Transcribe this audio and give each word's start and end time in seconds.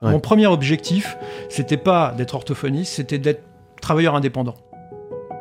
Mon 0.00 0.20
premier 0.20 0.46
objectif, 0.46 1.18
c'était 1.48 1.76
pas 1.76 2.14
d'être 2.16 2.36
orthophoniste, 2.36 2.94
c'était 2.94 3.18
d'être 3.18 3.42
travailleur 3.82 4.14
indépendant. 4.14 4.54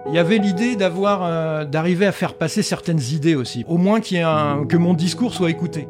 Il 0.08 0.16
y 0.16 0.20
avait 0.20 0.38
l'idée 0.40 0.76
d'avoir, 0.76 1.22
euh, 1.24 1.64
d'arriver 1.66 2.08
à 2.08 2.12
faire 2.12 2.34
passer 2.34 2.64
certaines 2.64 3.02
idées 3.12 3.36
aussi, 3.36 3.66
au 3.68 3.78
moins 3.78 4.00
qu'il 4.00 4.18
y 4.18 4.20
ait 4.20 4.24
un- 4.24 4.66
que 4.68 4.78
mon 4.78 4.96
discours 4.96 5.34
soit 5.36 5.52
écouté. 5.52 5.88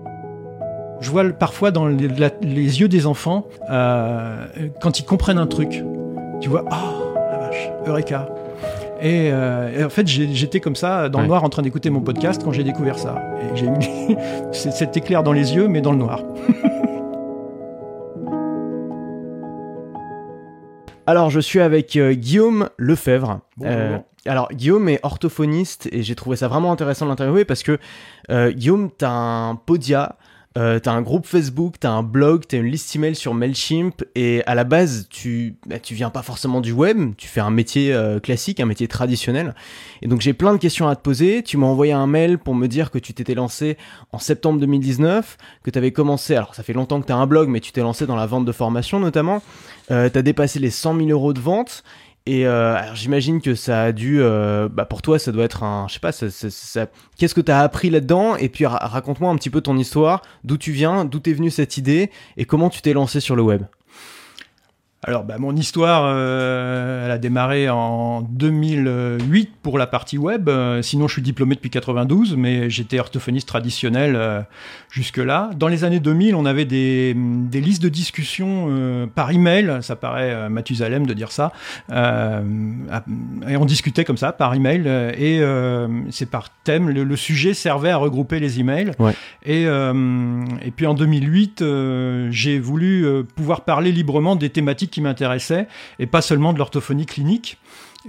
Je 0.99 1.09
vois 1.11 1.23
parfois 1.29 1.71
dans 1.71 1.87
les, 1.87 2.09
la- 2.09 2.31
les 2.41 2.81
yeux 2.81 2.89
des 2.89 3.05
enfants, 3.05 3.45
euh, 3.69 4.45
quand 4.81 4.99
ils 4.99 5.05
comprennent 5.05 5.37
un 5.37 5.47
truc, 5.47 5.81
tu 6.41 6.49
vois, 6.49 6.65
oh 6.69 7.13
la 7.31 7.37
vache, 7.37 7.69
Eureka. 7.85 8.27
Et, 8.99 9.29
euh, 9.31 9.79
et 9.79 9.83
en 9.85 9.89
fait, 9.89 10.07
j'étais 10.07 10.59
comme 10.59 10.75
ça, 10.75 11.07
dans 11.07 11.21
le 11.21 11.27
noir, 11.27 11.43
en 11.45 11.49
train 11.49 11.61
d'écouter 11.61 11.89
mon 11.91 12.01
podcast 12.01 12.41
quand 12.43 12.51
j'ai 12.51 12.63
découvert 12.63 12.97
ça. 12.99 13.15
Et 13.43 13.55
j'ai 13.55 13.67
eu 13.67 14.15
c'est- 14.51 14.71
cet 14.71 14.97
éclair 14.97 15.23
dans 15.23 15.31
les 15.33 15.53
yeux, 15.55 15.67
mais 15.69 15.79
dans 15.79 15.91
le 15.91 15.99
noir. 15.99 16.21
Alors, 21.07 21.29
je 21.29 21.39
suis 21.39 21.61
avec 21.61 21.95
euh, 21.95 22.11
Guillaume 22.11 22.69
Lefebvre. 22.75 23.39
Euh, 23.63 23.97
alors, 24.25 24.49
Guillaume 24.51 24.89
est 24.89 24.99
orthophoniste 25.03 25.87
et 25.93 26.03
j'ai 26.03 26.15
trouvé 26.15 26.35
ça 26.35 26.49
vraiment 26.49 26.69
intéressant 26.73 27.05
de 27.05 27.11
l'interviewer 27.11 27.45
parce 27.45 27.63
que 27.63 27.79
euh, 28.29 28.51
Guillaume, 28.51 28.91
t'as 28.91 29.09
un 29.09 29.55
podia, 29.55 30.17
euh, 30.57 30.79
t'as 30.79 30.91
un 30.91 31.03
groupe 31.03 31.27
Facebook, 31.27 31.75
t'as 31.79 31.91
un 31.91 32.01
blog, 32.01 32.45
t'as 32.47 32.57
une 32.57 32.65
liste 32.65 32.95
email 32.95 33.13
sur 33.13 33.35
Mailchimp 33.35 34.03
et 34.15 34.43
à 34.47 34.55
la 34.55 34.63
base, 34.63 35.07
tu, 35.07 35.55
bah, 35.67 35.75
viens 35.91 36.09
pas 36.09 36.23
forcément 36.23 36.61
du 36.61 36.71
web, 36.71 37.13
tu 37.15 37.27
fais 37.27 37.41
un 37.41 37.51
métier 37.51 37.93
euh, 37.93 38.19
classique, 38.19 38.59
un 38.59 38.65
métier 38.65 38.87
traditionnel. 38.87 39.53
Et 40.01 40.07
donc, 40.07 40.21
j'ai 40.21 40.33
plein 40.33 40.53
de 40.53 40.57
questions 40.57 40.87
à 40.87 40.95
te 40.95 41.01
poser. 41.01 41.43
Tu 41.43 41.57
m'as 41.57 41.67
envoyé 41.67 41.93
un 41.93 42.07
mail 42.07 42.39
pour 42.39 42.55
me 42.55 42.67
dire 42.67 42.89
que 42.89 42.97
tu 42.97 43.13
t'étais 43.13 43.35
lancé 43.35 43.77
en 44.11 44.17
septembre 44.17 44.59
2019, 44.59 45.37
que 45.61 45.69
tu 45.69 45.77
avais 45.77 45.91
commencé, 45.91 46.35
alors 46.35 46.55
ça 46.55 46.63
fait 46.63 46.73
longtemps 46.73 47.01
que 47.01 47.05
tu 47.05 47.13
as 47.13 47.17
un 47.17 47.27
blog, 47.27 47.49
mais 47.49 47.59
tu 47.59 47.71
t'es 47.71 47.81
lancé 47.81 48.07
dans 48.07 48.15
la 48.15 48.25
vente 48.25 48.45
de 48.45 48.51
formation 48.51 48.99
notamment. 48.99 49.43
Euh, 49.91 50.09
tu 50.09 50.17
as 50.17 50.21
dépassé 50.21 50.59
les 50.59 50.71
100 50.71 50.97
000 50.97 51.09
euros 51.09 51.33
de 51.33 51.39
vente. 51.39 51.83
Et 52.29 52.45
euh, 52.45 52.75
alors 52.75 52.93
j'imagine 52.95 53.39
que 53.41 53.55
ça 53.55 53.83
a 53.83 53.91
dû, 53.93 54.17
euh, 54.21 54.67
bah 54.67 54.83
pour 54.83 55.01
toi, 55.01 55.17
ça 55.17 55.31
doit 55.31 55.45
être 55.45 55.63
un, 55.63 55.87
je 55.87 55.93
sais 55.93 55.99
pas, 56.01 56.11
ça, 56.11 56.29
ça- 56.29 56.49
ça- 56.49 56.87
qu'est-ce 57.17 57.33
que 57.33 57.39
tu 57.39 57.53
as 57.53 57.61
appris 57.61 57.89
là-dedans? 57.89 58.35
Et 58.35 58.49
puis 58.49 58.65
ra- 58.65 58.79
raconte-moi 58.85 59.31
un 59.31 59.35
petit 59.37 59.49
peu 59.49 59.61
ton 59.61 59.77
histoire, 59.77 60.21
d'où 60.43 60.57
tu 60.57 60.73
viens, 60.73 61.05
d'où 61.05 61.19
t'es 61.21 61.31
venue 61.31 61.49
cette 61.51 61.77
idée 61.77 62.11
et 62.35 62.43
comment 62.43 62.69
tu 62.69 62.81
t'es 62.81 62.91
lancé 62.91 63.21
sur 63.21 63.37
le 63.37 63.43
web? 63.43 63.63
Alors, 65.07 65.23
bah, 65.23 65.37
mon 65.39 65.55
histoire, 65.55 66.03
euh, 66.05 67.05
elle 67.05 67.11
a 67.11 67.17
démarré 67.17 67.69
en 67.69 68.23
2008 68.23 69.51
pour 69.63 69.77
la 69.77 69.87
partie 69.87 70.17
web. 70.17 70.49
Euh, 70.49 70.81
sinon, 70.81 71.07
je 71.07 71.13
suis 71.13 71.21
diplômé 71.21 71.55
depuis 71.55 71.69
92, 71.69 72.35
mais 72.35 72.69
j'étais 72.69 72.99
orthophoniste 72.99 73.47
traditionnel 73.47 74.17
euh, 74.17 74.41
jusque-là. 74.91 75.51
Dans 75.55 75.69
les 75.69 75.85
années 75.85 76.01
2000, 76.01 76.35
on 76.35 76.45
avait 76.45 76.65
des, 76.65 77.13
des 77.15 77.61
listes 77.61 77.81
de 77.81 77.87
discussion 77.87 79.07
par 79.15 79.31
email. 79.31 79.77
Ça 79.79 79.95
paraît 79.95 80.49
Mathusalem 80.49 81.05
de 81.05 81.13
dire 81.13 81.31
ça. 81.31 81.53
Et 81.89 83.57
on 83.57 83.65
discutait 83.65 84.03
comme 84.03 84.17
ça 84.17 84.33
par 84.33 84.53
email. 84.55 84.87
Et 85.17 85.41
c'est 86.09 86.29
par 86.29 86.49
thème. 86.65 86.89
Le, 86.89 87.05
le 87.05 87.15
sujet 87.15 87.53
servait 87.53 87.91
à 87.91 87.97
regrouper 87.97 88.41
les 88.41 88.59
emails. 88.59 88.91
Ouais. 88.99 89.13
Et, 89.45 89.63
et 89.63 90.71
puis 90.71 90.85
en 90.85 90.93
2008, 90.95 91.61
euh, 91.61 92.27
j'ai 92.31 92.59
voulu 92.59 93.05
pouvoir 93.35 93.61
parler 93.61 93.91
librement 93.91 94.35
des 94.35 94.49
thématiques 94.49 94.96
qui 94.97 95.01
m'intéressaient 95.01 95.67
et 95.99 96.07
pas 96.07 96.23
seulement 96.23 96.53
de 96.53 96.57
l'orthophonie 96.57 97.05
clinique. 97.05 97.59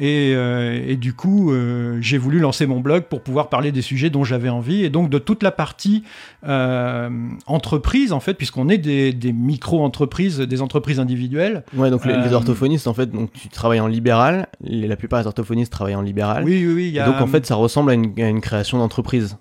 Et, 0.01 0.33
euh, 0.35 0.81
et 0.87 0.97
du 0.97 1.13
coup, 1.13 1.53
euh, 1.53 1.99
j'ai 2.01 2.19
voulu 2.19 2.39
lancer 2.39 2.67
mon 2.67 2.81
blog 2.81 3.05
pour 3.05 3.21
pouvoir 3.21 3.49
parler 3.49 3.73
des 3.73 3.83
sujets 3.83 4.11
dont 4.11 4.23
j'avais 4.23 4.49
envie 4.49 4.85
et 4.85 4.91
donc 4.91 5.11
de 5.11 5.19
toute 5.19 5.43
la 5.43 5.51
partie 5.51 6.05
euh, 6.47 7.11
entreprise 7.47 8.13
en 8.13 8.21
fait, 8.21 8.35
puisqu'on 8.35 8.69
est 8.69 8.79
des, 8.79 9.13
des 9.13 9.33
micro-entreprises, 9.33 10.39
des 10.39 10.63
entreprises 10.63 11.01
individuelles. 11.01 11.65
Ouais, 11.77 11.91
donc 11.91 12.07
les, 12.07 12.17
les 12.17 12.33
orthophonistes, 12.33 12.87
en 12.87 12.95
fait, 12.95 13.11
donc 13.11 13.33
tu 13.33 13.49
travailles 13.49 13.81
en 13.81 13.89
libéral. 13.89 14.47
La 14.61 14.97
plupart 14.97 15.21
des 15.21 15.27
orthophonistes 15.27 15.73
travaillent 15.73 15.97
en 15.97 16.03
libéral. 16.03 16.45
Oui, 16.45 16.65
oui, 16.67 16.97
Et 16.97 17.05
donc 17.05 17.21
en 17.21 17.27
fait, 17.27 17.45
ça 17.45 17.57
ressemble 17.57 17.91
à 17.91 17.95
une, 17.95 18.13
à 18.19 18.29
une 18.29 18.41
création 18.41 18.79
d'entreprise. 18.79 19.37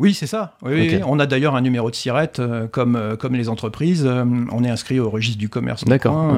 Oui, 0.00 0.14
c'est 0.14 0.28
ça. 0.28 0.54
Oui, 0.62 0.72
oui. 0.74 1.00
On 1.04 1.18
a 1.18 1.26
d'ailleurs 1.26 1.56
un 1.56 1.60
numéro 1.60 1.90
de 1.90 1.94
SIRET 1.96 2.32
euh, 2.38 2.68
comme, 2.68 2.94
euh, 2.94 3.16
comme 3.16 3.34
les 3.34 3.48
entreprises. 3.48 4.04
Euh, 4.06 4.24
on 4.52 4.62
est 4.62 4.70
inscrit 4.70 5.00
au 5.00 5.10
registre 5.10 5.38
du 5.38 5.48
commerce. 5.48 5.84
D'accord, 5.84 6.36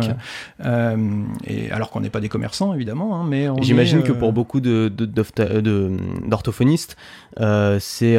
et 1.46 1.70
alors 1.70 1.90
qu'on 1.90 2.00
n'est 2.00 2.10
pas 2.10 2.20
des 2.20 2.28
commerçants, 2.30 2.72
évidemment. 2.74 3.20
hein, 3.20 3.26
mais 3.28 3.48
J'imagine 3.60 4.02
que 4.02 4.12
pour 4.12 4.32
beaucoup 4.32 4.60
de, 4.60 4.88
de- 4.88 5.04
de- 5.04 5.90
d'orthophonistes, 6.26 6.96
c'est 7.80 8.16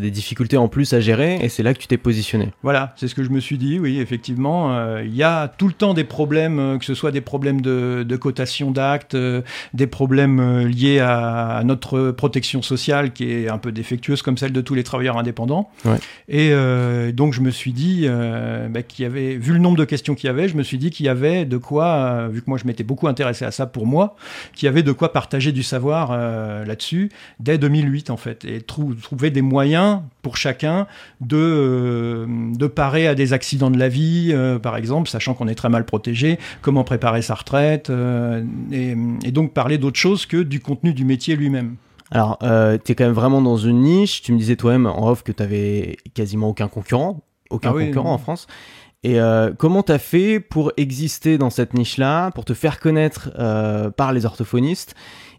des 0.00 0.10
difficultés 0.10 0.56
en 0.56 0.68
plus 0.68 0.92
à 0.92 1.00
gérer 1.00 1.38
et 1.42 1.48
c'est 1.48 1.62
là 1.62 1.74
que 1.74 1.78
tu 1.78 1.86
t'es 1.86 1.96
positionné. 1.96 2.50
Voilà, 2.62 2.94
c'est 2.96 3.08
ce 3.08 3.14
que 3.14 3.22
je 3.24 3.30
me 3.30 3.40
suis 3.40 3.58
dit, 3.58 3.78
oui, 3.78 3.98
effectivement. 4.00 4.98
Il 5.00 5.14
y 5.14 5.22
a 5.22 5.48
tout 5.48 5.66
le 5.66 5.72
temps 5.74 5.94
des 5.94 6.04
problèmes, 6.04 6.78
que 6.78 6.84
ce 6.84 6.94
soit 6.94 7.10
des 7.10 7.20
problèmes 7.20 7.60
de, 7.60 8.04
de 8.08 8.16
cotation 8.16 8.70
d'actes, 8.70 9.16
des 9.74 9.86
problèmes 9.86 10.66
liés 10.66 11.00
à, 11.00 11.48
à 11.56 11.64
notre 11.64 12.10
protection 12.12 12.62
sociale 12.62 13.12
qui 13.12 13.30
est 13.32 13.48
un 13.48 13.58
peu 13.58 13.72
défectueuse 13.72 14.19
comme 14.22 14.36
celle 14.38 14.52
de 14.52 14.60
tous 14.60 14.74
les 14.74 14.84
travailleurs 14.84 15.18
indépendants. 15.18 15.70
Ouais. 15.84 15.96
Et 16.28 16.50
euh, 16.52 17.12
donc 17.12 17.32
je 17.34 17.40
me 17.40 17.50
suis 17.50 17.72
dit 17.72 18.02
euh, 18.04 18.68
bah, 18.68 18.82
qu'il 18.82 19.02
y 19.02 19.06
avait, 19.06 19.36
vu 19.36 19.52
le 19.52 19.58
nombre 19.58 19.76
de 19.78 19.84
questions 19.84 20.14
qu'il 20.14 20.26
y 20.28 20.30
avait, 20.30 20.48
je 20.48 20.56
me 20.56 20.62
suis 20.62 20.78
dit 20.78 20.90
qu'il 20.90 21.06
y 21.06 21.08
avait 21.08 21.44
de 21.44 21.56
quoi, 21.56 21.86
euh, 21.86 22.28
vu 22.30 22.40
que 22.42 22.48
moi 22.48 22.58
je 22.58 22.66
m'étais 22.66 22.84
beaucoup 22.84 23.08
intéressé 23.08 23.44
à 23.44 23.50
ça 23.50 23.66
pour 23.66 23.86
moi, 23.86 24.16
qu'il 24.54 24.66
y 24.66 24.68
avait 24.68 24.82
de 24.82 24.92
quoi 24.92 25.12
partager 25.12 25.52
du 25.52 25.62
savoir 25.62 26.10
là-dessus 26.66 27.10
dès 27.38 27.58
2008 27.58 28.10
en 28.10 28.16
fait, 28.16 28.44
et 28.44 28.60
trou- 28.60 28.94
trouver 28.94 29.30
des 29.30 29.42
moyens 29.42 30.00
pour 30.22 30.36
chacun 30.36 30.86
de, 31.20 32.26
de 32.56 32.66
parer 32.66 33.06
à 33.06 33.14
des 33.14 33.32
accidents 33.32 33.70
de 33.70 33.78
la 33.78 33.88
vie, 33.88 34.34
par 34.62 34.76
exemple, 34.76 35.08
sachant 35.08 35.34
qu'on 35.34 35.48
est 35.48 35.54
très 35.54 35.68
mal 35.68 35.84
protégé, 35.84 36.38
comment 36.62 36.84
préparer 36.84 37.22
sa 37.22 37.34
retraite, 37.34 37.90
et, 38.72 38.94
et 39.24 39.30
donc 39.32 39.52
parler 39.52 39.78
d'autre 39.78 39.98
chose 39.98 40.26
que 40.26 40.42
du 40.42 40.60
contenu 40.60 40.92
du 40.92 41.04
métier 41.04 41.36
lui-même. 41.36 41.76
Alors, 42.10 42.38
euh, 42.42 42.76
tu 42.82 42.92
es 42.92 42.94
quand 42.94 43.04
même 43.04 43.12
vraiment 43.12 43.40
dans 43.40 43.56
une 43.56 43.80
niche. 43.80 44.22
Tu 44.22 44.32
me 44.32 44.38
disais 44.38 44.56
toi-même 44.56 44.86
en 44.86 45.08
off 45.08 45.22
que 45.22 45.32
tu 45.32 45.42
avais 45.42 45.96
quasiment 46.14 46.48
aucun 46.48 46.68
concurrent, 46.68 47.20
aucun 47.50 47.70
Ah 47.70 47.74
oui, 47.74 47.86
concurrent 47.86 48.08
non. 48.08 48.14
en 48.14 48.18
France. 48.18 48.46
Et 49.02 49.20
euh, 49.20 49.52
comment 49.56 49.82
tu 49.82 49.92
as 49.92 49.98
fait 49.98 50.40
pour 50.40 50.72
exister 50.76 51.38
dans 51.38 51.50
cette 51.50 51.72
niche-là, 51.74 52.30
pour 52.32 52.44
te 52.44 52.52
faire 52.52 52.80
connaître 52.80 53.30
euh, 53.38 53.90
par 53.90 54.12
les 54.12 54.26
orthophonistes 54.26 54.94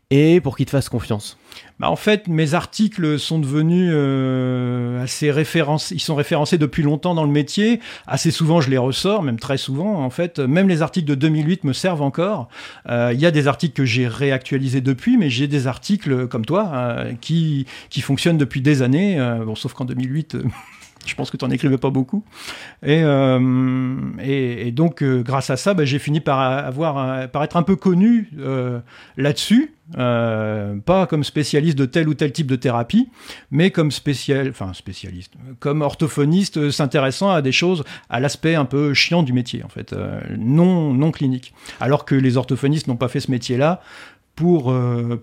et 0.09 0.41
pour 0.41 0.57
qu'ils 0.57 0.65
te 0.65 0.71
fassent 0.71 0.89
confiance? 0.89 1.37
Bah, 1.79 1.89
en 1.89 1.95
fait, 1.95 2.27
mes 2.27 2.53
articles 2.53 3.17
sont 3.17 3.39
devenus 3.39 3.91
euh, 3.93 5.03
assez 5.03 5.31
référencés. 5.31 5.95
Ils 5.95 5.99
sont 5.99 6.15
référencés 6.15 6.57
depuis 6.57 6.83
longtemps 6.83 7.15
dans 7.15 7.23
le 7.23 7.31
métier. 7.31 7.79
Assez 8.05 8.31
souvent, 8.31 8.61
je 8.61 8.69
les 8.69 8.77
ressors, 8.77 9.23
même 9.23 9.39
très 9.39 9.57
souvent. 9.57 10.03
En 10.03 10.09
fait, 10.09 10.39
même 10.39 10.69
les 10.69 10.81
articles 10.81 11.07
de 11.07 11.15
2008 11.15 11.63
me 11.63 11.73
servent 11.73 12.03
encore. 12.03 12.49
Euh, 12.89 13.11
Il 13.13 13.19
y 13.19 13.25
a 13.25 13.31
des 13.31 13.47
articles 13.47 13.73
que 13.73 13.85
j'ai 13.85 14.07
réactualisés 14.07 14.81
depuis, 14.81 15.17
mais 15.17 15.29
j'ai 15.29 15.47
des 15.47 15.67
articles 15.67 16.27
comme 16.27 16.45
toi 16.45 16.71
euh, 16.73 17.13
qui 17.19 17.65
qui 17.89 18.01
fonctionnent 18.01 18.37
depuis 18.37 18.61
des 18.61 18.81
années. 18.81 19.19
Euh, 19.19 19.43
bon, 19.45 19.55
sauf 19.55 19.73
qu'en 19.73 19.85
2008. 19.85 20.37
Je 21.05 21.15
pense 21.15 21.31
que 21.31 21.37
tu 21.37 21.45
n'en 21.45 21.51
écrivais 21.51 21.77
pas 21.77 21.89
beaucoup. 21.89 22.23
Et, 22.83 23.01
euh, 23.03 24.71
donc, 24.71 25.01
euh, 25.01 25.23
grâce 25.23 25.49
à 25.49 25.57
ça, 25.57 25.73
bah, 25.73 25.85
j'ai 25.85 25.99
fini 25.99 26.19
par 26.19 26.39
avoir, 26.39 27.29
par 27.29 27.43
être 27.43 27.57
un 27.57 27.63
peu 27.63 27.75
connu 27.75 28.29
euh, 28.39 28.79
là-dessus. 29.17 29.73
Pas 29.93 31.05
comme 31.09 31.23
spécialiste 31.25 31.77
de 31.77 31.85
tel 31.85 32.07
ou 32.07 32.13
tel 32.13 32.31
type 32.31 32.47
de 32.47 32.55
thérapie, 32.55 33.09
mais 33.49 33.71
comme 33.71 33.91
spécial, 33.91 34.47
enfin 34.49 34.73
spécialiste, 34.73 35.33
comme 35.59 35.81
orthophoniste 35.81 36.71
s'intéressant 36.71 37.29
à 37.29 37.41
des 37.41 37.51
choses, 37.51 37.83
à 38.09 38.21
l'aspect 38.21 38.55
un 38.55 38.63
peu 38.63 38.93
chiant 38.93 39.21
du 39.21 39.33
métier 39.33 39.65
en 39.65 39.67
fait, 39.67 39.93
non 40.37 40.93
non 40.93 41.11
clinique. 41.11 41.53
Alors 41.81 42.05
que 42.05 42.15
les 42.15 42.37
orthophonistes 42.37 42.87
n'ont 42.87 42.95
pas 42.95 43.09
fait 43.09 43.19
ce 43.19 43.31
métier-là 43.31 43.81
pour 44.37 44.73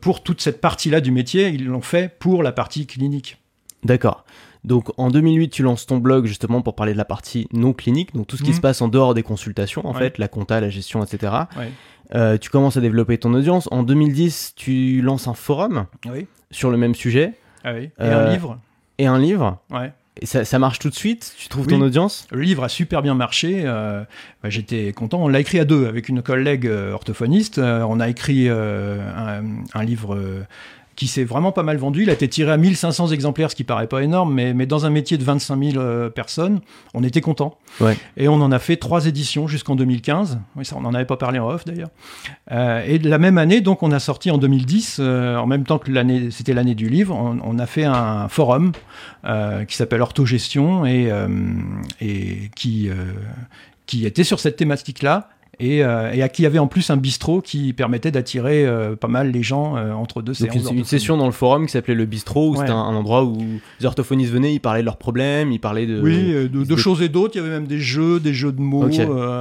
pour 0.02 0.22
toute 0.22 0.42
cette 0.42 0.60
partie-là 0.60 1.00
du 1.00 1.12
métier, 1.12 1.48
ils 1.48 1.64
l'ont 1.64 1.80
fait 1.80 2.14
pour 2.18 2.42
la 2.42 2.52
partie 2.52 2.86
clinique. 2.86 3.38
D'accord. 3.84 4.26
Donc 4.64 4.90
en 4.98 5.08
2008, 5.10 5.50
tu 5.50 5.62
lances 5.62 5.86
ton 5.86 5.98
blog 5.98 6.26
justement 6.26 6.62
pour 6.62 6.74
parler 6.74 6.92
de 6.92 6.98
la 6.98 7.04
partie 7.04 7.48
non 7.52 7.72
clinique, 7.72 8.14
donc 8.14 8.26
tout 8.26 8.36
ce 8.36 8.42
qui 8.42 8.50
Mhm. 8.50 8.56
se 8.56 8.60
passe 8.60 8.82
en 8.82 8.88
dehors 8.88 9.14
des 9.14 9.22
consultations, 9.22 9.86
en 9.86 9.92
Ouais. 9.92 9.98
fait, 9.98 10.18
la 10.18 10.28
compta, 10.28 10.60
la 10.60 10.68
gestion, 10.70 11.02
etc. 11.04 11.32
Ouais. 11.56 11.70
Euh, 12.14 12.38
tu 12.38 12.50
commences 12.50 12.76
à 12.76 12.80
développer 12.80 13.18
ton 13.18 13.32
audience. 13.34 13.68
En 13.70 13.82
2010, 13.82 14.54
tu 14.56 15.00
lances 15.02 15.28
un 15.28 15.34
forum 15.34 15.86
Oui. 16.10 16.26
sur 16.50 16.70
le 16.70 16.76
même 16.76 16.94
sujet 16.94 17.34
Ah 17.64 17.72
oui. 17.74 17.84
Et 17.84 17.90
Euh, 18.00 18.26
un 18.28 18.32
livre. 18.32 18.58
et 18.98 19.06
un 19.06 19.18
livre. 19.18 19.58
Ouais. 19.70 19.92
Et 20.20 20.26
ça, 20.26 20.44
ça 20.44 20.58
marche 20.58 20.78
tout 20.80 20.90
de 20.90 20.94
suite? 20.96 21.32
Tu 21.38 21.48
trouves 21.48 21.66
Oui. 21.66 21.74
ton 21.74 21.80
audience? 21.80 22.26
Le 22.32 22.40
livre 22.40 22.64
a 22.64 22.68
super 22.68 23.02
bien 23.02 23.14
marché. 23.14 23.62
euh, 23.64 24.02
bah, 24.42 24.48
J'étais 24.50 24.92
content. 24.92 25.22
On 25.22 25.28
l'a 25.28 25.38
écrit 25.38 25.60
à 25.60 25.64
deux 25.64 25.86
avec 25.86 26.08
une 26.08 26.22
collègue 26.22 26.66
orthophoniste. 26.92 27.58
On 27.58 28.00
a 28.00 28.08
écrit 28.08 28.48
un, 28.48 29.42
un 29.74 29.84
livre 29.84 30.18
qui 30.98 31.06
s'est 31.06 31.22
vraiment 31.22 31.52
pas 31.52 31.62
mal 31.62 31.76
vendu. 31.76 32.02
Il 32.02 32.10
a 32.10 32.12
été 32.12 32.26
tiré 32.26 32.50
à 32.50 32.56
1500 32.56 33.12
exemplaires, 33.12 33.52
ce 33.52 33.54
qui 33.54 33.62
paraît 33.62 33.86
pas 33.86 34.02
énorme, 34.02 34.34
mais, 34.34 34.52
mais 34.52 34.66
dans 34.66 34.84
un 34.84 34.90
métier 34.90 35.16
de 35.16 35.22
25 35.22 35.62
000 35.72 35.78
euh, 35.78 36.10
personnes, 36.10 36.60
on 36.92 37.04
était 37.04 37.20
content. 37.20 37.56
Ouais. 37.80 37.96
Et 38.16 38.26
on 38.26 38.34
en 38.34 38.50
a 38.50 38.58
fait 38.58 38.76
trois 38.76 39.06
éditions 39.06 39.46
jusqu'en 39.46 39.76
2015. 39.76 40.40
Oui, 40.56 40.64
ça, 40.64 40.74
on 40.76 40.80
n'en 40.80 40.92
avait 40.94 41.04
pas 41.04 41.16
parlé 41.16 41.38
en 41.38 41.50
off 41.50 41.64
d'ailleurs. 41.64 41.90
Euh, 42.50 42.82
et 42.84 42.98
de 42.98 43.08
la 43.08 43.18
même 43.18 43.38
année, 43.38 43.60
donc, 43.60 43.84
on 43.84 43.92
a 43.92 44.00
sorti 44.00 44.32
en 44.32 44.38
2010, 44.38 44.96
euh, 44.98 45.36
en 45.36 45.46
même 45.46 45.62
temps 45.62 45.78
que 45.78 45.88
l'année, 45.92 46.32
c'était 46.32 46.52
l'année 46.52 46.74
du 46.74 46.88
livre, 46.88 47.14
on, 47.14 47.38
on 47.44 47.60
a 47.60 47.66
fait 47.66 47.84
un 47.84 48.26
forum 48.26 48.72
euh, 49.24 49.64
qui 49.66 49.76
s'appelle 49.76 50.02
Orthogestion 50.02 50.84
et, 50.84 51.12
et 52.00 52.50
qui, 52.56 52.90
qui 53.86 54.04
était 54.04 54.24
sur 54.24 54.40
cette 54.40 54.56
thématique-là 54.56 55.28
et, 55.60 55.84
euh, 55.84 56.12
et, 56.12 56.22
à 56.22 56.28
qui 56.28 56.46
avait 56.46 56.58
en 56.58 56.66
plus 56.66 56.90
un 56.90 56.96
bistrot 56.96 57.40
qui 57.40 57.72
permettait 57.72 58.10
d'attirer 58.10 58.64
euh, 58.64 58.96
pas 58.96 59.08
mal 59.08 59.30
les 59.30 59.42
gens 59.42 59.76
euh, 59.76 59.92
entre 59.92 60.22
deux 60.22 60.34
séances. 60.34 60.70
Une, 60.70 60.78
une 60.78 60.84
session 60.84 61.16
dans 61.16 61.26
le 61.26 61.32
forum 61.32 61.66
qui 61.66 61.72
s'appelait 61.72 61.94
le 61.94 62.06
bistrot, 62.06 62.50
où 62.50 62.56
c'était 62.56 62.70
un, 62.70 62.76
endroit 62.76 63.24
où 63.24 63.38
les 63.80 63.86
orthophonistes 63.86 64.32
venaient, 64.32 64.54
ils 64.54 64.60
parlaient 64.60 64.80
de 64.80 64.86
leurs 64.86 64.96
problèmes, 64.96 65.52
ils 65.52 65.58
parlaient 65.58 65.86
de... 65.86 66.00
Oui, 66.00 66.48
de, 66.48 66.76
choses 66.76 67.02
et 67.02 67.08
d'autres, 67.08 67.34
il 67.36 67.38
y 67.38 67.40
avait 67.40 67.50
même 67.50 67.66
des 67.66 67.80
jeux, 67.80 68.20
des 68.20 68.34
jeux 68.34 68.52
de 68.52 68.60
mots, 68.60 68.88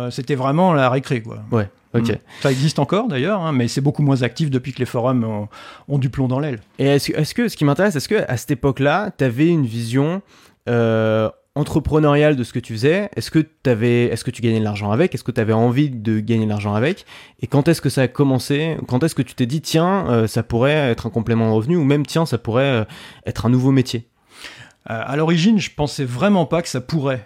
c'était 0.09 0.35
vraiment 0.35 0.73
la 0.73 0.89
récré 0.89 1.21
quoi. 1.21 1.39
Ouais. 1.51 1.69
Ok. 1.93 2.09
Mm. 2.09 2.17
Ça 2.41 2.51
existe 2.51 2.79
encore 2.79 3.07
d'ailleurs, 3.07 3.41
hein, 3.41 3.53
mais 3.53 3.67
c'est 3.67 3.81
beaucoup 3.81 4.01
moins 4.01 4.21
actif 4.21 4.49
depuis 4.49 4.73
que 4.73 4.79
les 4.79 4.85
forums 4.85 5.23
ont, 5.23 5.47
ont 5.87 5.97
du 5.97 6.09
plomb 6.09 6.27
dans 6.27 6.39
l'aile. 6.39 6.59
Et 6.79 6.85
est-ce 6.85 7.11
est 7.13 7.33
que, 7.33 7.47
ce 7.47 7.55
qui 7.55 7.65
m'intéresse, 7.65 7.95
est-ce 7.95 8.09
que 8.09 8.23
à 8.27 8.37
cette 8.37 8.51
époque-là, 8.51 9.11
tu 9.17 9.23
avais 9.23 9.47
une 9.47 9.65
vision 9.65 10.21
euh, 10.67 11.29
entrepreneurial 11.57 12.35
de 12.35 12.43
ce 12.43 12.53
que 12.53 12.59
tu 12.59 12.73
faisais 12.73 13.09
Est-ce 13.15 13.31
que, 13.31 13.39
tu 13.39 14.41
gagnais 14.41 14.59
de 14.59 14.63
l'argent 14.63 14.91
avec? 14.91 15.13
Est-ce 15.13 15.23
que 15.23 15.31
tu 15.31 15.41
avais 15.41 15.53
envie 15.53 15.89
de 15.89 16.19
gagner 16.19 16.45
de 16.45 16.49
l'argent 16.49 16.75
avec? 16.75 17.05
Et 17.41 17.47
quand 17.47 17.67
est-ce 17.67 17.81
que 17.81 17.89
ça 17.89 18.03
a 18.03 18.07
commencé? 18.07 18.77
Quand 18.87 19.03
est-ce 19.03 19.15
que 19.15 19.21
tu 19.21 19.35
t'es 19.35 19.45
dit, 19.45 19.61
tiens, 19.61 20.07
euh, 20.09 20.27
ça 20.27 20.43
pourrait 20.43 20.71
être 20.71 21.07
un 21.07 21.09
complément 21.09 21.49
de 21.49 21.53
revenu 21.53 21.75
Ou 21.75 21.83
même, 21.83 22.05
tiens, 22.05 22.25
ça 22.25 22.37
pourrait 22.37 22.63
euh, 22.63 22.85
être 23.25 23.45
un 23.45 23.49
nouveau 23.49 23.71
métier? 23.71 24.07
Euh, 24.89 25.01
à 25.05 25.15
l'origine, 25.17 25.59
je 25.59 25.71
pensais 25.75 26.05
vraiment 26.05 26.45
pas 26.45 26.61
que 26.61 26.69
ça 26.69 26.79
pourrait. 26.79 27.25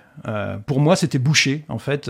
pour 0.65 0.79
moi, 0.79 0.95
c'était 0.95 1.19
bouché. 1.19 1.65
En 1.69 1.79
fait, 1.79 2.09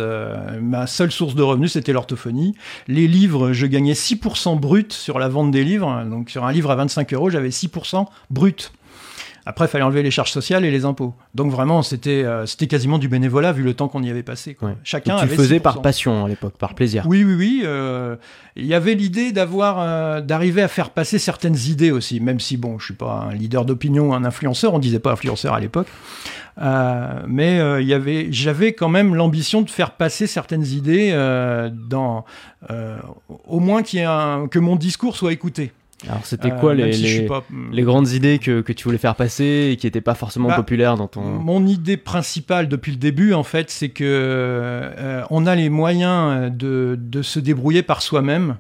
ma 0.62 0.88
seule 0.88 1.12
source 1.12 1.36
de 1.36 1.42
revenus, 1.42 1.74
c'était 1.74 1.94
l'orthophonie. 1.94 2.56
Les 2.88 3.08
livres, 3.08 3.52
je 3.52 3.66
gagnais 3.66 3.94
6% 3.94 4.60
brut 4.60 4.94
sur 4.94 5.20
la 5.20 5.28
vente 5.28 5.52
des 5.52 5.64
livres. 5.64 6.04
Donc, 6.06 6.30
sur 6.30 6.46
un 6.46 6.52
livre 6.52 6.72
à 6.72 6.76
25 6.76 7.14
euros, 7.14 7.30
j'avais 7.30 7.50
6% 7.50 8.06
brut. 8.30 8.72
Après, 9.46 9.66
il 9.66 9.68
fallait 9.68 9.84
enlever 9.84 10.04
les 10.04 10.12
charges 10.12 10.32
sociales 10.32 10.66
et 10.66 10.72
les 10.72 10.86
impôts. 10.86 11.14
Donc 11.34 11.52
vraiment, 11.52 11.82
c'était 11.82 12.24
euh, 12.24 12.46
c'était 12.46 12.68
quasiment 12.68 13.00
du 13.00 13.08
bénévolat 13.08 13.52
vu 13.54 13.64
le 13.64 13.74
temps 13.74 13.88
qu'on 13.88 14.04
y 14.04 14.10
avait 14.10 14.24
passé. 14.24 14.54
Quoi. 14.54 14.74
Chacun 14.84 15.18
tu 15.18 15.28
faisais 15.28 15.60
par 15.60 15.82
passion 15.82 16.26
à 16.26 16.30
l'époque, 16.30 16.58
par 16.58 16.76
plaisir. 16.76 17.04
Oui, 17.08 17.24
oui, 17.24 17.34
oui. 17.34 17.62
Euh, 17.64 18.18
il 18.56 18.66
y 18.66 18.74
avait 18.74 18.94
l'idée 18.94 19.32
d'avoir, 19.32 19.80
euh, 19.80 20.22
d'arriver 20.22 20.62
à 20.62 20.68
faire 20.68 20.92
passer 20.92 21.18
certaines 21.18 21.58
idées 21.68 21.92
aussi, 21.92 22.20
même 22.20 22.40
si 22.40 22.58
bon, 22.58 22.78
je 22.78 22.86
suis 22.86 22.94
pas 22.94 23.30
un 23.32 23.34
leader 23.34 23.66
d'opinion, 23.66 24.14
un 24.14 24.26
influenceur. 24.26 24.74
On 24.74 24.80
disait 24.80 25.00
pas 25.00 25.14
influenceur 25.14 25.54
à 25.54 25.60
l'époque. 25.60 25.88
mais 27.28 27.82
il 27.82 27.88
y 27.88 27.94
avait, 27.94 28.28
j'avais 28.32 28.74
quand 28.74 28.90
même 28.90 29.16
l'ambition 29.16 29.62
de 29.64 29.70
faire 29.70 29.92
passer 29.92 30.28
certaines 30.28 30.66
idées 30.66 31.12
dans, 31.90 32.26
au 33.48 33.60
moins 33.60 33.82
qu'il 33.82 34.02
que 34.52 34.60
mon 34.60 34.76
discours 34.76 35.16
soit 35.16 35.34
écouté. 35.34 35.72
Alors 36.08 36.26
c'était 36.26 36.50
quoi 36.50 36.72
euh, 36.72 36.74
les, 36.74 37.28
les, 37.72 37.84
grandes 37.84 38.10
idées 38.10 38.40
que, 38.40 38.62
que, 38.62 38.74
tu 38.74 38.86
voulais 38.86 38.98
faire 38.98 39.16
passer 39.16 39.70
et 39.72 39.78
qui 39.78 39.86
n'étaient 39.86 40.02
pas 40.02 40.16
forcément 40.16 40.48
bah, 40.48 40.56
populaires 40.56 40.98
dans 40.98 41.08
ton... 41.08 41.22
Mon 41.22 41.68
idée 41.68 41.98
principale 41.98 42.68
depuis 42.68 42.92
le 42.92 42.98
début 42.98 43.34
en 43.34 43.44
fait 43.44 43.70
c'est 43.70 43.90
que 43.90 44.04
euh, 44.04 45.24
on 45.30 45.46
a 45.46 45.56
les 45.56 45.70
moyens 45.70 46.52
de, 46.52 46.98
de 47.00 47.22
se 47.22 47.40
débrouiller 47.40 47.84
par 47.84 48.02
soi-même 48.02 48.58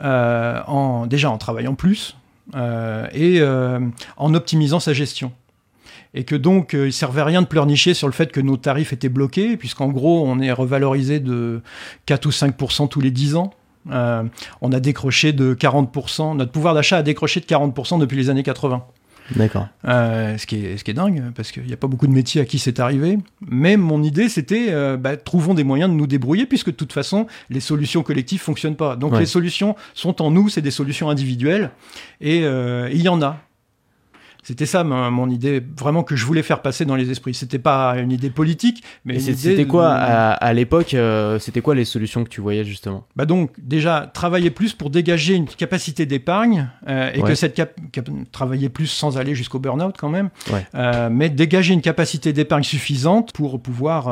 euh, 0.00 0.60
en, 0.66 1.06
déjà 1.06 1.30
en 1.30 1.38
travaillant 1.38 1.74
plus 1.74 2.16
et 2.54 3.42
en 3.42 4.34
optimisant 4.34 4.78
sa 4.78 4.92
gestion 4.92 5.32
et 6.14 6.22
que 6.22 6.36
donc 6.36 6.74
il 6.74 6.92
servait 6.92 7.20
à 7.20 7.24
rien 7.24 7.42
de 7.42 7.48
pleurnicher 7.48 7.92
sur 7.92 8.06
le 8.06 8.12
fait 8.12 8.30
que 8.30 8.40
nos 8.40 8.56
tarifs 8.56 8.92
étaient 8.92 9.08
bloqués, 9.08 9.56
puisqu'en 9.56 9.88
gros 9.88 10.24
on 10.24 10.38
est 10.38 10.52
revalorisé 10.52 11.18
de 11.18 11.60
4 12.06 12.26
ou 12.26 12.30
5% 12.30 12.88
tous 12.88 13.00
les 13.00 13.10
10 13.10 13.34
ans. 13.34 13.52
Euh, 13.90 14.24
on 14.60 14.72
a 14.72 14.80
décroché 14.80 15.32
de 15.32 15.54
40%, 15.54 16.36
notre 16.36 16.52
pouvoir 16.52 16.74
d'achat 16.74 16.98
a 16.98 17.02
décroché 17.02 17.40
de 17.40 17.46
40% 17.46 17.98
depuis 17.98 18.16
les 18.16 18.30
années 18.30 18.42
80. 18.42 18.84
D'accord. 19.34 19.66
Euh, 19.88 20.38
ce, 20.38 20.46
qui 20.46 20.64
est, 20.64 20.76
ce 20.76 20.84
qui 20.84 20.92
est 20.92 20.94
dingue, 20.94 21.32
parce 21.34 21.50
qu'il 21.50 21.64
n'y 21.64 21.72
a 21.72 21.76
pas 21.76 21.88
beaucoup 21.88 22.06
de 22.06 22.12
métiers 22.12 22.40
à 22.40 22.44
qui 22.44 22.60
c'est 22.60 22.78
arrivé. 22.78 23.18
Mais 23.40 23.76
mon 23.76 24.04
idée, 24.04 24.28
c'était 24.28 24.68
euh, 24.70 24.96
bah, 24.96 25.16
trouvons 25.16 25.52
des 25.52 25.64
moyens 25.64 25.90
de 25.90 25.96
nous 25.96 26.06
débrouiller, 26.06 26.46
puisque 26.46 26.70
de 26.70 26.76
toute 26.76 26.92
façon, 26.92 27.26
les 27.50 27.58
solutions 27.58 28.04
collectives 28.04 28.40
fonctionnent 28.40 28.76
pas. 28.76 28.94
Donc 28.94 29.18
les 29.18 29.26
solutions 29.26 29.74
sont 29.94 30.22
en 30.22 30.30
nous, 30.30 30.48
c'est 30.48 30.62
des 30.62 30.70
solutions 30.70 31.10
individuelles, 31.10 31.70
et 32.20 32.42
il 32.42 33.02
y 33.02 33.08
en 33.08 33.20
a. 33.20 33.38
C'était 34.46 34.64
ça 34.64 34.84
mon 34.84 35.28
idée, 35.28 35.60
vraiment 35.76 36.04
que 36.04 36.14
je 36.14 36.24
voulais 36.24 36.44
faire 36.44 36.62
passer 36.62 36.84
dans 36.84 36.94
les 36.94 37.10
esprits. 37.10 37.34
C'était 37.34 37.58
pas 37.58 37.96
une 37.98 38.12
idée 38.12 38.30
politique, 38.30 38.84
mais 39.04 39.18
c'était 39.18 39.66
quoi 39.66 39.92
à, 39.92 40.52
l'époque 40.52 40.94
euh, 40.94 41.40
C'était 41.40 41.60
quoi 41.60 41.74
les 41.74 41.84
solutions 41.84 42.22
que 42.22 42.28
tu 42.28 42.40
voyais 42.40 42.64
justement? 42.64 43.08
Bah 43.16 43.24
donc 43.24 43.50
déjà 43.58 44.08
travailler 44.14 44.50
plus 44.50 44.72
pour 44.72 44.90
dégager 44.90 45.34
une 45.34 45.46
capacité 45.46 46.06
d'épargne 46.06 46.70
euh, 46.86 47.10
et 47.12 47.22
que 47.22 47.34
cette 47.34 47.54
cap, 47.54 47.76
travailler 48.30 48.68
plus 48.68 48.86
sans 48.86 49.18
aller 49.18 49.34
jusqu'au 49.34 49.58
burn-out 49.58 49.96
quand 49.98 50.10
même, 50.10 50.30
euh, 50.76 51.08
mais 51.10 51.28
dégager 51.28 51.74
une 51.74 51.82
capacité 51.82 52.32
d'épargne 52.32 52.62
suffisante 52.62 53.32
pour 53.32 53.60
pouvoir 53.60 54.04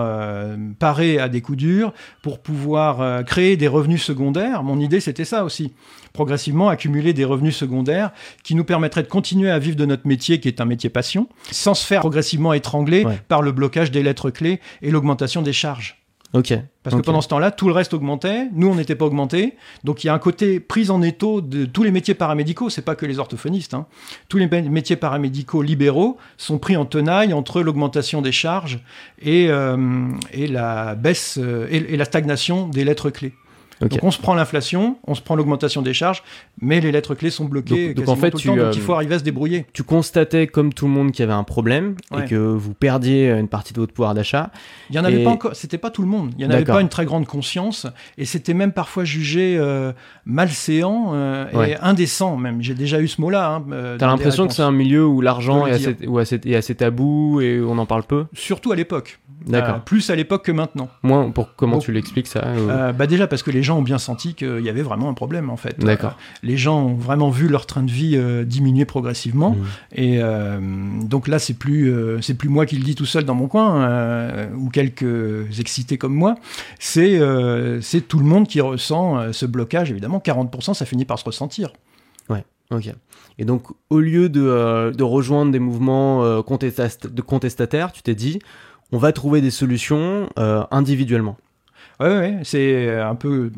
parer 0.81 1.21
à 1.21 1.29
des 1.29 1.43
coups 1.43 1.59
durs, 1.59 1.95
pour 2.23 2.41
pouvoir 2.41 3.25
créer 3.25 3.57
des 3.57 3.69
revenus 3.69 4.03
secondaires. 4.03 4.65
Mon 4.65 4.81
idée 4.81 4.99
c'était 4.99 5.25
ça 5.25 5.45
aussi 5.45 5.73
progressivement 6.15 6.69
accumuler 6.69 7.13
des 7.13 7.25
revenus 7.25 7.57
secondaires 7.57 8.13
qui 8.45 8.55
nous 8.55 8.65
permettraient 8.65 9.03
de 9.03 9.09
continuer 9.09 9.51
à 9.51 9.59
vivre 9.59 9.77
de 9.77 9.85
notre 9.85 10.07
métier 10.07 10.39
qui 10.39 10.47
est 10.49 10.61
un 10.61 10.65
métier 10.65 10.89
passion, 10.89 11.29
sans 11.51 11.75
se 11.75 11.85
faire 11.85 12.01
progressivement 12.01 12.53
étrangler 12.53 13.05
par 13.29 13.43
le 13.43 13.51
blocage 13.51 13.91
des 13.91 14.03
lettres 14.03 14.31
clés 14.31 14.61
et 14.81 14.93
l'augmentation 14.93 15.43
des 15.43 15.53
charges. 15.53 16.05
Ok. 16.33 16.53
Parce 16.83 16.97
que 16.97 17.01
pendant 17.01 17.21
ce 17.21 17.29
temps-là, 17.29 17.51
tout 17.51 17.69
le 17.69 17.73
reste 17.73 17.95
augmentait, 17.95 18.49
nous 18.53 18.69
on 18.69 18.75
n'était 18.75 18.97
pas 18.97 19.07
augmenté. 19.07 19.55
Donc 19.83 20.03
il 20.03 20.09
y 20.09 20.11
a 20.11 20.15
un 20.15 20.19
côté 20.19 20.61
prise 20.61 20.91
en 20.91 21.03
étau 21.03 21.41
de 21.41 21.65
tous 21.65 21.83
les 21.83 21.91
métiers 21.91 22.15
paramédicaux, 22.15 22.71
c'est 22.71 22.83
pas 22.83 22.95
que 22.95 23.07
les 23.07 23.19
orthophonistes. 23.19 23.75
Hein. 23.75 23.87
Tous 24.29 24.39
les 24.39 24.49
métiers 24.49 24.97
paramédicaux 24.97 25.63
libéraux 25.63 26.17
sont 26.37 26.59
pris 26.59 26.77
en 26.77 26.87
tenaille 26.87 27.33
entre 27.33 27.63
l'augmentation 27.63 28.21
des 28.21 28.33
charges 28.33 28.81
et, 29.23 29.47
euh, 29.49 30.09
et 30.33 30.47
la 30.47 30.95
baisse 30.95 31.39
euh, 31.41 31.67
et, 31.71 31.97
la 31.97 32.05
stagnation 32.05 32.69
des 32.69 32.85
lettres 32.85 33.11
clés. 33.11 33.33
Donc 33.81 33.99
on 34.03 34.11
se 34.11 34.19
prend 34.19 34.35
l'inflation, 34.35 34.99
on 35.07 35.15
se 35.15 35.23
prend 35.23 35.37
l'augmentation 35.37 35.83
des 35.83 35.95
charges, 35.95 36.23
mais 36.61 36.81
les 36.81 36.93
lettres 36.93 37.15
clés 37.15 37.31
sont 37.31 37.45
bloquées 37.45 37.95
donc, 37.95 38.09
en 38.09 38.17
fait, 38.17 38.31
tout 38.31 38.39
le 38.39 38.45
temps, 38.45 38.57
donc 38.57 38.77
il 38.77 38.81
faut 38.81 38.93
euh, 38.93 38.97
arriver 38.97 39.15
à 39.15 39.19
se 39.19 39.25
débrouiller. 39.25 39.67
Tu 39.73 39.83
constatais 39.83 40.47
comme 40.47 40.73
tout 40.73 40.87
le 40.87 40.93
monde 40.93 41.13
qu'il 41.13 41.21
y 41.21 41.25
avait 41.25 41.33
un 41.33 41.45
problème 41.45 41.95
et 42.17 42.25
que 42.25 42.35
vous 42.35 42.75
perdiez 42.75 43.31
une 43.31 43.49
partie 43.49 43.73
de 43.73 43.81
votre 43.81 43.93
pouvoir 43.93 44.15
d'achat. 44.15 44.51
Il 44.91 44.97
y 44.97 44.99
en 44.99 45.05
avait 45.05 45.23
pas 45.25 45.31
encore, 45.31 45.57
c'était 45.57 45.79
pas 45.79 45.91
tout 45.91 46.03
le 46.03 46.09
monde. 46.09 46.33
Il 46.39 46.45
y 46.45 46.47
en 46.47 46.51
avait 46.51 46.65
pas 46.65 46.81
une 46.81 46.89
très 46.89 47.05
grande 47.05 47.27
conscience 47.27 47.87
et 48.19 48.25
c'était 48.25 48.55
même 48.55 48.73
parfois 48.73 49.05
jugé 49.05 49.57
euh, 49.59 49.93
malséant 50.25 51.13
euh, 51.15 51.65
et 51.65 51.77
indécent 51.77 52.37
même. 52.37 52.63
J'ai 52.63 52.75
déjà 52.75 53.01
eu 53.01 53.09
ce 53.09 53.21
mot-là. 53.21 53.63
Hein, 53.71 53.97
T'as 53.99 54.07
l'impression 54.07 54.47
que 54.47 54.55
c'est 54.55 54.63
un 54.63 54.73
milieu 54.73 55.07
où 55.07 55.21
l'argent 55.21 55.67
est, 55.67 55.87
est, 56.47 56.55
assez 56.55 56.75
tabou 56.75 57.41
et 57.41 57.61
on 57.61 57.79
en 57.79 57.87
parle 57.87 58.05
peu? 58.05 58.27
Surtout 58.33 58.73
à 58.73 58.77
l'époque. 58.77 59.19
D'accord. 59.47 59.81
plus 59.81 60.11
à 60.11 60.17
l'époque 60.17 60.45
que 60.45 60.53
maintenant. 60.53 60.89
Moi, 61.03 61.31
pour 61.35 61.55
comment 61.55 61.79
tu 61.79 61.93
l'expliques 61.93 62.27
ça 62.27 62.45
Bah 62.97 63.07
déjà 63.07 63.27
parce 63.27 63.43
que 63.43 63.51
les 63.51 63.63
gens 63.63 63.79
ont 63.79 63.83
bien 63.83 63.99
senti 63.99 64.35
qu'il 64.35 64.61
y 64.61 64.69
avait 64.69 64.83
vraiment 64.83 65.09
un 65.09 65.15
problème 65.15 65.51
en 65.51 65.57
fait. 65.57 65.79
D'accord. 65.81 66.11
Euh, 66.11 66.39
les 66.43 66.57
gens 66.57 66.85
ont 66.85 66.95
vraiment 66.95 67.31
vu 67.31 67.49
leur 67.49 67.67
train 67.67 67.83
de 67.83 67.91
vie 67.91 68.17
euh, 68.17 68.45
diminuer 68.45 68.85
progressivement 68.85 69.51
mmh. 69.51 69.65
et 69.93 70.19
euh, 70.21 70.59
donc 71.03 71.29
là 71.29 71.39
c'est 71.39 71.55
plus 71.55 71.93
c'est 72.23 72.35
plus 72.35 72.49
moi 72.49 72.67
qui 72.67 72.77
le 72.77 72.85
dis 72.85 72.95
tout 72.95 73.07
seul 73.07 73.25
dans 73.25 73.35
mon 73.35 73.49
coin 73.49 74.49
ou 74.57 74.69
quelques 74.71 75.59
excités 75.59 75.99
comme 75.99 76.15
moi. 76.15 76.37
C'est 76.79 77.21
c'est 77.81 78.01
tout 78.03 78.19
le 78.19 78.27
monde 78.27 78.47
qui 78.47 78.61
ressent 78.61 79.33
ce 79.33 79.47
blocage 79.47 79.91
évidemment. 79.91 80.23
40% 80.25 80.75
ça 80.75 80.85
finit 80.85 81.05
par 81.05 81.19
se 81.19 81.25
ressentir. 81.25 81.73
Ouais. 82.29 82.45
Ok. 82.71 82.91
Et 83.39 83.45
donc, 83.45 83.65
au 83.91 83.99
lieu 83.99 84.29
de, 84.29 84.93
de 84.97 85.03
rejoindre 85.03 85.51
des 85.51 85.59
mouvements 85.59 86.23
de 86.25 87.21
contestataires, 87.21 87.93
tu 87.93 88.03
t'es 88.03 88.15
dit, 88.15 88.39
on 88.93 88.99
va 88.99 89.13
trouver 89.13 89.41
des 89.41 89.51
solutions 89.51 90.29
individuellement. 90.71 91.37
Ouais, 92.01 92.09
ouais, 92.09 92.39
c'est 92.43 93.01
un 93.01 93.15
peu. 93.15 93.53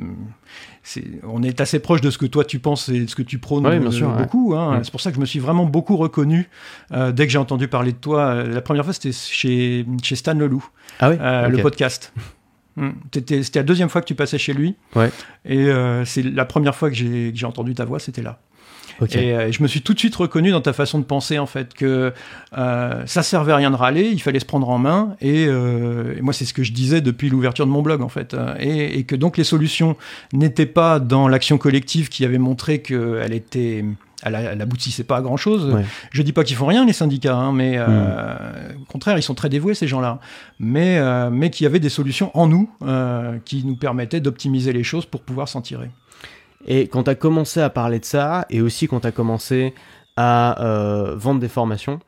on 1.24 1.42
est 1.42 1.60
assez 1.60 1.78
proche 1.78 2.00
de 2.00 2.10
ce 2.10 2.18
que 2.18 2.26
toi 2.26 2.44
tu 2.44 2.58
penses 2.58 2.88
et 2.88 3.00
de 3.00 3.06
ce 3.06 3.14
que 3.16 3.22
tu 3.22 3.38
prônes 3.38 3.78
bien 3.78 3.90
sûr, 3.90 4.10
beaucoup. 4.10 4.54
Hein. 4.54 4.80
C'est 4.82 4.90
pour 4.90 5.00
ça 5.00 5.10
que 5.10 5.16
je 5.16 5.20
me 5.20 5.26
suis 5.26 5.38
vraiment 5.38 5.64
beaucoup 5.64 5.96
reconnu 5.96 6.48
euh, 6.92 7.12
dès 7.12 7.26
que 7.26 7.32
j'ai 7.32 7.38
entendu 7.38 7.68
parler 7.68 7.92
de 7.92 7.96
toi. 7.98 8.26
Euh, 8.26 8.46
la 8.46 8.60
première 8.60 8.84
fois, 8.84 8.92
c'était 8.92 9.12
chez, 9.12 9.86
chez 10.02 10.16
Stan 10.16 10.34
Leloup, 10.34 10.68
ah 11.00 11.10
oui? 11.10 11.16
euh, 11.20 11.48
le 11.48 11.62
podcast. 11.62 12.12
Hmm. 12.76 12.90
C'était 13.12 13.40
la 13.54 13.62
deuxième 13.62 13.88
fois 13.88 14.02
que 14.02 14.06
tu 14.06 14.14
passais 14.14 14.38
chez 14.38 14.52
lui. 14.52 14.76
Et 15.46 15.68
c'est 16.04 16.22
la 16.22 16.44
première 16.44 16.74
fois 16.74 16.90
que 16.90 16.96
j'ai 16.96 17.46
entendu 17.46 17.74
ta 17.74 17.86
voix, 17.86 17.98
c'était 17.98 18.22
là. 18.22 18.38
Euh, 19.02 19.48
et, 19.48 19.52
je 19.52 19.62
me 19.62 19.68
suis 19.68 19.82
tout 19.82 19.94
de 19.94 19.98
suite 19.98 20.14
reconnu 20.16 20.50
dans 20.50 20.60
ta 20.60 20.72
façon 20.72 20.98
de 20.98 21.04
penser, 21.04 21.38
en 21.38 21.46
fait, 21.46 21.74
que 21.74 22.12
euh, 22.56 23.02
ça 23.06 23.22
servait 23.22 23.52
à 23.52 23.56
rien 23.56 23.70
de 23.70 23.76
râler, 23.76 24.08
il 24.10 24.20
fallait 24.20 24.40
se 24.40 24.44
prendre 24.44 24.68
en 24.68 24.78
main. 24.78 25.16
Et, 25.20 25.46
euh, 25.46 26.14
moi, 26.22 26.32
c'est 26.32 26.44
ce 26.44 26.54
que 26.54 26.62
je 26.62 26.72
disais 26.72 27.00
depuis 27.00 27.28
l'ouverture 27.28 27.66
de 27.66 27.70
mon 27.70 27.82
blog, 27.82 28.02
en 28.02 28.08
fait. 28.08 28.36
Et, 28.58 29.04
que 29.04 29.14
donc 29.14 29.36
les 29.36 29.44
solutions 29.44 29.96
n'étaient 30.32 30.66
pas 30.66 30.98
dans 30.98 31.28
l'action 31.28 31.58
collective 31.58 32.08
qui 32.08 32.24
avait 32.24 32.38
montré 32.38 32.80
qu'elle 32.80 33.32
était 33.32 33.84
elle, 34.22 34.34
aboutissait 34.34 35.04
pas 35.04 35.18
à 35.18 35.20
grand 35.20 35.36
chose. 35.36 35.76
Je 36.10 36.18
Je 36.18 36.22
dis 36.22 36.32
pas 36.32 36.42
qu'ils 36.42 36.56
font 36.56 36.66
rien 36.66 36.84
les 36.84 36.92
syndicats, 36.92 37.36
hein, 37.36 37.52
mais 37.52 37.78
hmm. 37.78 38.80
au 38.82 38.84
contraire 38.90 39.16
ils 39.16 39.22
sont 39.22 39.34
très 39.34 39.48
dévoués 39.48 39.74
ces 39.74 39.86
gens-là. 39.86 40.18
Mais 40.58 40.98
mais 41.30 41.50
qu'il 41.50 41.64
y 41.64 41.66
avait 41.66 41.78
des 41.78 41.90
solutions 41.90 42.36
en 42.36 42.48
nous 42.48 42.68
qui 43.44 43.64
nous 43.64 43.76
permettaient 43.76 44.20
d'optimiser 44.20 44.72
les 44.72 44.82
choses 44.82 45.06
pour 45.06 45.20
pouvoir 45.20 45.48
s'en 45.48 45.60
tirer. 45.60 45.90
Et 46.66 46.88
quand 46.88 47.04
tu 47.04 47.10
as 47.10 47.14
commencé 47.14 47.60
à 47.60 47.70
parler 47.70 47.98
de 48.00 48.04
ça, 48.04 48.46
et 48.50 48.60
aussi 48.60 48.88
quand 48.88 49.00
tu 49.00 49.06
as 49.06 49.12
commencé 49.12 49.72
à 50.16 50.62
euh, 50.64 51.14
vendre 51.16 51.40
des 51.40 51.48
formations, 51.48 52.00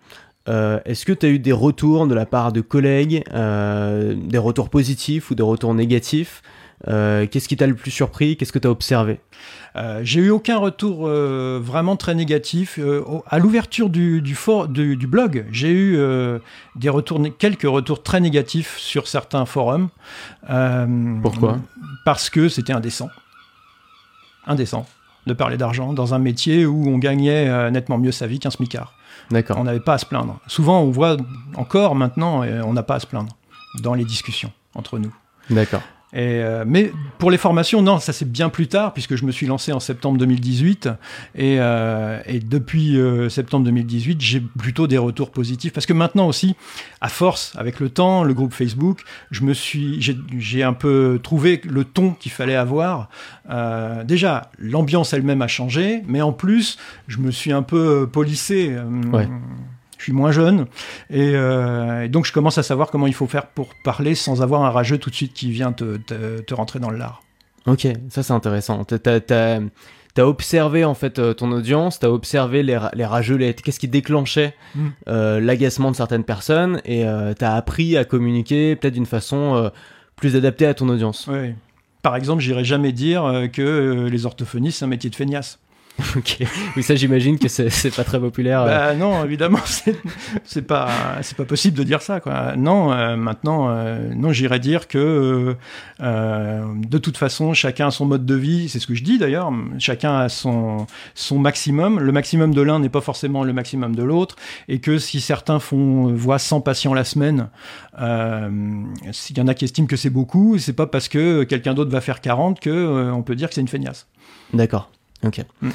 euh, 0.49 0.81
est-ce 0.87 1.05
que 1.05 1.13
tu 1.13 1.27
as 1.27 1.29
eu 1.29 1.39
des 1.39 1.53
retours 1.53 2.07
de 2.07 2.15
la 2.15 2.27
part 2.27 2.53
de 2.53 2.61
collègues, 2.61 3.23
euh, 3.35 4.15
des 4.17 4.39
retours 4.39 4.71
positifs 4.71 5.31
ou 5.31 5.35
des 5.35 5.43
retours 5.43 5.75
négatifs 5.75 6.43
euh, 6.89 7.27
Qu'est-ce 7.31 7.49
qui 7.49 7.57
t'a 7.57 7.67
le 7.67 7.75
plus 7.75 7.91
surpris 7.91 8.37
Qu'est-ce 8.37 8.53
que 8.53 8.59
tu 8.59 8.67
as 8.67 8.71
observé? 8.71 9.21
Euh, 9.77 10.01
J'ai 10.05 10.21
eu 10.21 10.31
aucun 10.31 10.57
retour 10.57 11.07
euh, 11.07 11.61
vraiment 11.63 11.97
très 11.97 12.15
négatif. 12.15 12.79
Euh, 12.79 13.03
à 13.27 13.39
l'ouverture 13.39 13.91
du, 13.91 14.23
du, 14.23 14.35
for- 14.35 14.69
du, 14.69 14.97
du 14.97 15.07
blog, 15.07 15.45
j'ai 15.53 15.71
eu 15.71 15.97
euh, 15.99 16.39
des 16.77 16.89
retours, 16.89 17.21
né- 17.21 17.33
quelques 17.37 17.69
retours 17.69 18.03
très 18.03 18.21
négatifs 18.21 18.79
sur 18.79 19.07
certains 19.07 19.45
forums. 19.45 19.89
Euh, 20.51 20.87
Pourquoi? 21.23 21.59
Parce 22.07 22.31
que 22.31 22.49
c'était 22.49 22.73
indécent. 22.73 23.11
Indécent 24.49 24.87
de 25.27 25.35
parler 25.35 25.57
d'argent 25.57 25.93
dans 25.93 26.15
un 26.15 26.19
métier 26.19 26.65
où 26.65 26.89
on 26.89 26.99
gagnait 26.99 27.49
euh, 27.49 27.71
nettement 27.71 27.99
mieux 27.99 28.13
sa 28.13 28.27
vie 28.27 28.39
qu'un 28.39 28.51
smicard. 28.51 28.95
D'accord. 29.31 29.59
On 29.59 29.65
n'avait 29.65 29.81
pas 29.81 29.95
à 29.95 29.99
se 29.99 30.07
plaindre. 30.07 30.41
Souvent, 30.47 30.81
on 30.81 30.91
voit 30.91 31.17
encore 31.55 31.95
maintenant, 31.95 32.43
on 32.43 32.73
n'a 32.73 32.83
pas 32.83 32.95
à 32.95 33.01
se 33.01 33.07
plaindre 33.07 33.37
dans 33.83 33.93
les 33.93 34.05
discussions 34.05 34.53
entre 34.75 34.99
nous. 34.99 35.15
D'accord. 35.51 35.83
Et, 36.15 36.41
euh, 36.41 36.65
mais 36.67 36.91
pour 37.19 37.31
les 37.31 37.37
formations, 37.37 37.83
non, 37.83 37.99
ça 37.99 38.13
c'est 38.13 38.31
bien 38.31 38.49
plus 38.49 38.67
tard, 38.67 38.95
puisque 38.95 39.15
je 39.15 39.25
me 39.27 39.31
suis 39.33 39.47
lancé 39.47 39.73
en 39.73 39.81
septembre 39.81 40.19
2018. 40.19 40.89
Et, 41.35 41.57
euh, 41.59 42.21
et 42.27 42.41
depuis 42.41 42.99
euh, 42.99 43.29
septembre 43.29 43.65
2018, 43.67 44.21
j'ai 44.21 44.41
plutôt 44.41 44.87
des 44.87 44.97
retours 44.99 45.31
positifs. 45.31 45.73
Parce 45.73 45.85
que 45.87 45.93
maintenant 45.93 46.27
aussi, 46.27 46.57
à 47.01 47.09
force, 47.09 47.53
avec 47.57 47.79
le 47.79 47.91
temps, 47.91 48.25
le 48.25 48.33
groupe 48.33 48.55
Facebook, 48.55 49.03
je 49.31 49.43
me 49.45 49.53
suis, 49.53 50.01
j'ai, 50.01 50.63
un 50.63 50.73
peu 50.73 51.21
trouvé 51.23 51.61
le 51.65 51.85
ton 51.85 52.13
qu'il 52.13 52.33
fallait 52.33 52.57
avoir. 52.57 53.09
Euh, 53.51 54.03
déjà, 54.05 54.51
l'ambiance 54.59 55.13
elle-même 55.13 55.43
a 55.43 55.49
changé, 55.49 56.03
mais 56.07 56.23
en 56.23 56.33
plus, 56.33 56.79
je 57.07 57.19
me 57.19 57.31
suis 57.31 57.53
un 57.53 57.63
peu 57.63 58.03
euh, 58.03 58.07
polissé. 58.07 58.71
euh, 58.71 58.85
Ouais. 59.13 59.29
Je 59.99 60.05
suis 60.05 60.13
moins 60.13 60.31
jeune 60.33 60.67
et, 61.11 61.33
euh, 61.35 62.05
et 62.05 62.09
donc 62.09 62.25
je 62.25 62.33
commence 62.33 62.57
à 62.57 62.63
savoir 62.63 62.91
comment 62.91 63.07
il 63.09 63.15
faut 63.15 63.27
faire 63.27 63.47
pour 63.49 63.69
parler 63.85 64.15
sans 64.15 64.43
avoir 64.43 64.63
un 64.65 64.71
rageux 64.71 64.99
tout 64.99 65.11
de 65.11 65.15
suite 65.15 65.35
qui 65.35 65.51
vient 65.51 65.73
te, 65.73 65.97
te, 65.99 66.41
te 66.41 66.55
rentrer 66.55 66.79
dans 66.79 66.91
le 66.91 66.97
lard. 66.99 67.23
Ok, 67.67 67.87
ça 68.09 68.23
c'est 68.23 68.33
intéressant. 68.33 68.85
T'as- 68.85 69.21
t'as 69.21 69.61
observé 70.25 70.85
en 70.85 70.95
fait 70.95 71.19
euh, 71.19 71.33
ton 71.35 71.53
audience, 71.53 71.99
t'as 72.01 72.09
observé 72.09 72.63
les, 72.63 72.79
les 72.95 73.05
rageux, 73.05 73.37
les- 73.37 73.55
qu'est-ce 73.55 73.79
qui 73.81 73.89
déclenchait 73.89 74.55
Mm. 74.75 74.87
euh, 75.09 75.41
l'agacement 75.41 75.91
de 75.91 75.97
certaines 75.97 76.25
personnes 76.25 76.81
et 76.85 77.05
euh, 77.07 77.35
t'as 77.35 77.55
appris 77.55 77.97
à 77.97 78.05
communiquer 78.05 78.75
peut-être 78.77 78.95
d'une 78.95 79.07
façon 79.07 79.71
plus 80.17 80.35
adaptée 80.37 80.67
à 80.67 80.75
ton 80.75 80.89
audience. 80.89 81.27
Ouais. 81.27 81.55
Par 82.03 82.17
exemple, 82.17 82.41
j'irai 82.43 82.65
jamais 82.65 82.93
dire 82.93 83.49
que 83.53 84.09
les 84.11 84.27
orthophonistes 84.27 84.79
c'est 84.79 84.85
un 84.85 84.89
métier 84.89 85.11
de 85.11 85.15
feignasse. 85.17 85.59
ok. 86.17 86.45
Oui, 86.77 86.83
ça 86.83 86.95
j'imagine 86.95 87.39
que 87.39 87.49
c'est 87.49 87.71
c'est 87.71 87.95
pas 87.95 88.05
très 88.05 88.21
populaire. 88.21 88.63
euh. 88.63 88.67
Bah 88.67 88.95
non, 88.95 89.25
évidemment, 89.25 89.59
c'est 89.65 89.97
c'est 90.45 90.63
pas 90.63 90.89
c'est 91.23 91.37
pas 91.37 91.45
possible 91.45 91.77
de 91.77 91.83
dire 91.83 92.03
ça 92.03 92.21
quoi. 92.21 92.55
Non, 92.57 92.93
euh, 92.93 93.17
maintenant 93.17 93.69
euh, 93.71 94.13
non, 94.15 94.33
j'irais 94.33 94.61
dire 94.61 94.87
que 94.87 94.99
euh, 94.99 95.55
euh, 96.01 96.63
de 96.77 96.99
toute 96.99 97.17
façon, 97.17 97.53
chacun 97.55 97.89
a 97.89 97.91
son 97.91 98.07
mode 98.07 98.25
de 98.27 98.35
vie, 98.35 98.69
c'est 98.69 98.79
ce 98.79 98.87
que 98.87 98.95
je 98.95 99.03
dis 99.03 99.19
d'ailleurs, 99.19 99.53
chacun 99.79 100.17
a 100.19 100.29
son 100.29 100.87
son 101.15 101.39
maximum, 101.39 101.99
le 101.99 102.13
maximum 102.13 102.55
de 102.55 102.63
l'un 102.63 102.79
n'est 102.79 102.89
pas 102.89 103.01
forcément 103.01 103.43
le 103.43 103.53
maximum 103.53 103.97
de 103.97 104.03
l'autre 104.03 104.37
et 104.69 104.79
que 104.81 104.99
si 104.99 105.21
certains 105.21 105.59
font 105.59 106.13
voient 106.15 106.39
100 106.39 106.61
patients 106.61 106.95
la 106.95 107.05
semaine, 107.05 107.49
euh, 108.01 108.49
s'il 109.13 109.37
y 109.37 109.41
en 109.41 109.49
a 109.49 109.55
qui 109.55 109.65
estiment 109.65 109.87
que 109.89 109.97
c'est 109.97 110.11
beaucoup, 110.11 110.59
c'est 110.59 110.73
pas 110.73 110.87
parce 110.87 111.09
que 111.09 111.43
quelqu'un 111.45 111.75
d'autre 111.75 111.91
va 111.91 112.01
faire 112.01 112.21
40 112.21 112.61
que 112.61 112.71
euh, 112.71 113.13
on 113.13 113.23
peut 113.23 113.35
dire 113.35 113.49
que 113.49 113.55
c'est 113.55 113.61
une 113.61 113.69
feignasse. 113.69 114.07
D'accord. 114.55 114.91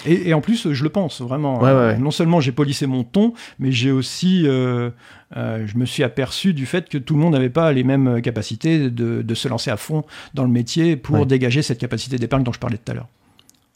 Et, 0.06 0.30
et 0.30 0.34
en 0.34 0.42
plus, 0.42 0.72
je 0.72 0.84
le 0.84 0.90
pense 0.90 1.22
vraiment. 1.22 1.60
Ouais, 1.62 1.72
ouais, 1.72 1.78
ouais. 1.78 1.98
Non 1.98 2.12
seulement 2.12 2.40
j'ai 2.40 2.52
polissé 2.54 2.88
mon 2.88 3.04
ton, 3.04 3.34
mais 3.60 3.72
j'ai 3.72 3.92
aussi, 3.92 4.44
euh, 4.46 4.90
euh, 5.36 5.66
je 5.68 5.78
me 5.78 5.86
suis 5.86 6.04
aperçu 6.04 6.54
du 6.54 6.66
fait 6.66 6.88
que 6.88 6.98
tout 6.98 7.16
le 7.16 7.20
monde 7.20 7.34
n'avait 7.34 7.50
pas 7.50 7.72
les 7.74 7.84
mêmes 7.84 8.22
capacités 8.22 8.90
de, 8.90 9.22
de 9.22 9.36
se 9.36 9.48
lancer 9.50 9.70
à 9.70 9.78
fond 9.78 10.06
dans 10.34 10.44
le 10.44 10.50
métier 10.50 10.96
pour 10.96 11.26
dégager 11.26 11.62
cette 11.62 11.80
capacité 11.80 12.18
d'épargne 12.18 12.44
dont 12.44 12.54
je 12.54 12.60
parlais 12.60 12.78
tout 12.78 12.92
à 12.92 12.96
l'heure. 12.96 13.08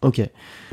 Ok. 0.07 0.21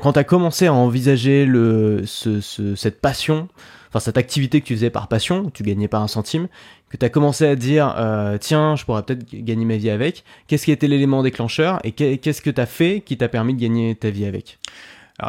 Quand 0.00 0.12
tu 0.14 0.18
as 0.18 0.24
commencé 0.24 0.66
à 0.66 0.72
envisager 0.72 1.44
le, 1.46 2.02
ce, 2.06 2.40
ce- 2.40 2.74
cette 2.76 3.00
passion, 3.00 3.48
enfin 3.88 3.98
cette 4.00 4.16
activité 4.18 4.60
que 4.60 4.66
tu 4.66 4.74
faisais 4.74 4.90
par 4.90 5.08
passion, 5.08 5.50
tu 5.52 5.62
gagnais 5.62 5.88
pas 5.88 5.98
un 5.98 6.08
centime, 6.08 6.48
que 6.90 6.96
tu 6.96 7.04
as 7.04 7.08
commencé 7.08 7.46
à 7.46 7.56
dire 7.56 7.94
euh, 7.98 8.38
tiens, 8.38 8.76
je 8.76 8.84
pourrais 8.84 9.02
peut-être 9.02 9.24
gagner 9.34 9.64
ma 9.64 9.76
vie 9.76 9.90
avec, 9.90 10.24
qu'est-ce 10.46 10.64
qui 10.64 10.70
a 10.70 10.74
été 10.74 10.86
l'élément 10.88 11.22
déclencheur 11.22 11.80
et 11.84 11.92
qu'est- 11.92 12.18
qu'est-ce 12.18 12.42
que 12.42 12.50
tu 12.50 12.60
as 12.60 12.66
fait 12.66 13.02
qui 13.04 13.16
t'a 13.16 13.28
permis 13.28 13.54
de 13.54 13.60
gagner 13.60 13.94
ta 13.94 14.10
vie 14.10 14.24
avec? 14.26 14.58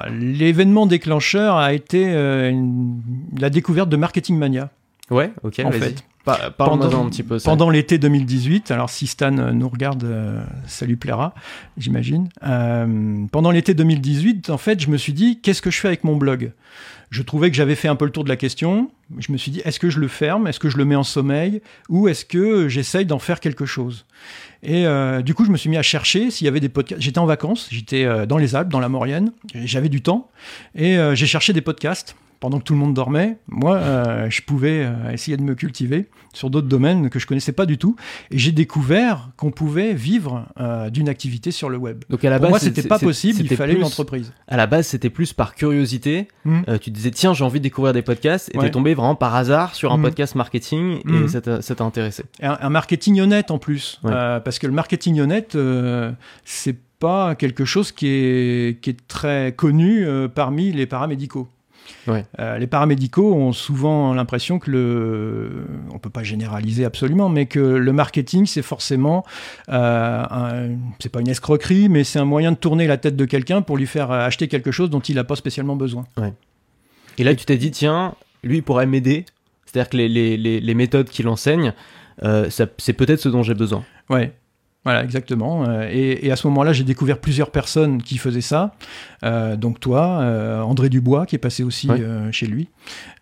L'événement 0.09 0.85
déclencheur 0.87 1.55
a 1.57 1.73
été 1.73 2.05
euh, 2.09 2.49
une- 2.49 3.01
la 3.37 3.49
découverte 3.49 3.89
de 3.89 3.97
Marketing 3.97 4.37
Mania. 4.37 4.69
Ouais, 5.11 5.31
ok, 5.43 5.61
En 5.63 5.69
fait. 5.71 6.03
Pa- 6.25 6.49
Pendant- 6.51 7.05
un 7.05 7.09
petit 7.09 7.23
peu 7.23 7.37
ça. 7.39 7.49
Pendant 7.49 7.69
l'été 7.69 7.97
2018, 7.97 8.71
alors 8.71 8.89
si 8.89 9.05
Stan 9.07 9.37
euh, 9.37 9.51
nous 9.51 9.69
regarde, 9.69 10.03
euh, 10.03 10.43
ça 10.65 10.85
lui 10.85 10.95
plaira, 10.95 11.35
j'imagine. 11.77 12.29
Euh, 12.43 13.25
pendant 13.31 13.51
l'été 13.51 13.73
2018, 13.75 14.49
en 14.49 14.57
fait, 14.57 14.79
je 14.81 14.89
me 14.89 14.97
suis 14.97 15.13
dit, 15.13 15.39
qu'est-ce 15.41 15.61
que 15.61 15.69
je 15.71 15.79
fais 15.79 15.87
avec 15.87 16.03
mon 16.03 16.15
blog? 16.15 16.51
Je 17.11 17.21
trouvais 17.21 17.51
que 17.51 17.55
j'avais 17.55 17.75
fait 17.75 17.87
un 17.87 17.95
peu 17.95 18.05
le 18.05 18.11
tour 18.11 18.23
de 18.23 18.29
la 18.29 18.35
question. 18.35 18.89
Je 19.19 19.31
me 19.31 19.37
suis 19.37 19.51
dit, 19.51 19.61
est-ce 19.63 19.79
que 19.79 19.89
je 19.91 19.99
le 19.99 20.07
ferme? 20.07 20.47
Est-ce 20.47 20.59
que 20.59 20.69
je 20.69 20.77
le 20.77 20.85
mets 20.85 20.95
en 20.95 21.03
sommeil? 21.03 21.61
Ou 21.89 22.07
est-ce 22.07 22.25
que 22.25 22.67
j'essaye 22.67 23.05
d'en 23.05 23.19
faire 23.19 23.39
quelque 23.39 23.65
chose? 23.67 24.05
Et 24.63 24.87
euh, 24.87 25.21
du 25.21 25.35
coup, 25.35 25.45
je 25.45 25.51
me 25.51 25.57
suis 25.57 25.69
mis 25.69 25.77
à 25.77 25.83
chercher 25.83 26.31
s'il 26.31 26.45
y 26.45 26.47
avait 26.47 26.59
des 26.59 26.69
podcasts. 26.69 26.99
J'étais 27.01 27.19
en 27.19 27.27
vacances, 27.27 27.67
j'étais 27.71 28.25
dans 28.25 28.37
les 28.37 28.55
Alpes, 28.55 28.69
dans 28.69 28.79
la 28.79 28.89
Maurienne, 28.89 29.31
j'avais 29.53 29.89
du 29.89 30.01
temps, 30.01 30.29
et 30.73 30.97
j'ai 31.13 31.27
cherché 31.27 31.53
des 31.53 31.61
podcasts. 31.61 32.15
Pendant 32.39 32.59
que 32.59 32.63
tout 32.63 32.73
le 32.73 32.79
monde 32.79 32.93
dormait, 32.93 33.37
moi, 33.47 33.77
euh, 33.77 34.29
je 34.29 34.41
pouvais 34.41 34.83
euh, 34.85 35.11
essayer 35.11 35.37
de 35.37 35.41
me 35.41 35.55
cultiver 35.55 36.09
sur 36.33 36.49
d'autres 36.49 36.67
domaines 36.67 37.09
que 37.09 37.17
je 37.17 37.25
connaissais 37.25 37.53
pas 37.53 37.65
du 37.65 37.77
tout. 37.77 37.95
Et 38.29 38.37
j'ai 38.37 38.51
découvert 38.51 39.29
qu'on 39.37 39.51
pouvait 39.51 39.93
vivre 39.93 40.45
euh, 40.59 40.89
d'une 40.89 41.09
activité 41.09 41.51
sur 41.51 41.69
le 41.69 41.77
web. 41.77 42.03
Donc 42.09 42.23
à 42.25 42.29
la 42.29 42.35
Pour 42.37 42.43
base, 42.43 42.49
moi, 42.51 42.59
c'était 42.59 42.83
pas 42.87 42.99
possible, 42.99 43.39
il 43.41 43.55
fallait 43.55 43.73
une 43.75 43.83
entreprise. 43.83 44.33
À 44.47 44.57
la 44.57 44.67
base, 44.67 44.87
c'était 44.87 45.09
plus 45.09 45.33
par 45.33 45.55
curiosité. 45.55 46.27
Mm. 46.43 46.61
Euh, 46.67 46.77
tu 46.77 46.91
disais 46.91 47.11
tiens, 47.11 47.33
j'ai 47.33 47.43
envie 47.45 47.59
de 47.59 47.63
découvrir 47.63 47.93
des 47.93 48.01
podcasts 48.01 48.51
et 48.53 48.57
Ouais. 48.57 48.65
t'es 48.65 48.71
tombé 48.71 48.93
vraiment 48.93 49.15
par 49.15 49.33
hasard 49.35 49.73
sur 49.75 49.91
un 49.93 49.97
Mm. 49.97 50.01
podcast 50.03 50.35
marketing 50.35 50.99
et 51.07 51.11
Mm. 51.11 51.27
ça 51.61 51.75
t'a 51.75 51.83
intéressé. 51.83 52.23
Un, 52.41 52.57
un 52.59 52.69
marketing 52.69 53.19
honnête 53.21 53.49
en 53.49 53.57
plus. 53.57 53.99
Ouais. 54.03 54.11
Parce 54.11 54.59
que 54.59 54.67
le 54.67 54.73
marketing 54.73 55.19
honnête, 55.21 55.57
c'est 56.43 56.75
pas 56.99 57.35
quelque 57.35 57.65
chose 57.65 57.91
qui 57.91 58.07
est, 58.07 58.81
qui 58.81 58.89
est 58.91 59.07
très 59.07 59.53
connu 59.55 60.05
euh, 60.05 60.27
parmi 60.27 60.71
les 60.71 60.85
paramédicaux. 60.85 61.49
Ouais. 62.07 62.25
Euh, 62.39 62.57
les 62.57 62.67
paramédicaux 62.67 63.33
ont 63.33 63.51
souvent 63.51 64.13
l'impression 64.13 64.59
que 64.59 64.69
le, 64.71 65.65
on 65.91 65.97
peut 65.99 66.09
pas 66.09 66.23
généraliser 66.23 66.85
absolument, 66.85 67.29
mais 67.29 67.45
que 67.47 67.59
le 67.59 67.93
marketing 67.93 68.45
c'est 68.45 68.61
forcément, 68.61 69.23
euh, 69.69 70.23
un- 70.29 70.69
c'est 70.99 71.09
pas 71.09 71.21
une 71.21 71.27
escroquerie, 71.29 71.89
mais 71.89 72.03
c'est 72.03 72.19
un 72.19 72.25
moyen 72.25 72.51
de 72.51 72.57
tourner 72.57 72.87
la 72.87 72.97
tête 72.97 73.15
de 73.15 73.25
quelqu'un 73.25 73.61
pour 73.61 73.77
lui 73.77 73.87
faire 73.87 74.11
acheter 74.11 74.47
quelque 74.47 74.71
chose 74.71 74.89
dont 74.89 74.99
il 74.99 75.15
n'a 75.15 75.23
pas 75.23 75.35
spécialement 75.35 75.75
besoin. 75.75 76.05
Et 77.17 77.23
là, 77.23 77.33
tu 77.33 77.45
t'es 77.45 77.57
dit, 77.57 77.71
tiens, 77.71 78.13
lui, 78.43 78.57
il 78.57 78.63
pourrait 78.63 78.85
m'aider. 78.85 79.25
C'est-à-dire 79.65 79.89
que 79.89 79.97
les, 79.97 80.07
les, 80.09 80.37
les, 80.37 80.59
les 80.59 80.73
méthodes 80.73 81.09
qu'il 81.09 81.27
enseigne, 81.27 81.73
euh, 82.23 82.49
c'est 82.49 82.93
peut-être 82.93 83.19
ce 83.19 83.29
dont 83.29 83.41
j'ai 83.43 83.53
besoin. 83.55 83.83
Ouais. 84.09 84.31
Voilà, 84.85 85.03
exactement. 85.03 85.67
Euh, 85.67 85.89
Et, 85.91 86.25
et 86.27 86.31
à 86.31 86.35
ce 86.37 86.47
moment-là, 86.47 86.71
j'ai 86.71 86.83
découvert 86.85 87.17
plusieurs 87.19 87.51
personnes 87.51 88.01
qui 88.01 88.17
faisaient 88.17 88.39
ça. 88.39 88.73
Euh, 89.23 89.55
donc 89.57 89.79
toi, 89.81 90.19
euh, 90.21 90.61
André 90.61 90.89
Dubois, 90.89 91.25
qui 91.25 91.35
est 91.35 91.39
passé 91.39 91.63
aussi 91.63 91.89
Ouais. 91.89 91.99
euh, 91.99 92.31
chez 92.31 92.45
lui, 92.47 92.69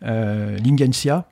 Lingensia. 0.02 1.26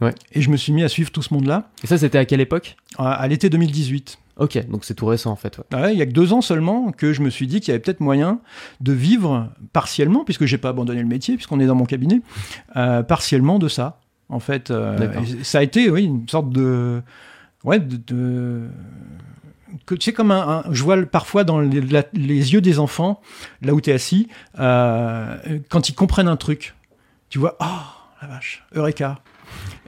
Ouais. 0.00 0.14
Et 0.32 0.42
je 0.42 0.50
me 0.50 0.56
suis 0.56 0.72
mis 0.72 0.82
à 0.82 0.88
suivre 0.88 1.10
tout 1.10 1.22
ce 1.22 1.32
monde-là 1.32 1.70
Et 1.82 1.86
ça, 1.86 1.96
c'était 1.96 2.18
à 2.18 2.24
quelle 2.26 2.40
époque? 2.42 2.76
À, 2.98 3.12
à 3.12 3.28
l'été 3.28 3.48
2018. 3.48 4.18
Ok, 4.38 4.66
donc 4.68 4.84
c'est 4.84 4.92
tout 4.92 5.06
récent 5.06 5.30
en 5.30 5.36
fait. 5.36 5.56
ouais. 5.56 5.64
Ah 5.72 5.80
ouais, 5.82 5.94
il 5.94 5.98
y 5.98 6.02
a 6.02 6.06
que 6.06 6.10
deux 6.12 6.34
ans 6.34 6.42
seulement 6.42 6.92
que 6.92 7.14
je 7.14 7.22
me 7.22 7.30
suis 7.30 7.46
dit 7.46 7.60
qu'il 7.60 7.68
y 7.68 7.70
avait 7.74 7.80
peut-être 7.80 8.00
moyen 8.00 8.40
de 8.82 8.92
vivre 8.92 9.48
partiellement, 9.72 10.24
puisque 10.24 10.44
j'ai 10.44 10.58
pas 10.58 10.68
abandonné 10.68 11.00
le 11.00 11.06
métier, 11.08 11.36
puisqu'on 11.36 11.58
est 11.58 11.64
dans 11.66 11.74
mon 11.74 11.86
cabinet, 11.86 12.20
partiellement 12.74 13.58
de 13.58 13.68
ça. 13.68 14.00
En 14.28 14.40
fait, 14.40 14.70
ça 15.42 15.58
a 15.58 15.62
été, 15.62 15.88
oui, 15.88 16.04
une 16.04 16.28
sorte 16.28 16.50
de, 16.50 17.00
ouais, 17.64 17.80
de, 17.80 17.96
de- 17.96 18.68
que 19.86 19.94
tu 19.94 20.04
sais 20.06 20.12
comme 20.12 20.30
un, 20.30 20.62
un- 20.66 20.72
je 20.72 20.82
vois 20.82 20.96
parfois 21.06 21.44
dans 21.44 21.60
les, 21.60 21.80
la- 21.80 22.04
les 22.12 22.52
yeux 22.54 22.60
des 22.60 22.78
enfants, 22.78 23.20
là 23.62 23.74
où 23.74 23.80
tu 23.80 23.90
es 23.90 23.92
assis, 23.92 24.28
euh, 24.58 25.36
quand 25.68 25.88
ils 25.88 25.94
comprennent 25.94 26.28
un 26.28 26.36
truc, 26.36 26.74
tu 27.28 27.38
vois, 27.38 27.56
oh 27.60 27.64
la 28.22 28.28
vache, 28.28 28.64
Eureka. 28.74 29.18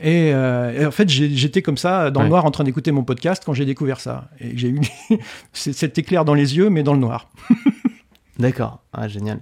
Et, 0.00 0.32
euh, 0.32 0.80
et 0.82 0.86
en 0.86 0.90
fait, 0.90 1.08
j'étais 1.08 1.62
comme 1.62 1.76
ça 1.76 2.10
dans 2.10 2.20
Ouais. 2.20 2.24
le 2.26 2.30
noir 2.30 2.44
en 2.44 2.50
train 2.52 2.62
d'écouter 2.64 2.92
mon 2.92 3.02
podcast 3.02 3.42
quand 3.44 3.52
j'ai 3.54 3.64
découvert 3.64 3.98
ça. 4.00 4.28
Et 4.40 4.56
j'ai 4.56 4.68
eu 4.68 4.80
cet 5.52 5.98
éclair 5.98 6.24
dans 6.24 6.34
les 6.34 6.56
yeux, 6.56 6.70
mais 6.70 6.82
dans 6.82 6.92
le 6.94 7.00
noir. 7.00 7.28
D'accord, 8.38 8.80
ah, 8.92 9.08
génial. 9.08 9.40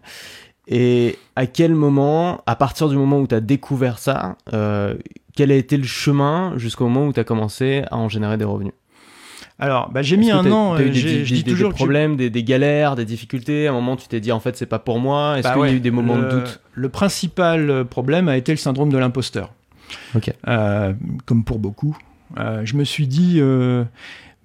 Et 0.68 1.18
à 1.36 1.46
quel 1.46 1.74
moment, 1.74 2.42
à 2.46 2.56
partir 2.56 2.88
du 2.88 2.96
moment 2.96 3.20
où 3.20 3.26
tu 3.26 3.34
as 3.34 3.40
découvert 3.40 3.98
ça, 3.98 4.36
euh, 4.52 4.96
quel 5.34 5.52
a 5.52 5.54
été 5.54 5.76
le 5.76 5.84
chemin 5.84 6.54
jusqu'au 6.56 6.88
moment 6.88 7.06
où 7.06 7.12
tu 7.12 7.20
as 7.20 7.24
commencé 7.24 7.82
à 7.90 7.96
en 7.98 8.08
générer 8.08 8.36
des 8.38 8.44
revenus? 8.44 8.72
Alors, 9.58 9.90
bah, 9.90 10.02
j'ai 10.02 10.16
mis 10.18 10.30
un 10.30 10.50
an. 10.52 10.76
eu 10.78 10.82
euh, 10.82 10.84
des, 10.88 10.92
j'ai- 10.94 11.18
des- 11.18 11.22
dis 11.24 11.42
des- 11.42 11.50
toujours 11.50 11.70
des 11.70 11.76
problèmes, 11.76 12.16
des, 12.16 12.28
des 12.28 12.44
galères, 12.44 12.94
des 12.94 13.04
difficultés. 13.06 13.66
À 13.66 13.70
un 13.70 13.74
moment, 13.74 13.96
tu 13.96 14.06
t'es 14.06 14.20
dit 14.20 14.30
en 14.32 14.40
fait, 14.40 14.56
c'est 14.56 14.66
pas 14.66 14.78
pour 14.78 14.98
moi. 15.00 15.38
Est-ce 15.38 15.48
Bah 15.48 15.54
qu'il 15.54 15.64
y 15.66 15.70
a 15.70 15.76
eu 15.76 15.80
des 15.80 15.90
moments 15.90 16.16
le, 16.16 16.24
de 16.24 16.30
doute? 16.40 16.60
Le 16.74 16.88
principal 16.90 17.84
problème 17.86 18.28
a 18.28 18.36
été 18.36 18.52
le 18.52 18.58
syndrome 18.58 18.90
de 18.90 18.98
l'imposteur. 18.98 19.52
Ok. 20.14 20.30
Euh, 20.48 20.92
comme 21.24 21.42
pour 21.44 21.58
beaucoup. 21.58 21.96
Euh, 22.38 22.62
je 22.64 22.74
me 22.76 22.84
suis 22.84 23.06
dit, 23.06 23.36
euh, 23.38 23.84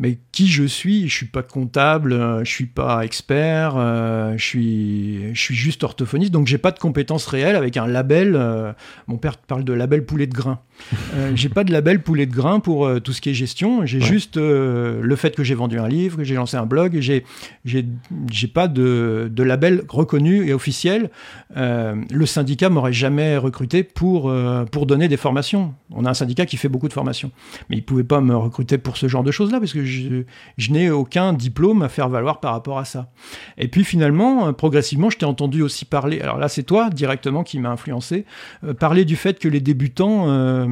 mais 0.01 0.17
qui 0.33 0.47
je 0.47 0.63
suis? 0.63 1.07
Je 1.07 1.15
suis 1.15 1.25
pas 1.27 1.43
comptable, 1.43 2.11
euh, 2.13 2.43
je 2.43 2.49
suis 2.51 2.65
pas 2.65 3.05
expert, 3.05 3.75
euh, 3.77 4.33
je 4.35 4.43
suis, 4.43 5.19
je 5.35 5.39
suis 5.39 5.55
juste 5.55 5.83
orthophoniste, 5.83 6.31
donc 6.33 6.47
j'ai 6.47 6.57
pas 6.57 6.71
de 6.71 6.79
compétences 6.79 7.27
réelles 7.27 7.55
avec 7.55 7.77
un 7.77 7.85
label. 7.87 8.35
euh, 8.35 8.73
mon 9.07 9.17
père 9.17 9.37
parle 9.37 9.63
de 9.63 9.73
label 9.73 10.03
poulet 10.05 10.25
de 10.27 10.33
grain. 10.33 10.59
J'ai 11.35 11.49
pas 11.49 11.63
de 11.63 11.71
label 11.71 12.01
poulet 12.01 12.25
de 12.25 12.33
grain 12.33 12.59
pour 12.59 12.89
tout 13.01 13.13
ce 13.13 13.21
qui 13.21 13.29
est 13.29 13.35
gestion. 13.35 13.85
J'ai 13.85 13.99
Ouais. 13.99 14.03
juste 14.03 14.37
le 14.37 15.15
fait 15.15 15.35
que 15.35 15.43
j'ai 15.43 15.53
vendu 15.53 15.77
un 15.77 15.87
livre, 15.87 16.17
que 16.17 16.23
j'ai 16.23 16.33
lancé 16.33 16.57
un 16.57 16.65
blog. 16.65 16.97
J'ai, 17.01 17.23
j'ai, 17.65 17.85
j'ai 18.31 18.47
pas 18.47 18.67
de, 18.67 19.29
de 19.31 19.43
label 19.43 19.83
reconnu 19.87 20.47
et 20.47 20.53
officiel. 20.53 21.11
Le 21.55 22.25
syndicat 22.25 22.69
m'aurait 22.69 22.93
jamais 22.93 23.37
recruté 23.37 23.83
pour 23.83 24.33
pour 24.71 24.85
donner 24.87 25.07
des 25.07 25.17
formations. 25.17 25.75
On 25.91 26.05
a 26.05 26.09
un 26.09 26.13
syndicat 26.15 26.47
qui 26.47 26.57
fait 26.57 26.69
beaucoup 26.69 26.87
de 26.87 26.93
formations, 26.93 27.29
mais 27.69 27.77
il 27.77 27.83
pouvait 27.83 28.03
pas 28.03 28.19
me 28.21 28.35
recruter 28.35 28.79
pour 28.79 28.97
ce 28.97 29.07
genre 29.07 29.23
de 29.23 29.31
choses-là 29.31 29.59
parce 29.59 29.73
que 29.73 29.83
je, 29.91 30.23
je 30.57 30.71
n'ai 30.71 30.89
aucun 30.89 31.33
diplôme 31.33 31.81
à 31.83 31.89
faire 31.89 32.09
valoir 32.09 32.39
par 32.39 32.53
rapport 32.53 32.79
à 32.79 32.85
ça. 32.85 33.09
Et 33.57 33.67
puis 33.67 33.83
finalement, 33.83 34.47
euh, 34.47 34.51
progressivement, 34.53 35.09
je 35.09 35.17
t'ai 35.17 35.25
entendu 35.25 35.61
aussi 35.61 35.85
parler. 35.85 36.21
Alors 36.21 36.37
là, 36.37 36.47
c'est 36.47 36.63
toi 36.63 36.89
directement 36.89 37.43
qui 37.43 37.59
m'a 37.59 37.69
influencé. 37.69 38.25
euh, 38.63 38.73
parler 38.73 39.05
du 39.05 39.15
fait 39.15 39.37
que 39.39 39.47
les 39.47 39.59
débutants, 39.61 40.29
euh, 40.29 40.65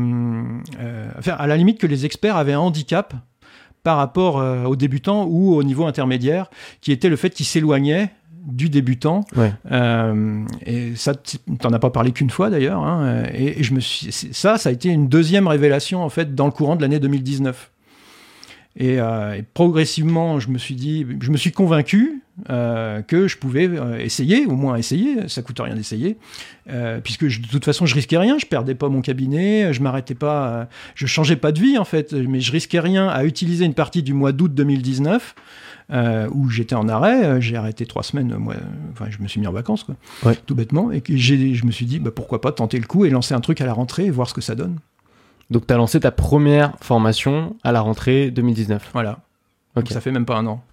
euh, 0.79 1.09
enfin, 1.17 1.33
à 1.37 1.47
la 1.47 1.57
limite 1.57 1.79
que 1.79 1.87
les 1.87 2.05
experts 2.05 2.37
avaient 2.37 2.53
un 2.53 2.59
handicap 2.59 3.13
par 3.83 3.97
rapport 3.97 4.35
aux 4.67 4.75
débutants 4.75 5.25
ou 5.25 5.53
au 5.55 5.63
niveau 5.63 5.85
intermédiaire, 5.85 6.49
qui 6.81 6.91
était 6.91 7.07
le 7.07 7.15
fait 7.15 7.29
qu'ils 7.29 7.45
s'éloignaient 7.45 8.09
du 8.45 8.69
débutant. 8.69 9.23
Ouais. 9.37 9.53
Euh, 9.71 10.43
et 10.65 10.95
ça, 10.95 11.15
tu 11.15 11.37
t'en 11.59 11.71
as 11.71 11.79
pas 11.79 11.89
parlé 11.89 12.11
qu'une 12.11 12.29
fois 12.29 12.49
d'ailleurs. 12.49 12.81
hein, 12.83 13.23
et, 13.33 13.59
et 13.59 13.63
je 13.63 13.73
me 13.73 13.79
suis, 13.79 14.11
ça, 14.11 14.57
ça 14.57 14.69
a 14.69 14.71
été 14.71 14.89
une 14.89 15.07
deuxième 15.07 15.47
révélation 15.47 16.03
en 16.03 16.09
fait 16.09 16.35
dans 16.35 16.45
le 16.45 16.51
courant 16.51 16.75
de 16.75 16.81
l'année 16.81 16.99
2019. 16.99 17.71
Et, 18.79 18.99
euh, 19.01 19.33
et 19.35 19.43
progressivement, 19.43 20.39
je 20.39 20.49
me 20.49 20.57
suis 20.57 20.75
dit, 20.75 21.05
je 21.19 21.31
me 21.31 21.37
suis 21.37 21.51
convaincu 21.51 22.21
euh, 22.49 23.01
que 23.01 23.27
je 23.27 23.35
pouvais 23.37 23.67
euh, 23.67 23.99
essayer, 23.99 24.45
au 24.45 24.55
moins 24.55 24.77
essayer. 24.77 25.27
Ça 25.27 25.41
coûte 25.41 25.59
rien 25.59 25.75
d'essayer, 25.75 26.17
puisque 27.03 27.27
je- 27.27 27.41
de 27.41 27.47
toute 27.47 27.65
façon, 27.65 27.85
je 27.85 27.93
risquais 27.95 28.17
rien. 28.17 28.37
Je 28.39 28.45
perdais 28.45 28.75
pas 28.75 28.87
mon 28.87 29.01
cabinet, 29.01 29.73
je 29.73 29.81
m'arrêtais 29.81 30.15
pas, 30.15 30.69
je 30.95 31.05
changeais 31.07 31.35
pas 31.35 31.51
de 31.51 31.59
vie 31.59 31.77
en 31.77 31.83
fait, 31.83 32.13
mais 32.13 32.39
je 32.39 32.51
risquais 32.53 32.79
rien 32.79 33.07
à 33.09 33.25
utiliser 33.25 33.65
une 33.65 33.73
partie 33.73 34.01
du 34.01 34.13
mois 34.13 34.31
d'août 34.31 34.53
2019 34.53 35.35
euh, 35.91 36.29
où 36.31 36.49
j'étais 36.49 36.75
en 36.75 36.87
arrêt. 36.87 37.25
euh, 37.25 37.41
J'ai 37.41 37.57
arrêté 37.57 37.85
trois 37.85 38.03
semaines. 38.03 38.33
Moi, 38.37 38.55
enfin, 38.93 39.07
je 39.09 39.21
me 39.21 39.27
suis 39.27 39.41
mis 39.41 39.47
en 39.47 39.51
vacances, 39.51 39.83
quoi, 39.83 39.95
Ouais. 40.23 40.37
tout 40.45 40.55
bêtement, 40.55 40.91
et 40.91 41.01
que 41.01 41.17
je 41.17 41.65
me 41.65 41.71
suis 41.71 41.85
dit, 41.85 41.99
bah, 41.99 42.11
pourquoi 42.15 42.39
pas 42.39 42.53
tenter 42.53 42.79
le 42.79 42.85
coup 42.87 43.03
et 43.03 43.09
lancer 43.09 43.33
un 43.33 43.41
truc 43.41 43.59
à 43.59 43.65
la 43.65 43.73
rentrée 43.73 44.05
et 44.05 44.09
voir 44.11 44.29
ce 44.29 44.33
que 44.33 44.41
ça 44.41 44.55
donne. 44.55 44.77
Donc, 45.49 45.67
tu 45.67 45.73
as 45.73 45.77
lancé 45.77 45.99
ta 45.99 46.11
première 46.11 46.73
formation 46.81 47.55
à 47.63 47.71
la 47.71 47.81
rentrée 47.81 48.31
2019. 48.31 48.91
Voilà. 48.93 49.19
Donc, 49.75 49.87
ça 49.89 50.01
fait 50.01 50.11
même 50.11 50.25
pas 50.25 50.37
un 50.37 50.45
an. 50.45 50.63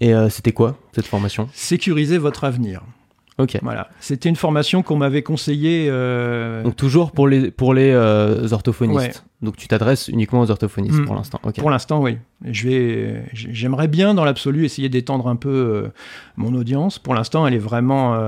Et 0.00 0.14
euh, 0.14 0.30
c'était 0.30 0.52
quoi 0.52 0.78
cette 0.92 1.06
formation? 1.06 1.48
Sécuriser 1.52 2.18
votre 2.18 2.44
avenir. 2.44 2.82
Ok. 3.38 3.58
Voilà. 3.62 3.88
C'était 4.00 4.30
une 4.30 4.36
formation 4.36 4.82
qu'on 4.82 4.96
m'avait 4.96 5.22
conseillée. 5.22 5.88
euh, 5.90 6.62
Donc, 6.62 6.74
toujours 6.76 7.12
pour 7.12 7.28
les, 7.28 7.50
pour 7.50 7.74
les 7.74 7.90
euh, 7.92 8.48
orthophonistes. 8.50 8.98
Ouais. 8.98 9.12
Donc, 9.42 9.56
tu 9.58 9.68
t'adresses 9.68 10.08
uniquement 10.08 10.40
aux 10.40 10.50
orthophonistes 10.50 10.98
Mm. 11.00 11.04
pour 11.04 11.14
l'instant. 11.14 11.38
Pour 11.58 11.68
l'instant, 11.70 12.00
oui. 12.00 12.16
Je 12.44 12.68
vais, 12.68 13.22
j'aimerais 13.34 13.88
bien, 13.88 14.14
dans 14.14 14.24
l'absolu, 14.24 14.64
essayer 14.64 14.88
d'étendre 14.88 15.28
un 15.28 15.36
peu 15.36 15.50
euh, 15.50 15.88
mon 16.36 16.54
audience. 16.54 16.98
Pour 16.98 17.14
l'instant, 17.14 17.46
elle 17.46 17.52
est 17.52 17.58
vraiment. 17.58 18.18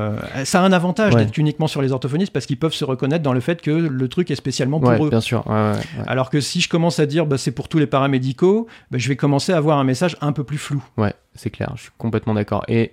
ça 0.44 0.60
a 0.60 0.64
un 0.64 0.72
avantage 0.72 1.14
Ouais. 1.14 1.24
d'être 1.24 1.38
uniquement 1.38 1.66
sur 1.68 1.80
les 1.80 1.92
orthophonistes 1.92 2.32
parce 2.32 2.44
qu'ils 2.44 2.58
peuvent 2.58 2.74
se 2.74 2.84
reconnaître 2.84 3.22
dans 3.22 3.32
le 3.32 3.40
fait 3.40 3.62
que 3.62 3.70
le 3.70 4.08
truc 4.08 4.30
est 4.30 4.34
spécialement 4.36 4.78
pour 4.80 4.90
Ouais, 4.90 5.00
eux. 5.02 5.08
bien 5.08 5.22
sûr. 5.22 5.42
Alors 6.06 6.28
que 6.28 6.40
si 6.42 6.60
je 6.60 6.68
commence 6.68 7.00
à 7.00 7.06
dire 7.06 7.24
bah, 7.24 7.38
c'est 7.38 7.52
pour 7.52 7.68
tous 7.68 7.78
les 7.78 7.86
paramédicaux, 7.86 8.66
bah, 8.90 8.98
je 8.98 9.08
vais 9.08 9.16
commencer 9.16 9.52
à 9.52 9.56
avoir 9.56 9.78
un 9.78 9.84
message 9.84 10.16
un 10.20 10.32
peu 10.32 10.44
plus 10.44 10.58
flou. 10.58 10.84
Ouais, 10.98 11.14
c'est 11.34 11.48
clair, 11.50 11.72
je 11.76 11.82
suis 11.84 11.90
complètement 11.96 12.34
d'accord. 12.34 12.64
Et 12.68 12.92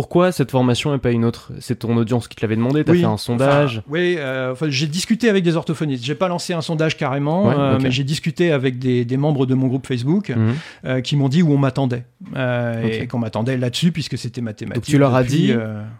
pourquoi 0.00 0.30
cette 0.30 0.52
formation 0.52 0.94
et 0.94 0.98
pas 0.98 1.10
une 1.10 1.24
autre? 1.24 1.50
C'est 1.58 1.80
ton 1.80 1.96
audience 1.96 2.28
qui 2.28 2.36
te 2.36 2.42
l'avait 2.42 2.54
demandé 2.54 2.84
T'as 2.84 2.92
Oui, 2.92 3.00
fait 3.00 3.04
un 3.06 3.16
sondage 3.16 3.78
Enfin, 3.78 3.86
oui, 3.90 4.14
euh, 4.16 4.52
enfin, 4.52 4.66
j'ai 4.68 4.86
discuté 4.86 5.28
avec 5.28 5.42
des 5.42 5.56
orthophonistes. 5.56 6.04
J'ai 6.04 6.14
pas 6.14 6.28
lancé 6.28 6.52
un 6.52 6.60
sondage 6.60 6.96
carrément, 6.96 7.48
Ouais, 7.48 7.54
euh, 7.58 7.78
mais 7.82 7.90
j'ai 7.90 8.04
discuté 8.04 8.52
avec 8.52 8.78
des, 8.78 9.04
des 9.04 9.16
membres 9.16 9.44
de 9.44 9.54
mon 9.54 9.66
groupe 9.66 9.88
Facebook 9.88 10.28
Mhm. 10.28 10.54
euh, 10.84 11.00
qui 11.00 11.16
m'ont 11.16 11.28
dit 11.28 11.42
où 11.42 11.52
on 11.52 11.58
m'attendait 11.58 12.04
et 12.36 13.08
qu'on 13.08 13.18
m'attendait 13.18 13.56
là-dessus 13.56 13.90
puisque 13.90 14.16
c'était 14.16 14.40
mathématique. 14.40 14.76
Donc 14.82 14.84
tu 14.84 14.98
leur 14.98 15.16
as 15.16 15.24
dit- 15.24 15.52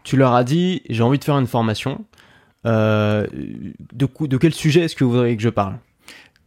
Tu 0.04 0.16
leur 0.16 0.32
as 0.34 0.44
dit 0.44 0.82
j'ai 0.88 1.02
envie 1.02 1.18
de 1.18 1.24
faire 1.24 1.38
une 1.38 1.48
formation. 1.48 2.04
De 2.64 4.36
quel 4.40 4.54
sujet 4.54 4.82
est-ce 4.82 4.94
que 4.96 5.02
vous 5.04 5.10
voudriez 5.10 5.36
que 5.36 5.42
je 5.42 5.48
parle? 5.48 5.74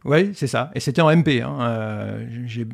Oui, 0.04 0.30
c'est 0.34 0.46
ça. 0.48 0.70
Et 0.74 0.80
c'était 0.80 1.00
en 1.00 1.08
MP. 1.10 1.40
Hein. 1.42 1.56
Euh, 1.60 2.26
j'ai- 2.46 2.66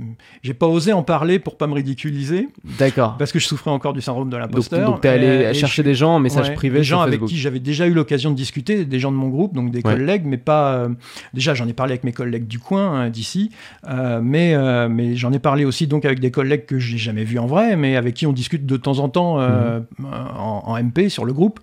j'ai 0.42 0.54
pas 0.54 0.66
osé 0.66 0.92
en 0.92 1.02
parler 1.02 1.38
pour 1.38 1.56
pas 1.58 1.66
me 1.66 1.74
ridiculiser 1.74 2.48
D'accord. 2.78 3.16
parce 3.18 3.32
que 3.32 3.38
je 3.38 3.46
souffrais 3.46 3.70
encore 3.70 3.92
du 3.92 4.00
syndrome 4.00 4.28
de 4.30 4.36
Donc, 4.36 4.40
l'imposteur. 4.40 4.90
donc 4.90 5.00
t'es 5.02 5.08
allé 5.08 5.26
et 5.50 5.54
chercher 5.54 5.82
je- 5.82 5.88
des 5.88 5.94
gens 5.94 6.14
en 6.14 6.18
message 6.20 6.48
Ouais, 6.48 6.54
privé 6.54 6.78
des 6.78 6.84
gens 6.84 7.00
avec 7.02 7.22
qui 7.26 7.36
j'avais 7.36 7.60
déjà 7.60 7.86
eu 7.86 7.92
l'occasion 7.92 8.30
de 8.30 8.36
discuter, 8.36 8.84
des 8.86 8.98
gens 8.98 9.12
de 9.12 9.16
mon 9.16 9.28
groupe, 9.28 9.54
donc 9.54 9.70
des 9.70 9.78
Ouais. 9.78 9.94
collègues, 9.94 10.22
mais 10.24 10.38
pas. 10.38 10.72
euh, 10.74 10.88
déjà, 11.34 11.52
j'en 11.54 11.68
ai 11.68 11.72
parlé 11.74 11.92
avec 11.92 12.04
mes 12.04 12.12
collègues 12.12 12.46
du 12.46 12.58
coin, 12.58 12.92
hein, 13.00 13.10
d'ici, 13.10 13.50
euh, 13.88 14.20
mais, 14.22 14.54
euh, 14.54 14.88
mais 14.88 15.14
j'en 15.16 15.32
ai 15.32 15.38
parlé 15.38 15.64
aussi 15.66 15.86
donc 15.86 16.04
avec 16.06 16.20
des 16.20 16.30
collègues 16.30 16.64
que 16.66 16.78
je 16.78 16.92
n'ai 16.92 16.98
jamais 16.98 17.24
vus 17.24 17.38
en 17.38 17.46
vrai, 17.46 17.76
mais 17.76 17.96
avec 17.96 18.14
qui 18.14 18.26
on 18.26 18.32
discute 18.32 18.64
de 18.64 18.76
temps 18.76 18.98
en 19.00 19.08
temps 19.08 19.38
Mhm. 19.38 19.84
en, 20.12 20.62
en 20.66 20.76
MP 20.76 21.08
sur 21.10 21.24
le 21.24 21.32
groupe. 21.32 21.60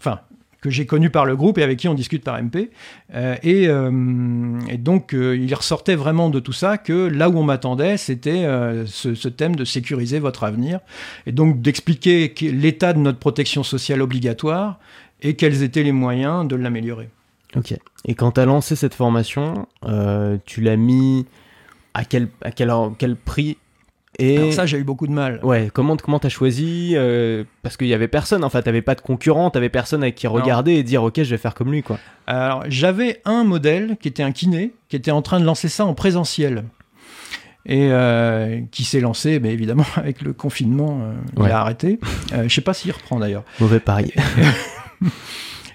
Enfin. 0.00 0.20
Que 0.62 0.70
j'ai 0.70 0.86
connu 0.86 1.10
par 1.10 1.26
le 1.26 1.36
groupe 1.36 1.58
et 1.58 1.62
avec 1.62 1.78
qui 1.78 1.88
on 1.88 1.94
discute 1.94 2.24
par 2.24 2.40
MP. 2.40 2.70
Euh, 3.14 3.34
et, 3.42 3.66
euh, 3.66 4.58
et 4.70 4.78
donc, 4.78 5.12
euh, 5.12 5.36
il 5.36 5.52
ressortait 5.54 5.96
vraiment 5.96 6.30
de 6.30 6.38
tout 6.38 6.52
ça 6.52 6.78
que 6.78 7.08
là 7.08 7.28
où 7.28 7.36
on 7.36 7.42
m'attendait, 7.42 7.96
c'était 7.96 8.46
ce, 8.86 9.28
thème 9.28 9.56
de 9.56 9.64
sécuriser 9.64 10.20
votre 10.20 10.44
avenir. 10.44 10.78
Et 11.26 11.32
donc, 11.32 11.60
d'expliquer 11.60 12.30
que- 12.30 12.46
l'état 12.46 12.92
de 12.92 13.00
notre 13.00 13.18
protection 13.18 13.64
sociale 13.64 14.00
obligatoire 14.00 14.78
et 15.20 15.34
quels 15.34 15.62
étaient 15.64 15.82
les 15.82 15.92
moyens 15.92 16.46
de 16.46 16.54
l'améliorer. 16.54 17.08
Ok. 17.56 17.74
Et 18.04 18.14
quand 18.14 18.32
t'as 18.32 18.46
lancé 18.46 18.76
cette 18.76 18.94
formation, 18.94 19.66
tu 20.46 20.60
l'as 20.60 20.76
mis 20.76 21.26
à 21.94 22.04
quel, 22.04 22.28
à 22.42 22.52
quel, 22.52 22.72
quel 22.98 23.16
prix 23.16 23.58
et 24.18 24.36
Alors 24.38 24.52
ça, 24.52 24.66
j'ai 24.66 24.78
eu 24.78 24.84
beaucoup 24.84 25.06
de 25.06 25.12
mal. 25.12 25.40
ouais, 25.42 25.70
comment 25.72 25.96
comment 25.96 26.18
t'as 26.18 26.28
choisi 26.28 26.92
euh, 26.94 27.44
Parce 27.62 27.76
qu'il 27.76 27.86
y 27.86 27.94
avait 27.94 28.08
personne. 28.08 28.44
Enfin, 28.44 28.60
t'avais 28.60 28.82
pas 28.82 28.94
de 28.94 29.00
concurrent, 29.00 29.48
t'avais 29.50 29.70
personne 29.70 30.02
avec 30.02 30.14
qui 30.16 30.26
regarder 30.26 30.72
et 30.72 30.82
dire 30.82 31.02
ok, 31.02 31.22
je 31.22 31.30
vais 31.30 31.38
faire 31.38 31.54
comme 31.54 31.70
lui 31.72 31.82
quoi. 31.82 31.98
Alors, 32.26 32.64
j'avais 32.68 33.20
un 33.24 33.44
modèle 33.44 33.96
qui 34.00 34.08
était 34.08 34.22
un 34.22 34.32
kiné, 34.32 34.72
qui 34.88 34.96
était 34.96 35.10
en 35.10 35.22
train 35.22 35.40
de 35.40 35.44
lancer 35.46 35.68
ça 35.68 35.86
en 35.86 35.94
présentiel. 35.94 36.64
Et 37.64 37.88
euh, 37.92 38.60
qui 38.72 38.82
s'est 38.82 38.98
lancé, 39.00 39.38
mais 39.38 39.52
évidemment, 39.52 39.84
avec 39.96 40.20
le 40.22 40.32
confinement, 40.32 41.00
euh, 41.02 41.40
Ouais. 41.40 41.48
il 41.48 41.52
a 41.52 41.60
arrêté. 41.60 42.00
Euh, 42.32 42.42
je 42.48 42.54
sais 42.54 42.60
pas 42.60 42.74
s'il 42.74 42.90
reprend 42.90 43.20
d'ailleurs. 43.20 43.44
Mauvais 43.60 43.78
pari. 43.78 44.12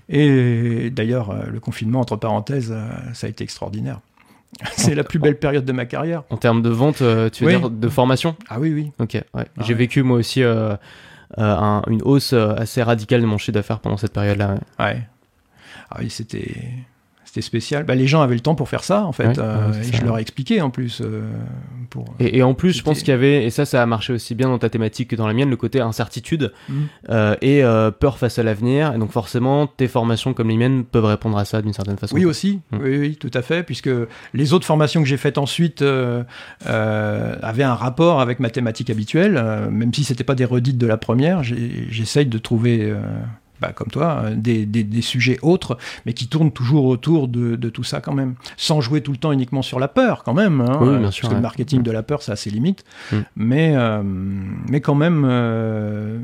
Et 0.10 0.89
d'ailleurs, 0.91 1.34
le 1.50 1.60
confinement, 1.60 2.02
entre 2.02 2.17
parenthèses, 2.17 2.76
ça 3.13 3.28
a 3.28 3.30
été 3.30 3.43
extraordinaire. 3.43 4.02
C'est 4.73 4.95
la 4.95 5.03
plus 5.03 5.19
belle 5.19 5.38
période 5.38 5.65
de 5.65 5.71
ma 5.71 5.86
carrière. 5.86 6.23
en 6.29 6.38
termes 6.38 6.62
de 6.62 6.69
vente, 6.69 7.01
euh, 7.01 7.29
tu 7.29 7.43
veux 7.43 7.51
Oui. 7.53 7.57
dire 7.60 7.69
de 7.69 7.89
formation? 7.89 8.36
Ah 8.49 8.60
oui, 8.60 8.71
oui. 8.73 8.91
Ok. 8.99 9.13
Ouais. 9.13 9.23
Ah 9.36 9.45
J'ai 9.62 9.73
ouais. 9.73 9.79
vécu 9.79 10.03
moi 10.03 10.17
aussi 10.17 10.41
euh, 10.43 10.73
euh, 10.73 10.75
un- 11.38 11.81
une 11.89 12.01
hausse 12.03 12.33
assez 12.33 12.81
radicale 12.81 13.21
de 13.21 13.25
mon 13.25 13.38
chiffre 13.38 13.51
d'affaires 13.53 13.79
pendant 13.79 13.97
cette 13.97 14.13
période-là. 14.13 14.55
ouais. 14.79 14.86
Ouais. 14.86 15.07
Ah 15.89 15.97
oui, 15.99 16.10
c'était 16.10 16.55
c'était 17.38 17.45
spécial. 17.45 17.84
Bah, 17.86 17.95
les 17.95 18.08
gens 18.08 18.21
avaient 18.21 18.36
le 18.36 18.41
temps 18.41 18.56
pour 18.56 18.69
faire 18.69 18.84
ça, 18.84 19.06
en 19.06 19.12
fait. 19.12 19.28
Ouais, 19.28 19.34
euh, 19.39 19.67
ouais, 19.71 19.78
c'est 19.82 19.89
et 19.89 19.91
ça. 19.91 19.97
je 20.00 20.06
leur 20.06 20.17
ai 20.17 20.21
expliqué 20.21 20.62
en 20.62 20.69
plus. 20.69 21.02
euh, 21.02 21.21
pour... 21.89 22.06
Et, 22.19 22.38
et 22.38 22.43
en 22.43 22.54
plus, 22.54 22.73
je 22.78 22.84
pense 22.84 23.00
qu'il 23.00 23.10
y 23.10 23.12
avait, 23.12 23.45
et 23.45 23.50
ça, 23.50 23.65
ça 23.65 23.82
a 23.82 23.86
marché 23.86 24.12
aussi 24.13 24.36
bien 24.36 24.47
dans 24.50 24.58
ta 24.58 24.69
thématique 24.69 25.10
que 25.12 25.15
dans 25.15 25.28
la 25.28 25.34
mienne, 25.34 25.50
le 25.50 25.56
côté 25.56 25.80
incertitude 25.80 26.52
Mhm. 26.69 26.88
euh, 27.10 27.36
et 27.41 27.63
euh, 27.63 27.91
peur 27.91 28.17
face 28.17 28.39
à 28.39 28.43
l'avenir. 28.43 28.93
Et 28.93 28.97
donc 28.97 29.12
forcément, 29.12 29.67
tes 29.67 29.88
formations 29.88 30.34
comme 30.34 30.50
les 30.50 30.58
miennes 30.58 30.84
peuvent 30.84 31.06
répondre 31.06 31.38
à 31.38 31.45
ça 31.45 31.62
d'une 31.62 31.73
certaine 31.73 31.97
façon. 31.97 32.15
Oui 32.15 32.26
aussi, 32.26 32.60
Mm. 32.71 32.78
oui, 32.82 32.97
oui, 32.97 33.15
tout 33.15 33.32
à 33.34 33.41
fait, 33.41 33.63
puisque 33.63 33.89
les 34.34 34.54
autres 34.54 34.65
formations 34.65 35.02
que 35.02 35.08
j'ai 35.08 35.17
faites 35.17 35.38
ensuite 35.38 35.82
euh, 35.82 36.23
euh, 36.67 37.36
avaient 37.41 37.63
un 37.63 37.76
rapport 37.76 38.19
avec 38.21 38.39
ma 38.39 38.50
thématique 38.50 38.89
habituelle, 38.89 39.36
euh, 39.38 39.69
même 39.69 39.93
si 39.93 40.04
c'était 40.04 40.23
pas 40.23 40.36
des 40.36 40.45
redites 40.45 40.78
de 40.78 40.88
la 40.88 40.97
première, 40.97 41.43
j'essaye 41.43 42.26
de 42.26 42.38
trouver, 42.38 42.80
euh, 42.84 43.00
bah, 43.62 43.72
comme 43.74 43.88
toi, 43.89 44.22
euh, 44.26 44.36
des, 44.36 44.65
des- 44.65 44.84
des 44.84 45.02
sujets 45.02 45.38
autres, 45.41 45.78
mais 46.06 46.13
qui 46.13 46.28
tournent 46.28 46.52
toujours 46.52 46.86
autour 46.86 47.28
de, 47.28 47.56
de 47.56 47.70
tout 47.70 47.84
ça 47.84 48.02
quand 48.02 48.13
même, 48.13 48.36
sans 48.58 48.82
jouer 48.82 49.02
tout 49.02 49.12
le 49.12 49.17
temps 49.17 49.32
uniquement 49.32 49.62
sur 49.62 49.80
la 49.80 49.88
peur 49.88 50.24
quand 50.24 50.34
même, 50.34 50.62
hein, 50.62 50.78
Oui, 50.82 50.89
bien 50.89 51.02
parce 51.04 51.15
sûr, 51.15 51.28
que 51.28 51.34
ouais. 51.34 51.38
le 51.38 51.41
marketing 51.41 51.82
de 51.84 51.91
la 51.91 52.04
peur, 52.04 52.22
ça 52.22 52.34
a 52.34 52.36
ses 52.36 52.50
limites, 52.50 52.84
Mm. 53.12 53.15
mais, 53.36 53.74
euh, 53.76 54.02
mais 54.04 54.82
quand 54.82 54.96
même 54.96 55.24
euh, 55.28 56.20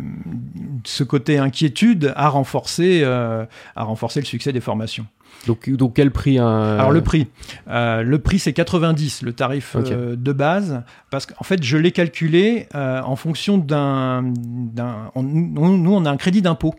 ce 0.84 1.04
côté 1.04 1.38
inquiétude 1.38 2.14
a 2.16 2.30
renforcé, 2.30 3.02
euh, 3.04 3.46
a 3.76 3.84
renforcé 3.84 4.20
le 4.20 4.26
succès 4.26 4.52
des 4.54 4.62
formations. 4.62 5.06
Donc, 5.48 5.70
donc 5.70 5.94
quel 5.96 6.12
prix 6.12 6.40
euh, 6.40 6.80
Alors 6.80 6.92
le 6.92 7.02
prix, 7.02 7.28
euh, 7.68 8.02
le 8.02 8.20
prix 8.20 8.40
c'est 8.40 8.54
90, 8.54 9.24
le 9.24 9.34
tarif 9.34 9.76
euh, 9.76 10.16
de 10.16 10.32
base, 10.32 10.84
parce 11.10 11.26
qu'en 11.26 11.44
fait 11.44 11.62
je 11.64 11.78
l'ai 11.78 11.92
calculé 11.92 12.68
euh, 12.76 13.02
en 13.02 13.16
fonction 13.16 13.58
d'un, 13.58 14.22
nous 14.24 15.94
on 15.94 16.06
a 16.06 16.10
un 16.10 16.18
crédit 16.18 16.42
d'impôt, 16.42 16.76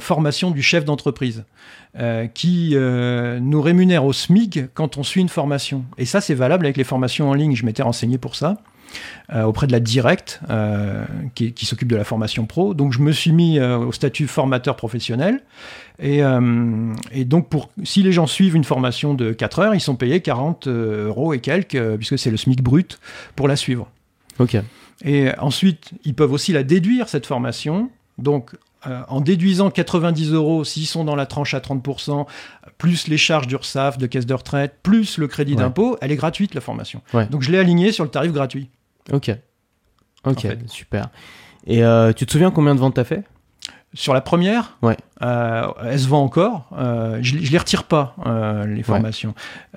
formation 0.00 0.50
du 0.50 0.62
chef 0.62 0.84
d'entreprise, 0.84 1.44
qui 2.34 2.76
nous 2.76 3.62
rémunère 3.62 4.04
au 4.04 4.12
SMIC 4.12 4.72
quand 4.74 4.98
on 4.98 5.02
suit 5.02 5.20
une 5.20 5.28
formation. 5.28 5.84
Et 5.98 6.04
ça 6.04 6.20
c'est 6.20 6.34
valable 6.34 6.66
avec 6.66 6.76
les 6.76 6.84
formations 6.84 7.30
en 7.30 7.34
ligne. 7.34 7.54
Je 7.54 7.64
m'étais 7.64 7.82
renseigné 7.82 8.18
pour 8.18 8.34
ça. 8.34 8.56
Euh, 9.32 9.42
auprès 9.44 9.66
de 9.66 9.72
la 9.72 9.80
Direct, 9.80 10.40
euh, 10.50 11.04
qui, 11.34 11.52
qui 11.52 11.66
s'occupe 11.66 11.88
de 11.88 11.96
la 11.96 12.04
formation 12.04 12.46
pro. 12.46 12.74
Donc 12.74 12.92
je 12.92 13.00
me 13.00 13.12
suis 13.12 13.32
mis 13.32 13.58
euh, 13.58 13.78
au 13.78 13.92
statut 13.92 14.26
formateur 14.26 14.76
professionnel. 14.76 15.42
Et, 15.98 16.22
euh, 16.24 16.92
et 17.12 17.24
donc, 17.24 17.48
pour, 17.48 17.70
si 17.84 18.02
les 18.02 18.12
gens 18.12 18.26
suivent 18.26 18.56
une 18.56 18.64
formation 18.64 19.14
de 19.14 19.32
4 19.32 19.58
heures, 19.60 19.74
ils 19.74 19.80
sont 19.80 19.94
payés 19.94 20.20
40 20.20 20.66
euros 20.66 21.32
et 21.32 21.38
quelques, 21.40 21.96
puisque 21.96 22.18
c'est 22.18 22.30
le 22.30 22.36
SMIC 22.36 22.62
brut, 22.62 22.98
pour 23.36 23.46
la 23.48 23.56
suivre. 23.56 23.88
ok. 24.38 24.56
Et 25.04 25.30
ensuite, 25.38 25.90
ils 26.04 26.14
peuvent 26.14 26.32
aussi 26.32 26.52
la 26.52 26.62
déduire, 26.62 27.08
cette 27.08 27.26
formation. 27.26 27.90
Donc, 28.18 28.50
euh, 28.86 29.00
en 29.08 29.20
déduisant 29.20 29.70
90 29.70 30.32
euros 30.32 30.64
s'ils 30.64 30.86
sont 30.86 31.04
dans 31.04 31.16
la 31.16 31.26
tranche 31.26 31.54
à 31.54 31.60
30%, 31.60 32.26
plus 32.78 33.08
les 33.08 33.16
charges 33.16 33.46
d'URSSAF, 33.48 33.98
de 33.98 34.06
caisse 34.06 34.26
de 34.26 34.34
retraite, 34.34 34.74
plus 34.82 35.18
le 35.18 35.26
crédit 35.28 35.52
Ouais. 35.54 35.58
d'impôt, 35.58 35.96
elle 36.00 36.12
est 36.12 36.16
gratuite, 36.16 36.54
la 36.54 36.60
formation. 36.60 37.00
Ouais. 37.14 37.26
Donc, 37.26 37.42
je 37.42 37.50
l'ai 37.52 37.58
alignée 37.58 37.90
sur 37.92 38.04
le 38.04 38.10
tarif 38.10 38.32
gratuit. 38.32 38.68
Ok. 39.10 39.30
Ok, 40.24 40.36
En 40.36 40.40
fait. 40.40 40.58
super. 40.68 41.08
Et 41.66 41.82
euh, 41.84 42.12
tu 42.12 42.26
te 42.26 42.32
souviens 42.32 42.50
combien 42.50 42.74
de 42.74 42.80
ventes 42.80 42.94
t'as 42.94 43.04
fait? 43.04 43.24
Sur 43.94 44.14
la 44.14 44.22
première, 44.22 44.78
Ouais. 44.80 44.96
euh, 45.22 45.66
elle 45.84 45.98
se 46.00 46.08
vend 46.08 46.22
encore. 46.24 46.70
Euh, 46.78 47.18
je, 47.20 47.36
je 47.38 47.52
les 47.52 47.58
retire 47.58 47.84
pas, 47.84 48.16
euh, 48.24 48.64
les 48.66 48.82
formations, 48.82 49.34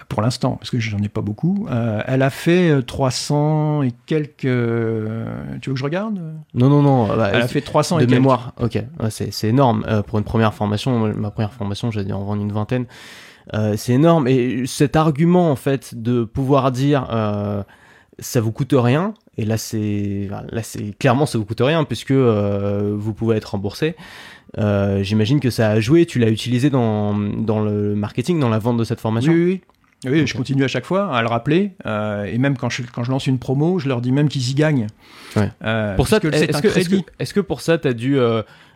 pour 0.08 0.22
l'instant, 0.22 0.52
parce 0.52 0.70
que 0.70 0.80
j'en 0.80 1.00
ai 1.00 1.10
pas 1.10 1.20
beaucoup. 1.20 1.68
Elle 2.08 2.22
a 2.22 2.30
fait 2.30 2.70
euh, 2.70 2.82
300 2.82 3.82
et 3.84 3.92
quelques. 4.06 4.40
tu 4.44 4.48
veux 4.48 5.74
que 5.74 5.76
je 5.76 5.84
regarde? 5.84 6.16
Non, 6.54 6.70
non, 6.70 6.82
non. 6.82 7.08
bah, 7.08 7.30
Elle 7.34 7.42
a 7.42 7.48
fait 7.50 7.60
300 7.60 7.98
et 8.00 8.02
de 8.04 8.06
quelques. 8.06 8.20
mémoire. 8.22 8.54
Ok, 8.62 8.76
Ouais, 9.02 9.10
c'est 9.10 9.48
énorme 9.50 9.86
pour 10.08 10.18
une 10.18 10.24
première 10.24 10.54
formation. 10.54 10.98
Ma 11.14 11.32
première 11.32 11.52
formation, 11.52 11.92
j'ai 11.92 12.06
dû 12.06 12.14
en 12.14 12.24
vendre 12.24 12.42
une 12.42 12.54
vingtaine. 12.54 12.86
C'est 13.76 13.94
énorme. 13.94 14.30
Et 14.30 14.66
cet 14.66 14.96
argument, 14.96 15.52
en 15.52 15.56
fait, 15.58 15.94
de 15.94 16.24
pouvoir 16.24 16.72
dire 16.72 17.06
ça 18.20 18.42
vous 18.42 18.52
coûte 18.52 18.74
rien. 18.76 19.14
Et 19.38 19.46
là, 19.46 19.58
c'est 19.58 20.30
là, 20.50 20.64
c'est 20.64 20.98
clairement 20.98 21.26
ça 21.26 21.38
vous 21.38 21.46
coûte 21.46 21.62
rien 21.62 21.84
puisque 21.84 22.12
euh, 22.12 22.94
vous 22.98 23.14
pouvez 23.14 23.38
être 23.38 23.52
remboursé. 23.52 23.96
Euh, 24.58 25.04
J'imagine 25.04 25.40
que 25.40 25.50
ça 25.50 25.70
a 25.70 25.80
joué. 25.80 26.06
Tu 26.06 26.20
l'as 26.20 26.30
utilisé 26.30 26.70
dans, 26.70 27.14
dans 27.18 27.60
le 27.60 27.96
marketing, 27.96 28.40
dans 28.40 28.50
la 28.50 28.60
vente 28.60 28.78
de 28.78 28.84
cette 28.84 29.02
formation. 29.02 29.34
Oui, 29.34 29.62
oui. 30.06 30.26
Je 30.28 30.34
continue 30.36 30.64
à 30.64 30.68
chaque 30.68 30.86
fois 30.86 31.14
à 31.16 31.22
le 31.22 31.28
rappeler. 31.28 31.72
euh, 31.86 32.24
et 32.26 32.38
même 32.38 32.58
quand 32.58 32.70
je, 32.70 32.84
quand 32.84 33.04
je 33.04 33.12
lance 33.12 33.28
une 33.28 33.40
promo, 33.40 33.80
je 33.80 33.90
leur 33.90 34.02
dis 34.02 34.12
même 34.12 34.30
qu'ils 34.30 34.50
y 34.50 34.54
gagnent. 34.54 34.88
Ouais. 35.36 35.50
Pour 35.96 36.08
ça, 36.08 36.18
est-ce 36.18 36.28
que, 36.28 36.36
est-ce 36.36 36.62
crédit. 36.62 37.04
que, 37.04 37.12
est-ce 37.20 37.34
que 37.34 37.42
pour 37.42 37.60
ça, 37.62 37.78
tu 37.78 37.88
as 37.88 37.94
dû 37.94 38.18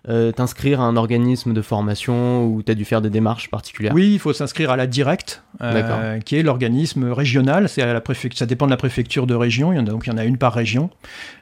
euh, 0.08 0.32
t'inscrire 0.32 0.80
à 0.80 0.86
un 0.86 0.96
organisme 0.96 1.54
de 1.54 1.62
formation 1.62 2.46
ou 2.46 2.64
tu 2.64 2.72
as 2.72 2.76
dû 2.76 2.86
faire 2.86 3.02
des 3.02 3.10
démarches 3.10 3.50
particulières 3.50 3.94
Oui, 3.94 4.14
il 4.14 4.20
faut 4.20 4.32
s'inscrire 4.32 4.72
à 4.72 4.78
la 4.78 4.88
Direct, 4.88 5.44
D'accord. 5.60 5.98
euh, 6.02 6.20
qui 6.20 6.38
est 6.38 6.44
l'organisme 6.44 7.12
régional. 7.12 7.68
C'est 7.68 7.82
à 7.82 7.92
la 7.94 8.00
préfecture, 8.02 8.40
ça 8.40 8.46
dépend 8.46 8.66
de 8.66 8.72
la 8.72 8.78
préfecture 8.78 9.28
de 9.28 9.36
région. 9.36 9.74
Il 9.74 9.76
y 9.76 9.80
en 9.80 9.84
a, 9.88 9.90
donc 9.90 10.08
il 10.08 10.10
y 10.12 10.14
en 10.14 10.18
a 10.18 10.24
une 10.24 10.38
par 10.38 10.54
région. 10.54 10.90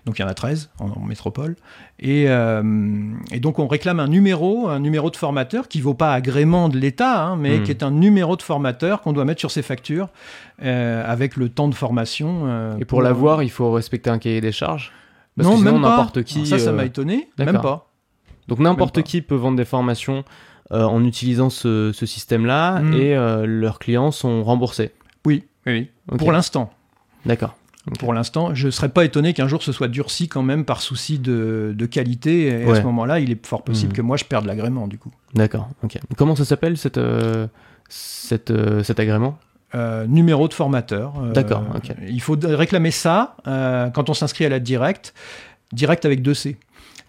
Donc 0.06 0.18
il 0.18 0.22
y 0.24 0.26
en 0.26 0.28
a 0.28 0.34
13 0.34 0.70
en, 0.80 0.90
en 0.90 1.02
métropole. 1.06 1.56
Et, 2.00 2.26
euh, 2.28 2.64
et 3.32 3.40
donc 3.40 3.60
on 3.60 3.68
réclame 3.68 4.00
un 4.00 4.08
numéro, 4.08 4.68
un 4.70 4.80
numéro 4.80 5.10
de 5.12 5.16
formateur 5.18 5.68
qui 5.68 5.82
vaut 5.82 5.94
pas 5.94 6.14
agrément 6.14 6.70
de 6.70 6.78
l'État, 6.78 7.24
hein, 7.26 7.36
mais 7.36 7.60
Hmm. 7.60 7.64
qui 7.64 7.72
est 7.72 7.84
un 7.84 7.92
numéro 7.92 8.36
de 8.38 8.42
formateur 8.42 9.02
qu'on 9.02 9.14
doit 9.14 9.26
mettre 9.26 9.40
sur 9.40 9.52
ses 9.52 9.62
factures 9.62 10.10
avec 10.62 11.36
le 11.38 11.50
temps 11.50 11.68
de 11.68 11.76
formation. 11.76 12.78
Et 12.80 12.86
pour 12.86 13.02
l'avoir, 13.02 13.44
il 13.44 13.50
faut 13.52 13.72
respecter 13.72 14.10
un 14.10 14.18
cahier 14.20 14.42
des 14.42 14.52
charges? 14.52 14.92
Parce 15.36 15.48
non, 15.48 15.54
que 15.56 15.60
sinon, 15.60 15.74
même 15.74 15.82
pas. 15.82 15.90
n'importe 15.90 16.24
qui. 16.24 16.38
Alors 16.40 16.48
ça, 16.48 16.60
ça 16.60 16.72
m'a 16.72 16.86
étonné. 16.86 17.30
d'accord. 17.38 17.54
Même 17.54 17.62
pas. 17.62 17.90
Donc 18.48 18.60
n'importe 18.60 19.02
qui 19.04 19.22
peut 19.22 19.36
vendre 19.36 19.58
des 19.58 19.66
formations 19.66 20.24
euh, 20.72 20.84
en 20.84 21.04
utilisant 21.06 21.50
ce, 21.50 21.92
ce 21.94 22.06
système-là 22.06 22.80
Mm. 22.82 22.94
et 22.94 23.16
euh, 23.16 23.46
leurs 23.46 23.80
clients 23.80 24.12
sont 24.12 24.44
remboursés. 24.44 24.92
Oui, 25.26 25.44
oui. 25.66 25.90
Pour 26.18 26.32
l'instant. 26.32 26.72
D'accord. 27.26 27.56
Pour 28.00 28.14
l'instant, 28.14 28.54
je 28.54 28.66
ne 28.66 28.72
serais 28.72 28.90
pas 28.90 29.06
étonné 29.06 29.34
qu'un 29.34 29.48
jour 29.48 29.64
ce 29.64 29.72
soit 29.72 29.88
durci 29.88 30.28
quand 30.28 30.44
même 30.44 30.66
par 30.66 30.82
souci 30.82 31.20
de, 31.20 31.74
de 31.76 31.86
qualité. 31.86 32.48
Et 32.48 32.70
à 32.70 32.76
ce 32.76 32.82
moment-là, 32.82 33.20
il 33.22 33.32
est 33.32 33.46
fort 33.46 33.64
possible 33.64 33.92
Mhm. 33.92 33.96
que 33.98 34.02
moi 34.02 34.18
je 34.18 34.26
perde 34.26 34.46
l'agrément 34.46 34.88
du 34.88 34.98
coup. 34.98 35.12
D'accord. 35.34 35.70
Ok. 35.84 35.98
Comment 36.18 36.36
ça 36.36 36.44
s'appelle 36.44 36.78
cette, 36.78 36.98
euh, 36.98 37.48
cette, 37.88 38.52
cet 38.84 39.00
agrément? 39.00 39.38
Euh, 39.76 40.06
numéro 40.08 40.48
de 40.48 40.54
formateur. 40.54 41.14
euh, 41.22 41.32
D'accord. 41.34 41.64
Il 42.08 42.22
faut 42.22 42.38
réclamer 42.42 42.92
ça 42.92 43.36
euh, 43.48 43.90
quand 43.90 44.10
on 44.10 44.14
s'inscrit 44.14 44.46
à 44.46 44.50
la 44.50 44.60
direct, 44.60 45.14
direct 45.74 46.04
avec 46.06 46.22
deux 46.22 46.34
C. 46.34 46.58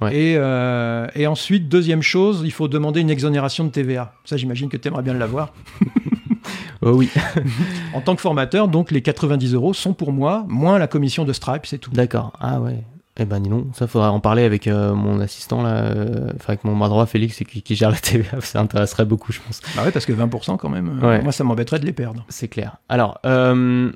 Ouais. 0.01 0.15
Et, 0.17 0.35
euh, 0.37 1.07
et 1.15 1.27
ensuite, 1.27 1.69
deuxième 1.69 2.03
chose, 2.03 2.43
il 2.45 2.53
faut 2.53 2.69
demander 2.69 3.01
une 3.01 3.11
exonération 3.11 3.65
de 3.65 3.71
TVA. 3.71 4.13
Ça, 4.25 4.37
j'imagine 4.37 4.69
que 4.69 4.77
tu 4.77 4.89
aimerais 4.89 5.03
bien 5.03 5.15
l'avoir. 5.15 5.53
Oh 6.81 6.93
oui. 6.93 7.11
En 7.95 8.01
tant 8.01 8.15
que 8.15 8.21
formateur, 8.21 8.69
donc 8.69 8.91
les 8.93 9.03
90 9.03 9.53
euros 9.55 9.75
sont 9.75 9.95
pour 9.95 10.13
moi, 10.13 10.45
moins 10.49 10.79
la 10.79 10.87
commission 10.87 11.25
de 11.25 11.33
Stripe, 11.33 11.67
c'est 11.67 11.79
tout. 11.79 11.91
D'accord. 11.91 12.33
Ah 12.41 12.61
ouais. 12.61 12.85
Eh 13.21 13.25
ben 13.25 13.41
dis 13.41 13.51
donc, 13.51 13.67
ça 13.75 13.89
faudra 13.89 14.13
en 14.13 14.21
parler 14.21 14.45
avec 14.45 14.69
euh, 14.69 14.95
mon 14.95 15.19
assistant 15.19 15.61
là, 15.65 15.71
euh, 15.87 16.29
enfin 16.37 16.45
avec 16.51 16.63
mon 16.63 16.77
bras 16.77 16.89
droit 16.89 17.05
Félix 17.07 17.43
qui, 17.49 17.63
qui 17.63 17.75
gère 17.75 17.91
la 17.91 17.97
TVA, 17.97 18.41
ça 18.41 18.61
intéresserait 18.61 19.07
beaucoup 19.07 19.33
je 19.33 19.41
pense. 19.45 19.61
Bah 19.77 19.83
ouais, 19.85 19.91
parce 19.91 20.07
que 20.07 20.13
20% 20.13 20.57
quand 20.57 20.69
même, 20.69 21.01
Ouais. 21.03 21.21
moi 21.21 21.33
ça 21.33 21.43
m'embêterait 21.43 21.81
de 21.81 21.85
les 21.87 21.93
perdre. 21.93 22.25
C'est 22.29 22.47
clair. 22.47 22.77
Alors, 22.89 23.19
euh, 23.27 23.91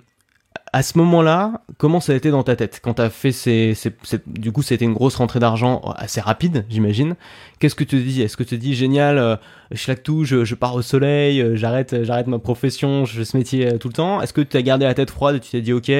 à 0.74 0.82
ce 0.82 0.96
moment-là, 0.98 1.61
comment 1.76 2.00
ça 2.00 2.12
a 2.12 2.16
été 2.16 2.30
dans 2.30 2.42
ta 2.42 2.56
tête 2.56 2.80
quand 2.82 2.94
t'as 2.94 3.11
fait 3.11 3.32
ces, 3.32 3.74
ces- 3.74 3.94
ces- 4.04 4.20
du 4.26 4.52
coup, 4.52 4.62
c'était 4.62 4.85
une 4.87 4.94
grosse 4.94 5.16
rentrée 5.16 5.38
d'argent 5.38 5.80
assez 5.96 6.20
rapide, 6.20 6.64
j'imagine. 6.70 7.14
Qu'est-ce 7.58 7.74
que 7.74 7.85
tu 7.85 7.96
te 7.98 8.02
dis? 8.02 8.22
Est-ce 8.22 8.37
que 8.38 8.42
tu 8.42 8.56
te 8.56 8.61
dis 8.61 8.74
génial, 8.74 9.18
euh, 9.18 9.37
je 9.74 9.85
claque 9.85 10.02
tout, 10.02 10.24
je, 10.24 10.44
je 10.44 10.54
pars 10.54 10.74
au 10.74 10.82
soleil, 10.82 11.40
euh, 11.40 11.56
j'arrête, 11.56 12.04
j'arrête 12.04 12.26
ma 12.26 12.38
profession, 12.38 13.04
je 13.04 13.18
fais 13.18 13.24
ce 13.24 13.37
métier 13.37 13.66
euh, 13.74 13.78
tout 13.78 13.88
le 13.88 13.94
temps 13.94 14.20
Est-ce 14.22 14.32
que 14.32 14.40
tu 14.40 14.56
as 14.56 14.62
gardé 14.62 14.85
la 14.85 14.94
tête 14.94 15.11
froide 15.11 15.37
et 15.37 15.40
tu 15.40 15.50
t'es 15.50 15.61
dit 15.61 15.72
ok, 15.72 15.90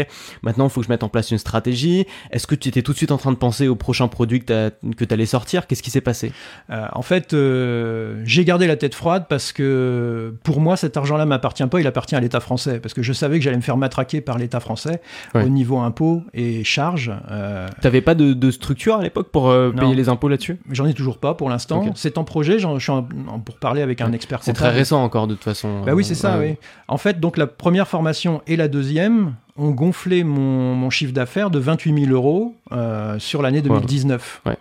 maintenant 0.43 0.65
il 0.67 0.71
faut 0.71 0.81
que 0.81 0.87
je 0.87 0.93
mette 0.93 1.03
en 1.03 1.09
place 1.09 1.31
une 1.31 1.39
stratégie? 1.39 2.07
Est-ce 2.31 2.47
que 2.47 2.55
tu 2.55 2.69
étais 2.69 2.83
tout 2.83 2.93
de 2.93 2.97
suite 2.97 3.13
en 3.13 3.17
train 3.19 3.33
de 3.33 3.37
penser 3.37 3.69
au 3.69 3.75
prochain 3.77 4.09
produit 4.09 4.41
que 4.45 4.71
tu 5.05 5.15
allais 5.15 5.27
sortir? 5.27 5.67
Qu'est-ce 5.67 5.83
qui 5.83 5.91
s'est 5.91 6.01
passé? 6.01 6.33
Euh, 6.71 6.87
en 6.93 7.03
fait, 7.03 7.33
euh, 7.35 8.23
j'ai 8.25 8.45
gardé 8.45 8.67
la 8.67 8.77
tête 8.77 8.95
froide 8.95 9.27
parce 9.29 9.53
que 9.53 10.35
pour 10.45 10.61
moi, 10.61 10.77
cet 10.77 10.97
argent-là 10.97 11.27
m'appartient 11.27 11.67
pas, 11.67 11.81
il 11.81 11.87
appartient 11.87 12.15
à 12.17 12.21
l'État 12.21 12.41
français. 12.41 12.81
Parce 12.81 12.95
que 12.95 13.03
je 13.03 13.13
savais 13.13 13.39
que 13.39 13.45
j'allais 13.45 13.57
me 13.57 13.63
faire 13.63 13.77
matraquer 13.77 14.21
par 14.21 14.39
l'État 14.39 14.61
français 14.61 15.01
Ouais. 15.35 15.45
au 15.45 15.49
niveau 15.49 15.79
impôts 15.79 16.23
et 16.35 16.65
charges. 16.65 17.13
Euh, 17.31 17.69
T'avais 17.81 18.01
pas 18.01 18.15
de, 18.15 18.33
de 18.33 18.51
structure 18.51 18.97
à 18.97 19.03
l'époque 19.03 19.31
pour 19.31 19.49
euh, 19.49 19.71
payer 19.71 19.95
les 19.95 20.09
impôts 20.09 20.29
là-dessus? 20.29 20.59
J'en 20.71 20.87
ai 20.87 20.95
toujours 20.95 21.19
pas 21.19 21.35
pour 21.35 21.49
l'instant. 21.49 21.85
C'est 21.95 22.19
en 22.19 22.25
projet, 22.25 22.59
j'en- 22.59 22.79
je 22.79 22.83
suis 22.83 22.93
en- 22.93 23.09
en- 23.29 23.39
pour 23.41 23.57
parler 23.63 23.81
avec 23.81 24.03
un 24.03 24.13
expert 24.13 24.43
C'est 24.43 24.53
très 24.53 24.69
récent 24.69 25.03
encore 25.03 25.27
de 25.27 25.35
toute 25.35 25.45
façon. 25.45 25.83
Bah 25.87 25.95
oui, 25.95 26.05
c'est 26.05 26.15
ça, 26.15 26.35
Euh, 26.35 26.41
oui. 26.41 26.57
En 26.89 26.99
fait, 26.99 27.19
donc 27.21 27.39
la 27.39 27.47
première 27.47 27.89
formation 27.89 28.43
et 28.47 28.57
la 28.57 28.69
deuxième 28.69 29.35
ont 29.57 29.71
gonflé 29.71 30.25
mon, 30.25 30.75
mon 30.75 30.91
chiffre 30.91 31.13
d'affaires 31.15 31.49
de 31.51 31.59
28 31.59 32.05
000 32.07 32.13
euros 32.13 32.55
euh, 32.73 33.19
sur 33.19 33.41
l'année 33.41 33.63
2019. 33.63 34.43
Ouais. 34.45 34.57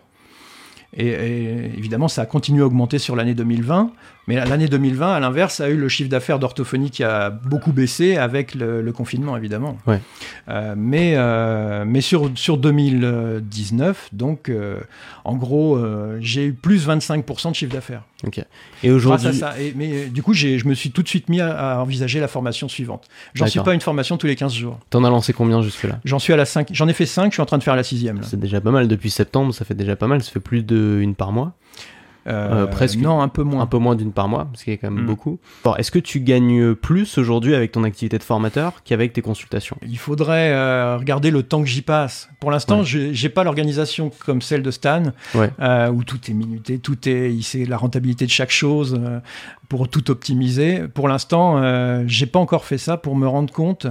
Et, 0.96 1.08
et 1.08 1.66
évidemment, 1.78 2.08
ça 2.08 2.22
a 2.22 2.26
continué 2.26 2.62
à 2.62 2.66
augmenter 2.66 3.00
sur 3.00 3.16
l'année 3.16 3.34
2020. 3.34 3.92
Mais 4.36 4.46
l'année 4.46 4.68
2020, 4.68 5.14
à 5.14 5.20
l'inverse, 5.20 5.60
a 5.60 5.70
eu 5.70 5.76
le 5.76 5.90
chiffre 5.90 6.10
d'affaires 6.10 6.40
d'orthophonie 6.40 6.90
qui 6.90 7.04
a 7.04 7.30
beaucoup 7.30 7.72
baissé 7.74 8.16
avec 8.18 8.56
le, 8.56 8.82
le 8.82 8.92
confinement, 8.94 9.36
évidemment. 9.36 9.78
Ouais. 9.88 10.00
Euh, 10.50 10.74
mais 10.78 11.14
euh, 11.18 11.84
mais 11.86 12.02
sur, 12.02 12.32
sur 12.36 12.58
2019, 12.58 14.10
donc, 14.14 14.50
euh, 14.50 14.80
en 15.26 15.36
gros, 15.36 15.80
j'ai 16.20 16.46
eu 16.48 16.54
plus 16.54 16.88
25% 16.88 17.50
de 17.52 17.56
chiffre 17.56 17.74
d'affaires. 17.74 18.04
Et 18.24 18.30
Grâce 18.30 18.44
à 18.84 18.96
aujourd'hui, 18.96 19.34
ça. 19.34 19.60
Et- 19.60 19.74
mais 19.76 20.06
du 20.06 20.22
coup, 20.24 20.34
je 20.34 20.66
me 20.68 20.74
suis 20.76 20.92
tout 20.92 21.02
de 21.04 21.08
suite 21.08 21.28
mis 21.30 21.42
à, 21.42 21.78
à 21.78 21.78
envisager 21.80 22.20
la 22.20 22.28
formation 22.28 22.68
suivante. 22.70 23.08
J'en 23.34 23.48
suis 23.48 23.60
pas 23.60 23.74
une 23.74 23.82
formation 23.82 24.18
tous 24.18 24.28
les 24.28 24.36
15 24.36 24.54
jours. 24.54 24.80
t'en 24.90 25.04
as 25.04 25.10
lancé 25.10 25.34
combien 25.34 25.62
jusque-là? 25.62 26.00
J'en 26.06 26.20
suis 26.20 26.34
à 26.34 26.38
la 26.38 26.46
5. 26.46 26.70
J'en 26.72 26.88
ai 26.88 26.94
fait 26.94 27.06
5, 27.06 27.32
je 27.32 27.36
suis 27.36 27.42
en 27.42 27.46
train 27.46 27.58
de 27.58 27.64
faire 27.64 27.76
la 27.76 27.84
sixième. 27.84 28.18
là. 28.18 28.24
C'est 28.30 28.40
déjà 28.40 28.62
pas 28.62 28.72
mal. 28.72 28.88
Depuis 28.88 29.10
septembre, 29.10 29.54
ça 29.54 29.66
fait 29.66 29.74
déjà 29.76 29.96
pas 29.96 30.08
mal. 30.08 30.22
Ça 30.24 30.32
fait 30.32 30.40
plus 30.40 30.64
d'une 30.64 31.16
par 31.16 31.32
mois. 31.32 31.54
Euh, 32.28 32.64
Euh, 32.64 32.68
presque. 32.68 33.00
Non, 33.00 33.22
un 33.22 33.28
peu 33.30 33.42
moins. 33.44 33.64
Un 33.64 33.66
peu 33.68 33.78
moins 33.80 33.96
d'une 33.96 34.12
par 34.12 34.28
mois, 34.28 34.48
ce 34.54 34.64
qui 34.64 34.72
est 34.72 34.78
quand 34.78 34.92
même 34.92 35.04
Mm. 35.04 35.08
beaucoup. 35.08 35.40
Bon, 35.64 35.76
Est-ce 35.76 35.90
que 35.92 35.98
tu 36.00 36.20
gagnes 36.20 36.76
plus 36.76 37.18
aujourd'hui 37.18 37.56
avec 37.56 37.72
ton 37.72 37.84
activité 37.84 38.18
de 38.20 38.24
formateur 38.24 38.84
qu'avec 38.84 39.14
tes 39.14 39.22
consultations? 39.22 39.76
Il 39.82 39.98
faudrait 39.98 40.52
euh, 40.52 40.98
regarder 40.98 41.32
le 41.32 41.42
temps 41.44 41.62
que 41.62 41.68
j'y 41.68 41.82
passe. 41.82 42.30
Pour 42.40 42.52
l'instant, 42.52 42.80
Ouais. 42.80 42.86
j'ai 42.86 43.14
j'ai 43.14 43.30
pas 43.30 43.44
l'organisation 43.44 44.12
comme 44.26 44.42
celle 44.42 44.62
de 44.62 44.70
Stan, 44.72 45.04
Ouais. 45.34 45.52
euh, 45.60 45.90
où 45.90 46.04
tout 46.04 46.20
est 46.30 46.34
minuté, 46.34 46.78
tout 46.80 47.10
est, 47.10 47.34
il 47.34 47.44
sait 47.44 47.66
la 47.66 47.78
rentabilité 47.78 48.26
de 48.26 48.32
chaque 48.32 48.52
chose 48.52 49.00
euh, 49.04 49.20
pour 49.70 49.88
tout 49.90 50.12
optimiser. 50.12 50.88
Pour 50.94 51.08
l'instant, 51.08 51.58
euh, 51.58 52.04
j'ai 52.08 52.26
pas 52.28 52.40
encore 52.40 52.66
fait 52.66 52.78
ça 52.78 52.98
pour 52.98 53.16
me 53.16 53.28
rendre 53.28 53.52
compte, 53.54 53.88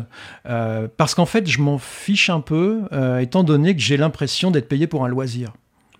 euh, 0.49 0.87
parce 0.97 1.15
qu'en 1.15 1.27
fait, 1.27 1.49
je 1.49 1.61
m'en 1.61 1.79
fiche 1.79 2.31
un 2.31 2.41
peu, 2.41 2.83
euh, 2.93 3.19
étant 3.19 3.43
donné 3.43 3.75
que 3.75 3.81
j'ai 3.83 3.97
l'impression 3.97 4.51
d'être 4.51 4.69
payé 4.69 4.87
pour 4.87 5.05
un 5.05 5.09
loisir. 5.09 5.53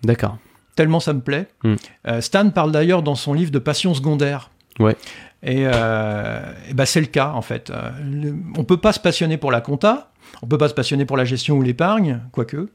D'accord. 0.03 0.37
Tellement 0.75 0.99
ça 0.99 1.13
me 1.13 1.21
plaît. 1.21 1.47
Mm. 1.63 1.75
Euh, 2.07 2.21
Stan 2.21 2.49
parle 2.49 2.71
d'ailleurs 2.71 3.03
dans 3.03 3.15
son 3.15 3.33
livre 3.33 3.51
de 3.51 3.59
passion 3.59 3.93
secondaire. 3.93 4.49
Ouais. 4.79 4.95
Et, 5.43 5.63
euh, 5.65 6.39
et 6.69 6.73
ben 6.73 6.85
c'est 6.85 7.01
le 7.01 7.07
cas 7.07 7.31
en 7.35 7.41
fait. 7.41 7.69
Euh, 7.69 7.89
le- 8.03 8.35
on 8.57 8.63
peut 8.63 8.77
pas 8.77 8.93
se 8.93 8.99
passionner 8.99 9.37
pour 9.37 9.51
la 9.51 9.59
compta, 9.61 10.11
on 10.41 10.47
peut 10.47 10.57
pas 10.57 10.69
se 10.69 10.73
passionner 10.73 11.05
pour 11.05 11.17
la 11.17 11.25
gestion 11.25 11.57
ou 11.57 11.61
l'épargne, 11.61 12.19
quoique. 12.31 12.69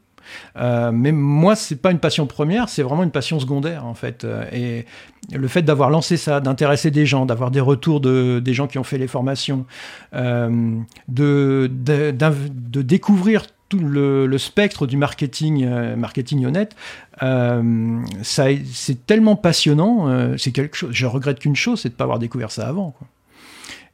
Euh, 0.57 0.91
mais 0.93 1.13
moi, 1.13 1.55
c'est 1.55 1.77
pas 1.77 1.93
une 1.93 2.01
passion 2.01 2.27
première, 2.27 2.69
c'est 2.69 2.83
vraiment 2.83 3.05
une 3.05 3.13
passion 3.13 3.39
secondaire 3.39 3.87
en 3.87 3.95
fait. 3.95 4.25
Euh, 4.25 4.45
et 4.53 4.85
le 5.33 5.47
fait 5.47 5.63
d'avoir 5.63 5.89
lancé 5.89 6.17
ça, 6.17 6.41
d'intéresser 6.41 6.91
des 6.91 7.07
gens, 7.07 7.25
d'avoir 7.27 7.53
des 7.53 7.61
retours 7.61 8.01
de 8.01 8.41
des 8.45 8.53
gens 8.53 8.67
qui 8.67 8.79
ont 8.79 8.85
fait 8.85 8.99
les 8.99 9.07
formations, 9.07 9.65
de, 10.13 11.71
de, 11.71 12.11
de 12.11 12.83
découvrir 12.83 13.43
tout 13.69 13.79
le, 13.81 14.27
le 14.27 14.39
spectre 14.39 14.87
du 14.87 14.97
marketing, 14.97 15.65
euh, 15.65 15.97
marketing 15.97 16.45
honnête, 16.47 16.77
euh, 17.23 18.01
c'est 18.23 19.07
tellement 19.07 19.37
passionnant. 19.37 20.09
euh, 20.09 20.37
c'est 20.37 20.53
quelque 20.53 20.77
chose. 20.77 20.91
Je 20.93 21.07
regrette 21.07 21.39
qu'une 21.41 21.57
chose, 21.57 21.81
c'est 21.81 21.89
de 21.89 21.95
pas 21.95 22.05
avoir 22.05 22.19
découvert 22.19 22.51
ça 22.51 22.69
avant. 22.69 22.93
quoi. 22.93 23.07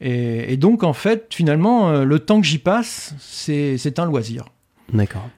Et, 0.00 0.52
et 0.52 0.56
donc 0.56 0.82
en 0.82 0.92
fait, 0.92 1.26
finalement, 1.30 1.88
euh, 1.90 2.04
le 2.04 2.18
temps 2.18 2.40
que 2.40 2.46
j'y 2.46 2.58
passe, 2.58 3.14
c'est, 3.20 3.98
un 3.98 4.04
loisir. 4.04 4.44
D'accord. 4.92 5.28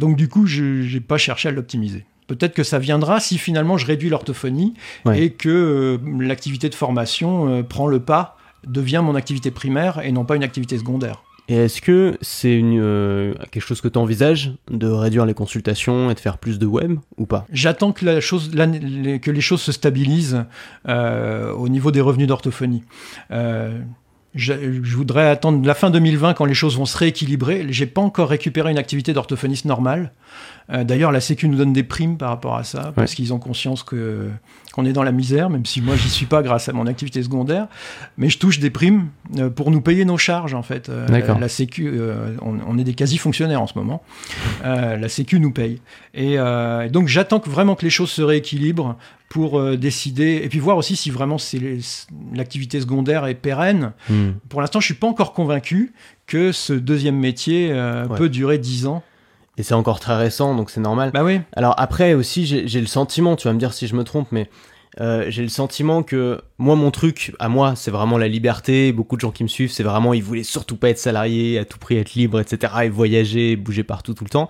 Donc 0.00 0.16
du 0.16 0.28
coup, 0.28 0.46
je 0.46 0.90
n'ai 0.94 1.00
pas 1.00 1.18
cherché 1.18 1.48
à 1.48 1.52
l'optimiser. 1.52 2.04
Peut-être 2.28 2.54
que 2.54 2.62
ça 2.62 2.78
viendra 2.78 3.20
si 3.20 3.36
finalement 3.36 3.76
je 3.76 3.84
réduis 3.84 4.08
l'orthophonie 4.08 4.74
Ouais. 5.04 5.22
et 5.24 5.30
que 5.32 5.48
euh, 5.50 5.98
l'activité 6.22 6.68
de 6.70 6.74
formation 6.74 7.48
euh, 7.48 7.62
prend 7.62 7.86
le 7.88 8.00
pas, 8.00 8.38
devient 8.66 9.02
mon 9.04 9.14
activité 9.16 9.50
primaire 9.50 10.00
et 10.04 10.12
non 10.12 10.24
pas 10.24 10.36
une 10.36 10.44
activité 10.44 10.78
secondaire. 10.78 11.22
Est-ce 11.60 11.80
que 11.82 12.16
c'est 12.20 12.60
euh, 12.62 13.34
quelque 13.50 13.62
chose 13.62 13.80
que 13.80 13.88
tu 13.88 13.98
envisages 13.98 14.52
de 14.70 14.86
réduire 14.86 15.26
les 15.26 15.34
consultations 15.34 16.10
et 16.10 16.14
de 16.14 16.20
faire 16.20 16.38
plus 16.38 16.58
de 16.58 16.66
web 16.66 16.98
ou 17.18 17.26
pas? 17.26 17.46
J'attends 17.52 17.92
que, 17.92 18.04
les, 18.04 18.20
choses 19.40 19.60
se 19.60 19.72
stabilisent 19.72 20.44
euh, 20.88 21.52
au 21.52 21.68
niveau 21.68 21.90
des 21.90 22.00
revenus 22.00 22.26
d'orthophonie. 22.26 22.84
Euh, 23.30 23.78
je, 24.34 24.54
je 24.82 24.96
voudrais 24.96 25.28
attendre 25.28 25.66
la 25.66 25.74
fin 25.74 25.90
2020 25.90 26.34
quand 26.34 26.46
les 26.46 26.54
choses 26.54 26.76
vont 26.78 26.86
se 26.86 26.96
rééquilibrer. 26.96 27.66
J'ai 27.68 27.86
pas 27.86 28.00
encore 28.00 28.30
récupéré 28.30 28.70
une 28.70 28.78
activité 28.78 29.12
d'orthophoniste 29.12 29.66
normale. 29.66 30.12
Euh, 30.72 30.84
D'ailleurs, 30.84 31.12
la 31.12 31.20
Sécu 31.20 31.48
nous 31.48 31.56
donne 31.58 31.72
des 31.72 31.82
primes 31.82 32.16
par 32.16 32.30
rapport 32.30 32.56
à 32.56 32.64
ça 32.64 32.92
parce 32.94 33.14
qu'ils 33.14 33.32
ont 33.32 33.38
conscience 33.38 33.82
que 33.82 34.28
qu'on 34.72 34.86
est 34.86 34.94
dans 34.94 35.02
la 35.02 35.12
misère, 35.12 35.50
même 35.50 35.66
si 35.66 35.82
moi 35.82 35.96
j'y 35.96 36.08
suis 36.08 36.24
pas 36.24 36.42
grâce 36.42 36.68
à 36.70 36.72
mon 36.72 36.86
activité 36.86 37.22
secondaire. 37.22 37.66
Mais 38.16 38.30
je 38.30 38.38
touche 38.38 38.58
des 38.58 38.70
primes 38.70 39.08
euh, 39.36 39.50
pour 39.50 39.70
nous 39.70 39.82
payer 39.82 40.06
nos 40.06 40.16
charges 40.16 40.54
en 40.54 40.62
fait. 40.62 40.88
Euh. 40.88 41.06
La, 41.08 41.38
la 41.38 41.48
Sécu, 41.48 41.92
on, 42.40 42.56
on 42.66 42.78
est 42.78 42.84
des 42.84 42.94
quasi 42.94 43.18
fonctionnaires 43.18 43.60
en 43.60 43.66
ce 43.66 43.76
moment. 43.78 44.02
La 44.64 45.08
Sécu 45.08 45.40
nous 45.40 45.52
paye. 45.52 45.80
Et, 46.14 46.34
et 46.34 46.88
donc 46.90 47.08
j'attends 47.08 47.40
que 47.40 47.50
vraiment 47.50 47.74
que 47.74 47.84
les 47.84 47.90
choses 47.90 48.10
se 48.10 48.22
rééquilibrent 48.22 48.96
pour 49.32 49.58
euh, 49.58 49.78
décider 49.78 50.42
et 50.44 50.48
puis 50.50 50.58
voir 50.58 50.76
aussi 50.76 50.94
si 50.94 51.08
vraiment 51.10 51.38
l'activité 52.34 52.80
secondaire 52.80 53.24
est 53.26 53.34
pérenne. 53.34 53.92
Hmm. 54.10 54.32
Pour 54.50 54.60
l'instant, 54.60 54.78
je 54.80 54.84
suis 54.84 54.94
pas 54.94 55.06
encore 55.06 55.32
convaincu 55.32 55.92
que 56.26 56.52
ce 56.52 56.74
deuxième 56.74 57.16
métier 57.16 57.70
euh, 57.72 58.06
Ouais. 58.06 58.18
peut 58.18 58.28
durer 58.28 58.58
10 58.58 58.86
ans. 58.86 59.02
Et 59.58 59.62
c'est 59.62 59.74
encore 59.74 60.00
très 60.00 60.16
récent, 60.16 60.54
donc 60.54 60.70
c'est 60.70 60.80
normal. 60.80 61.10
Bah 61.12 61.24
oui. 61.24 61.40
Alors 61.54 61.74
après 61.78 62.14
aussi, 62.14 62.46
j'ai 62.46 62.80
le 62.80 62.86
sentiment, 62.86 63.36
tu 63.36 63.48
vas 63.48 63.54
me 63.54 63.58
dire 63.58 63.74
si 63.74 63.86
je 63.86 63.94
me 63.94 64.04
trompe, 64.04 64.28
mais 64.32 64.48
euh, 65.00 65.26
j'ai 65.28 65.42
le 65.42 65.48
sentiment 65.48 66.02
que 66.02 66.42
moi, 66.58 66.74
mon 66.74 66.90
truc, 66.90 67.34
à 67.38 67.48
moi, 67.48 67.74
c'est 67.76 67.90
vraiment 67.90 68.18
la 68.18 68.28
liberté. 68.28 68.92
Beaucoup 68.92 69.16
de 69.16 69.20
gens 69.20 69.30
qui 69.30 69.42
me 69.42 69.48
suivent, 69.48 69.70
c'est 69.70 69.82
vraiment, 69.82 70.12
ils 70.14 70.22
voulaient 70.22 70.42
surtout 70.42 70.76
pas 70.76 70.90
être 70.90 70.98
salariés, 70.98 71.58
à 71.58 71.64
tout 71.64 71.78
prix 71.78 71.96
être 71.96 72.14
libres, 72.14 72.40
etc. 72.40 72.72
Et 72.84 72.88
voyager, 72.88 73.56
bouger 73.56 73.84
partout 73.84 74.14
tout 74.14 74.24
le 74.24 74.30
temps, 74.30 74.48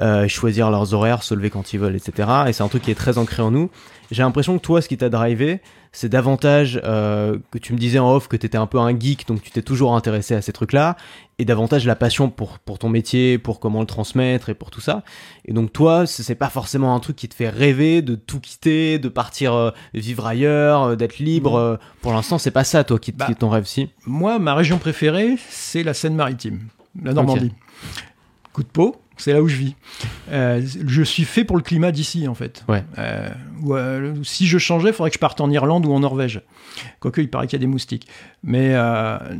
euh, 0.00 0.28
choisir 0.28 0.70
leurs 0.70 0.92
horaires, 0.92 1.22
se 1.22 1.34
lever 1.34 1.50
quand 1.50 1.72
ils 1.72 1.78
veulent, 1.78 1.96
etc. 1.96 2.28
Et 2.48 2.52
c'est 2.52 2.62
un 2.62 2.68
truc 2.68 2.82
qui 2.82 2.90
est 2.90 2.94
très 2.96 3.16
ancré 3.18 3.42
en 3.42 3.50
nous. 3.50 3.70
J'ai 4.10 4.22
l'impression 4.22 4.58
que 4.58 4.62
toi, 4.62 4.82
ce 4.82 4.88
qui 4.88 4.96
t'a 4.96 5.08
drivé, 5.08 5.60
c'est 5.92 6.08
davantage 6.08 6.80
euh, 6.84 7.38
que 7.50 7.58
tu 7.58 7.72
me 7.72 7.78
disais 7.78 7.98
en 7.98 8.12
off 8.14 8.28
que 8.28 8.36
t'étais 8.36 8.58
un 8.58 8.66
peu 8.66 8.78
un 8.78 8.96
geek, 8.98 9.26
donc 9.26 9.42
tu 9.42 9.50
t'es 9.50 9.62
toujours 9.62 9.96
intéressé 9.96 10.34
à 10.34 10.42
ces 10.42 10.52
trucs-là, 10.52 10.96
et 11.38 11.44
davantage 11.44 11.86
la 11.86 11.96
passion 11.96 12.30
pour, 12.30 12.58
pour 12.60 12.78
ton 12.78 12.88
métier, 12.88 13.38
pour 13.38 13.60
comment 13.60 13.80
le 13.80 13.86
transmettre 13.86 14.50
et 14.50 14.54
pour 14.54 14.70
tout 14.70 14.80
ça. 14.80 15.02
Et 15.46 15.52
donc 15.52 15.72
toi, 15.72 16.06
c'est 16.06 16.22
c'est 16.22 16.34
pas 16.36 16.48
forcément 16.50 16.94
un 16.94 17.00
truc 17.00 17.16
qui 17.16 17.28
te 17.28 17.34
fait 17.34 17.48
rêver 17.48 18.02
de 18.02 18.14
tout 18.14 18.38
quitter, 18.40 18.98
de 18.98 19.08
partir 19.08 19.52
euh, 19.54 19.70
vivre 19.94 20.26
ailleurs, 20.26 20.82
euh, 20.82 20.96
d'être 20.96 21.18
libre. 21.18 21.78
pour 22.02 22.12
l'instant, 22.12 22.38
c'est 22.38 22.50
pas 22.52 22.64
ça, 22.64 22.84
toi, 22.84 22.98
qui, 22.98 23.10
Bah. 23.12 23.26
qui 23.26 23.32
est 23.32 23.36
ton 23.36 23.48
rêve, 23.50 23.64
si? 23.64 23.88
Moi, 24.06 24.38
ma 24.38 24.54
région 24.54 24.78
préférée, 24.78 25.36
c'est 25.48 25.82
la 25.82 25.94
Seine-Maritime, 25.94 26.60
la 27.02 27.12
Normandie. 27.14 27.52
Coup 28.52 28.62
de 28.62 28.68
peau, 28.68 28.96
c'est 29.20 29.32
là 29.32 29.42
où 29.42 29.48
je 29.48 29.56
vis. 29.56 29.74
Euh, 30.32 30.62
je 30.86 31.02
suis 31.02 31.24
fait 31.24 31.44
pour 31.44 31.56
le 31.56 31.62
climat 31.62 31.92
d'ici, 31.92 32.26
en 32.26 32.34
fait. 32.34 32.64
Ouais. 32.68 32.82
Euh, 32.98 33.28
ou, 33.62 33.74
euh, 33.74 34.14
si 34.22 34.46
je 34.46 34.58
changeais, 34.58 34.88
il 34.88 34.94
faudrait 34.94 35.10
que 35.10 35.14
je 35.14 35.20
parte 35.20 35.40
en 35.40 35.50
Irlande 35.50 35.84
ou 35.84 35.92
en 35.92 36.00
Norvège. 36.00 36.40
Quoique, 37.00 37.20
il 37.20 37.28
paraît 37.28 37.46
qu'il 37.46 37.58
y 37.58 37.60
a 37.60 37.64
des 37.64 37.70
moustiques. 37.70 38.06
Mais 38.42 38.74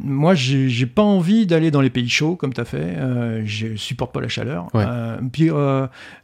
moi, 0.02 0.34
j'ai 0.34 0.86
pas 0.86 1.02
envie 1.02 1.46
d'aller 1.46 1.70
dans 1.70 1.80
les 1.80 1.90
pays 1.90 2.08
chauds, 2.08 2.36
comme 2.36 2.52
tu 2.52 2.60
as 2.60 2.64
fait. 2.64 2.96
Je 3.44 3.76
supporte 3.76 4.12
pas 4.12 4.20
la 4.20 4.28
chaleur. 4.28 4.68
Ouais. 4.74 4.84
Puis, 5.32 5.50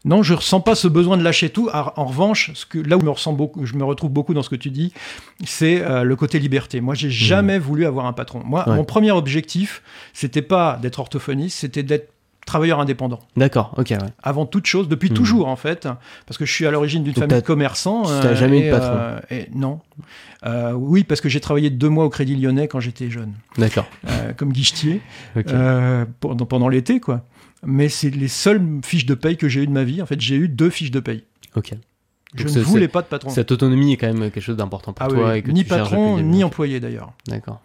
non, 0.04 0.22
je 0.22 0.34
ressens 0.34 0.60
pas 0.60 0.74
ce 0.74 0.88
besoin 0.88 1.16
de 1.16 1.22
lâcher 1.22 1.48
tout. 1.48 1.70
En 1.72 2.04
revanche, 2.04 2.50
ce 2.54 2.66
que, 2.66 2.78
là 2.78 2.96
où 2.96 3.00
je 3.00 3.04
me, 3.04 3.10
ressens 3.10 3.32
beaucoup, 3.32 3.64
je 3.64 3.74
me 3.74 3.84
retrouve 3.84 4.10
beaucoup 4.10 4.34
dans 4.34 4.42
ce 4.42 4.50
que 4.50 4.56
tu 4.56 4.70
dis, 4.70 4.92
c'est 5.44 5.82
le 6.04 6.16
côté 6.16 6.38
liberté. 6.38 6.80
Moi, 6.80 6.94
j'ai 6.94 7.10
jamais 7.10 7.58
voulu 7.58 7.86
avoir 7.86 8.06
un 8.06 8.12
patron. 8.12 8.42
Moi, 8.44 8.64
Ouais. 8.66 8.74
mon 8.74 8.84
premier 8.84 9.12
objectif, 9.12 9.82
c'était 10.12 10.42
pas 10.42 10.78
d'être 10.82 10.98
orthophoniste, 10.98 11.58
c'était 11.58 11.82
d'être 11.82 12.10
travailleur 12.46 12.80
indépendant. 12.80 13.18
D'accord, 13.36 13.74
ok, 13.76 13.90
ouais. 13.90 13.98
Avant 14.22 14.46
toute 14.46 14.64
chose, 14.66 14.88
depuis 14.88 15.10
Mhm. 15.10 15.16
toujours 15.16 15.48
en 15.48 15.56
fait, 15.56 15.86
parce 16.26 16.38
que 16.38 16.46
je 16.46 16.52
suis 16.52 16.64
à 16.66 16.70
l'origine 16.70 17.02
d'une 17.02 17.12
famille 17.12 17.36
de 17.36 17.40
commerçants. 17.44 18.04
t'as 18.04 18.34
jamais 18.34 18.60
eu 18.62 18.66
de 18.66 18.70
patron 18.70 18.94
euh, 18.96 19.20
et 19.30 19.48
non. 19.54 19.80
Euh, 20.46 20.72
oui, 20.72 21.04
parce 21.04 21.20
que 21.20 21.28
j'ai 21.28 21.40
travaillé 21.40 21.68
deux 21.70 21.88
mois 21.90 22.04
au 22.04 22.08
Crédit 22.08 22.36
Lyonnais 22.36 22.68
quand 22.68 22.80
j'étais 22.80 23.10
jeune, 23.10 23.32
D'accord. 23.58 23.86
euh, 24.08 24.32
comme 24.32 24.52
guichetier, 24.52 25.02
euh, 25.48 26.06
pendant, 26.20 26.46
pendant 26.46 26.68
l'été, 26.68 27.00
quoi. 27.00 27.22
Mais 27.64 27.88
c'est 27.88 28.10
les 28.10 28.28
seules 28.28 28.62
fiches 28.84 29.06
de 29.06 29.14
paye 29.14 29.36
que 29.36 29.48
j'ai 29.48 29.62
eues 29.62 29.66
de 29.66 29.72
ma 29.72 29.82
vie. 29.84 30.00
En 30.00 30.06
fait, 30.06 30.20
j'ai 30.20 30.36
eu 30.36 30.48
deux 30.48 30.70
fiches 30.70 30.90
de 30.92 31.00
paye. 31.00 31.24
ok. 31.56 31.72
Je 32.34 32.44
Donc 32.44 32.54
ne 32.56 32.60
voulais 32.62 32.88
pas 32.88 33.00
de 33.02 33.06
patron. 33.06 33.30
Cette 33.30 33.50
autonomie 33.50 33.94
est 33.94 33.96
quand 33.96 34.08
même 34.08 34.30
quelque 34.30 34.40
chose 34.40 34.56
d'important 34.58 34.92
pour 34.92 35.06
Ah 35.06 35.08
toi. 35.08 35.30
oui, 35.32 35.38
et 35.38 35.42
que 35.42 35.50
ni 35.50 35.62
tu 35.62 35.70
patron, 35.70 36.20
ni 36.20 36.44
employé 36.44 36.80
d'ailleurs. 36.80 37.12
D'accord. 37.28 37.60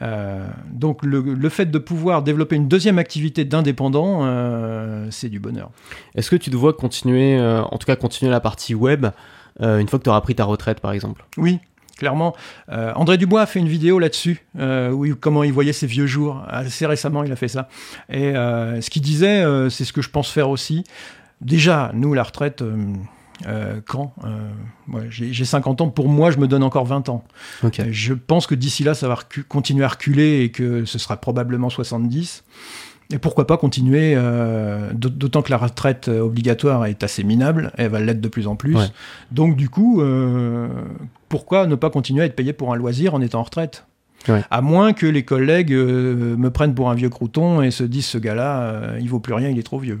Euh, 0.00 0.46
donc 0.70 1.04
le, 1.04 1.20
le 1.20 1.48
fait 1.48 1.66
de 1.66 1.78
pouvoir 1.78 2.22
développer 2.22 2.56
une 2.56 2.68
deuxième 2.68 2.98
activité 2.98 3.44
d'indépendant, 3.44 4.20
euh, 4.22 5.08
c'est 5.10 5.28
du 5.28 5.40
bonheur. 5.40 5.70
Est-ce 6.14 6.30
que 6.30 6.36
tu 6.36 6.50
te 6.50 6.56
vois 6.56 6.72
continuer, 6.72 7.36
euh, 7.36 7.62
en 7.62 7.78
tout 7.78 7.86
cas 7.86 7.96
continuer 7.96 8.30
la 8.30 8.40
partie 8.40 8.74
web, 8.74 9.06
une 9.60 9.88
fois 9.88 9.98
que 9.98 10.04
tu 10.04 10.10
auras 10.10 10.20
pris 10.20 10.36
ta 10.36 10.44
retraite, 10.44 10.78
par 10.78 10.92
exemple? 10.92 11.24
Oui, 11.36 11.58
clairement. 11.96 12.32
Euh, 12.68 12.92
André 12.94 13.18
Dubois 13.18 13.42
a 13.42 13.46
fait 13.46 13.58
une 13.58 13.66
vidéo 13.68 13.98
là-dessus, 13.98 14.46
euh, 14.56 14.90
où 14.92 15.04
il- 15.04 15.16
comment 15.16 15.42
il 15.42 15.52
voyait 15.52 15.72
ses 15.72 15.88
vieux 15.88 16.06
jours. 16.06 16.44
Assez 16.46 16.86
récemment, 16.86 17.24
il 17.24 17.32
a 17.32 17.36
fait 17.36 17.48
ça. 17.48 17.68
Et 18.08 18.36
euh, 18.36 18.80
ce 18.80 18.88
qu'il 18.88 19.02
disait, 19.02 19.42
c'est 19.68 19.84
ce 19.84 19.92
que 19.92 20.00
je 20.00 20.10
pense 20.10 20.30
faire 20.30 20.48
aussi. 20.48 20.84
Déjà, 21.40 21.90
nous, 21.92 22.14
la 22.14 22.22
retraite, 22.22 22.62
euh, 23.46 23.80
quand 23.86 24.12
Euh, 24.24 24.50
ouais, 24.92 25.06
J'ai 25.10 25.32
j'ai 25.32 25.44
50 25.44 25.80
ans, 25.80 25.88
pour 25.88 26.08
moi, 26.08 26.30
je 26.30 26.38
me 26.38 26.48
donne 26.48 26.62
encore 26.62 26.84
20 26.86 27.08
ans. 27.08 27.24
Euh, 27.82 27.88
Je 27.90 28.14
pense 28.14 28.46
que 28.46 28.54
d'ici 28.54 28.84
là, 28.84 28.94
ça 28.94 29.08
va 29.08 29.16
continuer 29.48 29.84
à 29.84 29.88
reculer 29.88 30.40
et 30.42 30.50
que 30.50 30.84
ce 30.84 30.98
sera 30.98 31.16
probablement 31.16 31.70
70. 31.70 32.44
Et 33.10 33.16
pourquoi 33.18 33.46
pas 33.46 33.56
continuer, 33.56 34.12
euh, 34.16 34.92
d'aut- 34.92 35.08
d'autant 35.08 35.40
que 35.40 35.50
la 35.50 35.56
retraite 35.56 36.08
obligatoire 36.08 36.84
est 36.84 37.02
assez 37.02 37.24
minable, 37.24 37.72
elle 37.78 37.90
va 37.90 38.00
l'être 38.00 38.20
de 38.20 38.28
plus 38.28 38.46
en 38.46 38.54
plus. 38.54 38.76
Ouais. 38.76 38.84
Donc 39.32 39.56
du 39.56 39.70
coup, 39.70 40.02
euh, 40.02 40.68
pourquoi 41.30 41.66
ne 41.66 41.74
pas 41.74 41.88
continuer 41.88 42.22
à 42.22 42.26
être 42.26 42.36
payé 42.36 42.52
pour 42.52 42.70
un 42.72 42.76
loisir 42.76 43.14
en 43.14 43.22
étant 43.22 43.40
en 43.40 43.44
retraite? 43.44 43.86
Ouais. 44.28 44.42
À 44.50 44.60
moins 44.60 44.92
que 44.92 45.06
les 45.06 45.22
collègues 45.24 45.72
euh, 45.72 46.36
me 46.36 46.50
prennent 46.50 46.74
pour 46.74 46.90
un 46.90 46.94
vieux 46.94 47.08
crouton 47.08 47.62
et 47.62 47.70
se 47.70 47.82
disent 47.84 48.04
ce 48.04 48.18
gars-là, 48.18 48.96
il 49.00 49.08
vaut 49.08 49.20
plus 49.20 49.32
rien, 49.32 49.48
il 49.48 49.58
est 49.58 49.62
trop 49.62 49.78
vieux. 49.78 50.00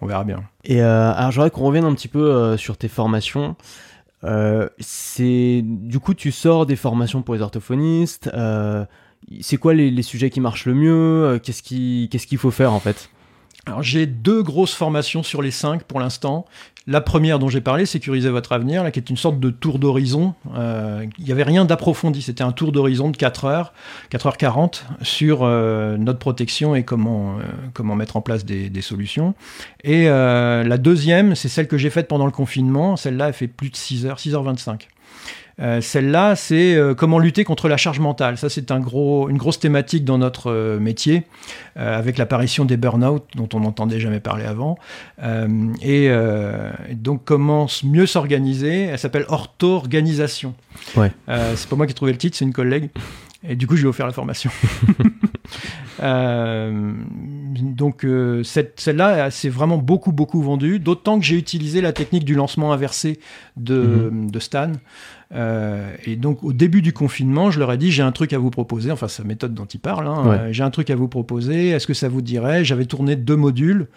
On 0.00 0.06
verra 0.06 0.24
bien. 0.24 0.42
Et 0.64 0.82
euh, 0.82 1.12
alors 1.14 1.30
j'aimerais 1.30 1.50
qu'on 1.50 1.64
revienne 1.64 1.84
un 1.84 1.94
petit 1.94 2.08
peu 2.08 2.20
euh, 2.30 2.56
sur 2.56 2.76
tes 2.76 2.88
formations. 2.88 3.56
Euh, 4.24 4.68
c'est 4.78 5.62
du 5.64 5.98
coup 6.00 6.14
tu 6.14 6.32
sors 6.32 6.66
des 6.66 6.76
formations 6.76 7.22
pour 7.22 7.34
les 7.34 7.42
orthophonistes. 7.42 8.30
euh, 8.34 8.84
c'est 9.40 9.56
quoi 9.56 9.74
les, 9.74 9.90
les 9.90 10.02
sujets 10.02 10.30
qui 10.30 10.40
marchent 10.40 10.66
le 10.66 10.74
mieux 10.74 11.40
Qu'est-ce 11.42 11.62
qui 11.62 12.08
qu'est-ce 12.10 12.26
qu'il 12.26 12.38
faut 12.38 12.50
faire 12.50 12.72
en 12.72 12.80
fait? 12.80 13.10
Alors 13.66 13.82
j'ai 13.82 14.06
deux 14.06 14.42
grosses 14.42 14.74
formations 14.74 15.22
sur 15.22 15.42
les 15.42 15.50
cinq 15.50 15.82
pour 15.82 16.00
l'instant. 16.00 16.46
La 16.88 17.00
première 17.00 17.40
dont 17.40 17.48
j'ai 17.48 17.60
parlé, 17.60 17.84
Sécuriser 17.84 18.30
votre 18.30 18.52
avenir, 18.52 18.84
là, 18.84 18.92
qui 18.92 19.00
est 19.00 19.10
une 19.10 19.16
sorte 19.16 19.40
de 19.40 19.50
tour 19.50 19.80
d'horizon. 19.80 20.34
Euh, 20.54 21.04
Il 21.18 21.24
n'y 21.24 21.32
avait 21.32 21.42
rien 21.42 21.64
d'approfondi, 21.64 22.22
c'était 22.22 22.44
un 22.44 22.52
tour 22.52 22.70
d'horizon 22.70 23.10
de 23.10 23.16
4 23.16 23.44
heures, 23.44 23.72
4h40 24.12 24.82
sur 25.02 25.40
euh, 25.42 25.96
notre 25.96 26.20
protection 26.20 26.76
et 26.76 26.84
comment, 26.84 27.38
euh, 27.38 27.42
comment 27.74 27.96
mettre 27.96 28.16
en 28.16 28.20
place 28.20 28.44
des, 28.44 28.70
des 28.70 28.82
solutions. 28.82 29.34
Et 29.82 30.08
euh, 30.08 30.62
la 30.62 30.78
deuxième, 30.78 31.34
c'est 31.34 31.48
celle 31.48 31.66
que 31.66 31.76
j'ai 31.76 31.90
faite 31.90 32.06
pendant 32.06 32.26
le 32.26 32.30
confinement. 32.30 32.96
Celle-là, 32.96 33.28
elle 33.28 33.34
fait 33.34 33.48
plus 33.48 33.70
de 33.70 33.76
6 33.76 34.06
heures, 34.06 34.18
6h25. 34.18 34.82
Euh, 35.58 35.80
celle-là, 35.80 36.36
c'est 36.36 36.74
euh, 36.74 36.94
comment 36.94 37.18
lutter 37.18 37.44
contre 37.44 37.68
la 37.68 37.78
charge 37.78 37.98
mentale. 37.98 38.36
Ça, 38.36 38.50
c'est 38.50 38.70
un 38.70 38.80
gros, 38.80 39.30
une 39.30 39.38
grosse 39.38 39.58
thématique 39.58 40.04
dans 40.04 40.18
notre 40.18 40.50
euh, 40.50 40.78
métier, 40.78 41.24
avec 41.76 42.18
l'apparition 42.18 42.64
des 42.64 42.76
burn-out 42.76 43.24
dont 43.34 43.48
on 43.52 43.60
n'entendait 43.60 44.00
jamais 44.00 44.20
parler 44.20 44.44
avant. 44.44 44.78
Et, 45.82 46.06
et 46.06 46.94
donc, 46.94 47.22
comment 47.26 47.66
mieux 47.84 48.06
s'organiser. 48.06 48.84
Elle 48.84 48.98
s'appelle 48.98 49.26
Ortho-organisation. 49.28 50.54
Ouais. 50.96 51.12
C'est 51.26 51.68
pas 51.68 51.76
moi 51.76 51.84
qui 51.86 51.90
ai 51.90 51.94
trouvé 51.94 52.12
le 52.12 52.18
titre, 52.18 52.34
c'est 52.38 52.46
une 52.46 52.54
collègue. 52.54 52.88
Et 53.46 53.56
du 53.56 53.66
coup, 53.66 53.76
je 53.76 53.82
lui 53.82 53.86
ai 53.86 53.90
offert 53.90 54.06
la 54.06 54.12
formation. 54.12 54.50
Euh, 56.02 56.92
donc, 57.58 58.04
euh, 58.04 58.42
cette, 58.42 58.80
celle-là, 58.80 59.26
elle 59.26 59.32
s'est 59.32 59.48
vraiment 59.48 59.78
beaucoup, 59.78 60.12
beaucoup 60.12 60.42
vendue. 60.42 60.78
D'autant 60.78 61.18
que 61.18 61.24
j'ai 61.24 61.36
utilisé 61.36 61.80
la 61.80 61.92
technique 61.92 62.24
du 62.24 62.34
lancement 62.34 62.72
inversé 62.72 63.18
de, 63.56 64.10
de 64.12 64.38
Stan. 64.38 64.72
Euh, 65.34 65.90
et 66.04 66.16
donc, 66.16 66.44
au 66.44 66.52
début 66.52 66.82
du 66.82 66.92
confinement, 66.92 67.50
je 67.50 67.58
leur 67.58 67.72
ai 67.72 67.76
dit 67.78 67.90
j'ai 67.90 68.02
un 68.02 68.12
truc 68.12 68.32
à 68.32 68.38
vous 68.38 68.50
proposer. 68.50 68.90
Enfin, 68.92 69.08
c'est 69.08 69.22
la 69.22 69.28
méthode 69.28 69.54
dont 69.54 69.64
il 69.64 69.80
parle. 69.80 70.06
hein. 70.06 70.22
Ouais. 70.28 70.36
Euh, 70.38 70.52
j'ai 70.52 70.62
un 70.62 70.70
truc 70.70 70.88
à 70.90 70.96
vous 70.96 71.08
proposer. 71.08 71.68
Est-ce 71.70 71.86
que 71.86 71.94
ça 71.94 72.08
vous 72.08 72.22
dirait? 72.22 72.64
J'avais 72.64 72.84
tourné 72.86 73.16
deux 73.16 73.36
modules. 73.36 73.88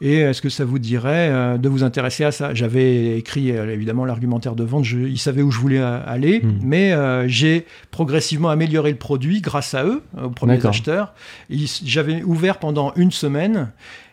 Et 0.00 0.18
est-ce 0.18 0.40
que 0.40 0.48
ça 0.48 0.64
vous 0.64 0.78
dirait 0.78 1.28
euh, 1.32 1.58
de 1.58 1.68
vous 1.68 1.82
intéresser 1.82 2.22
à 2.22 2.30
ça? 2.30 2.54
J'avais 2.54 3.18
écrit 3.18 3.50
euh, 3.50 3.72
évidemment 3.72 4.04
l'argumentaire 4.04 4.54
de 4.54 4.62
vente, 4.62 4.84
je, 4.84 4.96
ils 4.98 5.18
savaient 5.18 5.42
où 5.42 5.50
je 5.50 5.58
voulais 5.58 5.80
aller, 5.80 6.40
Mhm. 6.40 6.60
mais 6.62 6.92
euh, 6.92 7.26
j'ai 7.26 7.66
progressivement 7.90 8.48
amélioré 8.48 8.92
le 8.92 8.96
produit 8.96 9.40
grâce 9.40 9.74
à 9.74 9.84
eux, 9.84 10.02
aux 10.22 10.30
premiers 10.30 10.64
acheteurs. 10.64 11.14
Ils- 11.50 11.66
J'avais 11.84 12.22
ouvert 12.22 12.58
pendant 12.60 12.92
une 12.94 13.10
semaine 13.10 13.72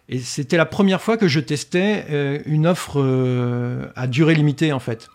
et 0.10 0.20
c'était 0.20 0.58
la 0.58 0.66
première 0.66 1.02
fois 1.02 1.18
que 1.18 1.28
je 1.28 1.40
testais 1.40 2.06
euh, 2.10 2.40
une 2.46 2.68
offre 2.68 3.02
euh, 3.02 3.88
à 3.96 4.08
durée 4.08 4.36
limitée 4.36 4.72
en 4.74 4.80
fait. 4.80 5.08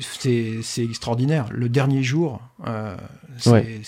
C'est 0.00 0.84
extraordinaire. 0.84 1.46
Le 1.50 1.68
dernier 1.68 2.02
jour, 2.02 2.40
euh, 2.66 2.96
c'est 3.38 3.50
Ouais. 3.50 3.80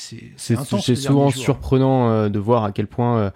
souvent 0.96 1.30
surprenant 1.30 2.28
de 2.28 2.38
voir 2.38 2.64
à 2.64 2.72
quel 2.72 2.86
point 2.86 3.32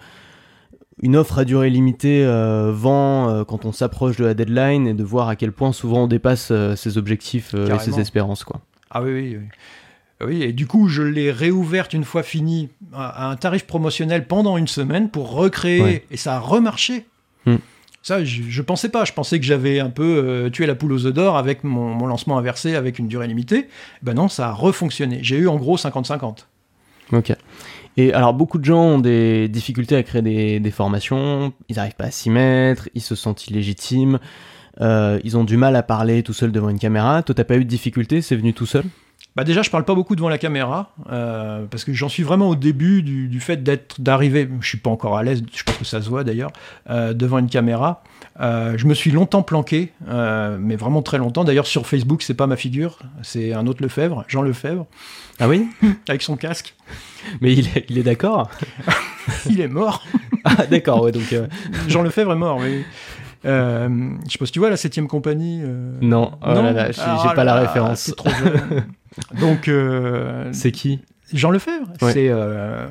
une 1.01 1.17
offre 1.17 1.39
à 1.39 1.45
durée 1.45 1.71
limitée 1.71 2.25
vend 2.73 3.29
euh, 3.29 3.45
quand 3.45 3.65
on 3.65 3.73
s'approche 3.73 4.17
de 4.17 4.25
la 4.25 4.35
deadline 4.35 4.89
et 4.89 4.95
de 4.95 5.05
voir 5.05 5.29
à 5.29 5.37
quel 5.37 5.53
point 5.53 5.73
souvent 5.73 6.05
on 6.05 6.07
dépasse 6.09 6.49
euh, 6.51 6.75
ses 6.75 6.99
objectifs 6.99 7.53
euh, 7.55 7.73
et 7.75 7.79
ses 7.79 8.01
espérances. 8.01 8.43
Quoi. 8.43 8.61
Ah 8.91 9.03
oui, 9.03 9.13
oui, 9.13 9.37
oui. 9.41 9.47
Oui, 10.21 10.43
et 10.43 10.53
du 10.53 10.67
coup, 10.67 10.89
je 10.89 11.03
l'ai 11.03 11.31
réouverte 11.31 11.93
une 11.95 12.05
fois 12.05 12.23
fini 12.23 12.69
à 12.93 13.27
à 13.27 13.31
un 13.31 13.37
tarif 13.37 13.67
promotionnel 13.67 14.27
pendant 14.27 14.57
une 14.57 14.67
semaine 14.67 15.11
pour 15.11 15.31
recréer, 15.31 15.81
Ouais. 15.83 16.05
et 16.11 16.17
ça 16.17 16.37
a 16.37 16.39
remarché. 16.41 17.07
Hmm. 17.47 17.57
Ça, 18.03 18.25
je, 18.25 18.43
je 18.49 18.63
pensais 18.63 18.89
pas. 18.89 19.05
Je 19.05 19.13
pensais 19.13 19.39
que 19.39 19.45
j'avais 19.47 19.81
un 19.81 19.91
peu 19.91 20.03
euh, 20.25 20.51
tué 20.51 20.67
la 20.67 20.75
poule 20.75 20.93
aux 20.93 21.07
œufs 21.07 21.13
d'or 21.15 21.37
avec 21.37 21.63
mon, 21.63 21.95
mon 21.95 22.07
lancement 22.07 22.39
inversé 22.39 22.75
avec 22.75 22.99
une 22.99 23.07
durée 23.07 23.27
limitée. 23.29 23.69
Ben 24.03 24.15
non, 24.15 24.29
ça 24.29 24.49
a 24.49 24.53
refonctionné. 24.53 25.19
J'ai 25.23 25.37
eu 25.37 25.47
en 25.49 25.57
gros 25.57 25.77
50-50. 25.77 26.47
Ok. 27.13 27.33
Et 27.97 28.13
alors, 28.13 28.35
beaucoup 28.35 28.59
de 28.59 28.65
gens 28.65 28.81
ont 28.83 28.99
des 28.99 29.49
difficultés 29.49 29.97
à 29.97 30.03
créer 30.05 30.23
des, 30.23 30.61
des 30.61 30.71
formations, 30.71 31.53
ils 31.69 31.77
n'arrivent 31.77 31.97
pas 31.97 32.05
à 32.05 32.11
s'y 32.11 32.31
mettre, 32.31 32.89
ils 32.95 33.01
se 33.03 33.15
sentent 33.17 33.49
illégitimes, 33.49 34.21
euh, 34.81 35.19
ils 35.25 35.37
ont 35.37 35.43
du 35.45 35.57
mal 35.57 35.75
à 35.75 35.83
parler 35.83 36.23
tout 36.23 36.33
seul 36.33 36.53
devant 36.53 36.69
une 36.69 36.79
caméra. 36.79 37.23
Toi, 37.25 37.35
t'as 37.35 37.45
pas 37.45 37.57
eu 37.57 37.65
de 37.65 37.69
difficulté, 37.69 38.23
c'est 38.23 38.37
venu 38.37 38.55
tout 38.55 38.67
seul? 38.67 38.85
Bah 39.39 39.45
déjà, 39.45 39.63
je 39.63 39.71
parle 39.71 39.85
pas 39.85 39.95
beaucoup 39.95 40.17
devant 40.17 40.29
la 40.29 40.37
caméra 40.37 40.91
euh, 41.13 41.65
parce 41.71 41.85
que 41.85 41.93
j'en 41.93 42.09
suis 42.09 42.25
vraiment 42.25 42.49
au 42.49 42.57
début 42.57 43.05
du, 43.05 43.29
du 43.29 43.39
fait 43.39 43.63
d'être 43.63 44.01
d'arriver. 44.01 44.49
Je 44.61 44.67
suis 44.67 44.79
pas 44.79 44.91
encore 44.91 45.17
à 45.17 45.23
l'aise. 45.23 45.45
Je 45.55 45.63
pense 45.63 45.77
que 45.77 45.85
ça 45.85 46.03
se 46.03 46.09
voit 46.09 46.25
d'ailleurs 46.25 46.51
euh, 46.91 47.15
devant 47.15 47.39
une 47.39 47.49
caméra. 47.49 48.03
Euh, 48.41 48.77
je 48.77 48.85
me 48.87 48.95
suis 48.95 49.13
longtemps 49.13 49.43
planqué, 49.43 49.93
mais 50.09 50.75
vraiment 50.75 51.03
très 51.03 51.19
longtemps. 51.19 51.45
D'ailleurs, 51.45 51.69
sur 51.69 51.87
Facebook, 51.87 52.23
c'est 52.23 52.35
pas 52.35 52.49
ma 52.49 52.57
figure, 52.57 52.99
c'est 53.23 53.53
un 53.53 53.69
autre 53.69 53.81
Lefebvre, 53.81 54.25
Jean 54.27 54.43
Lefebvre, 54.43 54.87
Ah 55.39 55.47
oui? 55.47 55.69
Avec 56.09 56.23
son 56.23 56.37
casque. 56.37 56.75
Mais 57.41 57.53
il 57.53 57.69
est, 57.69 57.87
il 57.91 57.99
est 57.99 58.03
d'accord? 58.03 58.51
Il 59.49 59.61
est 59.61 59.69
mort. 59.69 60.05
Ah 60.43 60.67
d'accord, 60.67 61.03
ouais, 61.03 61.13
donc... 61.13 61.35
Jean 61.87 62.03
Lefebvre 62.03 62.33
est 62.33 62.37
mort. 62.37 62.59
Oui. 62.61 62.83
Euh, 63.45 63.89
je 64.27 64.33
sais 64.33 64.39
pas 64.39 64.47
si 64.47 64.53
tu 64.53 64.59
vois 64.59 64.71
la 64.71 64.77
septième 64.77 65.07
compagnie. 65.09 65.61
euh, 65.63 65.93
Non, 66.01 66.33
oh 66.43 66.47
là 66.55 66.73
là, 66.73 66.91
j'ai 66.93 67.01
Ah 67.05 67.33
pas 67.35 67.45
là 67.45 67.55
la 67.55 67.61
référence. 67.61 68.05
t'es 68.05 68.13
trop 68.13 68.31
jeune. 68.31 68.85
Donc, 69.41 69.69
euh, 69.69 70.49
C'est 70.53 70.73
qui? 70.73 71.01
Jean 71.33 71.51
Lefebvre, 71.51 71.89
Ouais. 72.03 72.13
c'est 72.13 72.29
euh, 72.31 72.87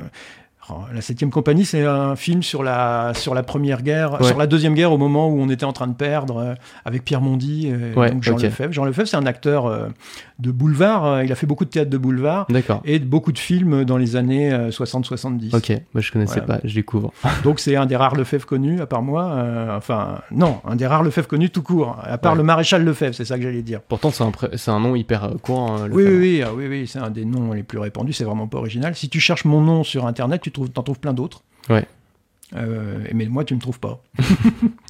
la 0.93 1.01
septième 1.01 1.29
compagnie, 1.29 1.65
c'est 1.65 1.85
un 1.85 2.15
film 2.15 2.43
sur 2.43 2.63
la 2.63 3.13
sur 3.13 3.33
la 3.33 3.43
première 3.43 3.81
guerre, 3.83 4.19
Ouais. 4.21 4.27
sur 4.27 4.37
la 4.37 4.47
deuxième 4.47 4.73
guerre 4.73 4.91
au 4.91 4.97
moment 4.97 5.27
où 5.29 5.39
on 5.39 5.49
était 5.49 5.65
en 5.65 5.73
train 5.73 5.87
de 5.87 5.93
perdre 5.93 6.37
euh, 6.37 6.53
avec 6.85 7.03
Pierre 7.05 7.21
Mondy, 7.21 7.69
euh, 7.71 7.93
Ouais, 7.93 8.11
donc 8.11 8.23
Jean 8.23 8.33
ok. 8.35 8.41
Lefebvre. 8.43 8.73
Jean 8.73 8.85
Lefebvre, 8.85 9.07
c'est 9.07 9.17
un 9.17 9.25
acteur 9.25 9.65
euh, 9.65 9.87
de 10.39 10.51
boulevard. 10.51 11.23
il 11.23 11.31
a 11.31 11.35
fait 11.35 11.47
beaucoup 11.47 11.65
de 11.65 11.69
théâtre 11.69 11.89
de 11.89 11.97
boulevard 11.97 12.45
D'accord. 12.49 12.81
et 12.85 12.99
beaucoup 12.99 13.31
de 13.31 13.39
films 13.39 13.83
dans 13.85 13.97
les 13.97 14.15
années 14.15 14.51
euh, 14.53 14.69
60-70. 14.69 15.55
Ok, 15.55 15.69
moi 15.93 16.01
je 16.01 16.11
connaissais 16.11 16.39
Voilà. 16.41 16.59
pas, 16.59 16.67
je 16.67 16.73
découvre. 16.75 17.11
Donc 17.43 17.59
c'est 17.59 17.75
un 17.75 17.85
des 17.85 17.95
rares 17.95 18.15
Lefebvre 18.15 18.45
connus, 18.45 18.81
à 18.81 18.85
part 18.85 19.01
moi. 19.01 19.35
enfin, 19.77 20.19
non, 20.31 20.57
un 20.65 20.75
des 20.75 20.85
rares 20.87 21.03
Lefebvre 21.03 21.27
connus 21.27 21.49
tout 21.49 21.61
court, 21.63 21.97
à 22.03 22.17
part 22.17 22.33
Ouais. 22.33 22.37
le 22.39 22.43
maréchal 22.43 22.83
Lefebvre, 22.83 23.15
c'est 23.15 23.25
ça 23.25 23.37
que 23.37 23.43
j'allais 23.43 23.61
dire. 23.61 23.79
Pourtant, 23.81 24.11
c'est 24.11 24.23
un, 24.23 24.31
c'est 24.55 24.71
un 24.71 24.79
nom 24.79 24.95
hyper 24.95 25.29
courant. 25.41 25.85
le 25.85 25.93
Oui, 25.93 26.03
oui, 26.05 26.17
oui, 26.17 26.43
ah 26.45 26.49
oui, 26.55 26.67
oui, 26.67 26.87
c'est 26.87 26.99
un 26.99 27.09
des 27.09 27.25
noms 27.25 27.53
les 27.53 27.63
plus 27.63 27.79
répandus, 27.79 28.13
c'est 28.13 28.23
vraiment 28.25 28.47
pas 28.47 28.57
original. 28.57 28.95
Si 28.95 29.07
tu 29.09 29.19
cherches 29.19 29.45
mon 29.45 29.61
nom 29.61 29.83
sur 29.83 30.05
Internet, 30.05 30.41
tu 30.41 30.51
trouves, 30.57 30.69
t'en 30.69 30.83
trouves 30.83 30.99
plein 30.99 31.13
d'autres. 31.13 31.43
Ouais. 31.69 31.85
Euh, 32.55 33.03
mais 33.13 33.25
moi, 33.25 33.43
tu 33.43 33.55
me 33.55 33.59
trouves 33.59 33.79
pas. 33.79 34.01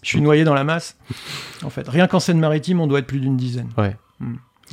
Je 0.04 0.10
suis 0.10 0.22
noyé 0.22 0.44
dans 0.44 0.54
la 0.54 0.64
masse. 0.64 0.98
En 1.64 1.70
fait, 1.70 1.88
rien 1.88 2.08
qu'en 2.08 2.20
Seine-Maritime, 2.20 2.80
on 2.80 2.88
doit 2.88 3.00
être 3.00 3.08
plus 3.08 3.20
d'une 3.20 3.38
dizaine. 3.38 3.70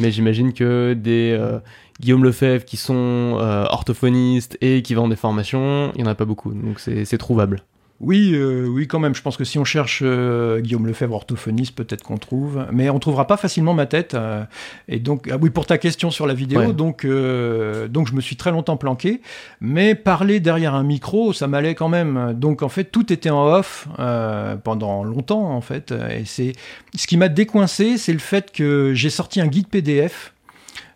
Mais 0.01 0.11
j'imagine 0.11 0.53
que 0.53 0.95
des 0.95 1.37
euh, 1.39 1.61
Guillaume 2.01 2.25
Lefebvre 2.25 2.65
qui 2.65 2.77
sont 2.77 3.39
euh, 3.41 3.65
orthophonistes 3.71 4.59
et 4.61 4.83
qui 4.83 4.95
vendent 4.95 5.11
des 5.11 5.17
formations, 5.17 5.93
il 5.95 6.03
n'y 6.03 6.09
en 6.09 6.11
a 6.11 6.17
pas 6.17 6.25
beaucoup. 6.25 6.53
Donc 6.53 6.81
c'est 6.81 7.19
trouvable. 7.19 7.63
Oui, 8.01 8.33
euh, 8.35 8.67
oui, 8.67 8.89
quand 8.89 8.99
même. 8.99 9.15
Je 9.15 9.23
pense 9.23 9.37
que 9.37 9.45
si 9.45 9.57
on 9.59 9.65
cherche 9.65 10.01
euh, 10.05 10.61
Guillaume 10.61 10.87
Lefebvre 10.87 11.15
orthophoniste, 11.15 11.75
peut-être 11.77 12.03
qu'on 12.03 12.19
trouve, 12.19 12.67
mais 12.73 12.91
on 12.91 12.99
trouvera 12.99 13.27
pas 13.27 13.37
facilement 13.37 13.73
ma 13.73 13.87
tête. 13.87 14.15
euh, 14.15 14.45
et 14.89 14.99
donc, 14.99 15.29
ah 15.33 15.37
oui, 15.41 15.49
pour 15.51 15.65
ta 15.65 15.79
question 15.79 16.11
sur 16.11 16.27
la 16.27 16.35
vidéo, 16.35 16.59
Ouais. 16.61 16.73
donc, 16.73 17.05
euh, 17.05 17.87
donc 17.89 18.09
je 18.09 18.15
me 18.15 18.21
suis 18.21 18.35
très 18.37 18.51
longtemps 18.51 18.77
planqué, 18.77 19.23
mais 19.61 19.95
parler 19.95 20.41
derrière 20.41 20.75
un 20.75 20.83
micro, 20.83 21.33
ça 21.33 21.47
m'allait 21.47 21.75
quand 21.77 21.89
même. 21.89 22.35
Donc 22.37 22.63
en 22.63 22.69
fait, 22.69 22.85
tout 22.85 23.13
était 23.13 23.31
en 23.31 23.47
off 23.47 23.87
euh, 24.01 24.57
pendant 24.57 25.05
longtemps 25.05 25.53
en 25.55 25.61
fait. 25.61 25.93
Et 25.93 26.25
c'est 26.27 26.53
ce 26.97 27.07
qui 27.07 27.17
m'a 27.17 27.29
décoincé, 27.29 27.97
c'est 27.97 28.13
le 28.13 28.19
fait 28.19 28.51
que 28.53 28.93
j'ai 28.93 29.11
sorti 29.11 29.41
un 29.41 29.47
guide 29.47 29.69
PDF. 29.69 30.34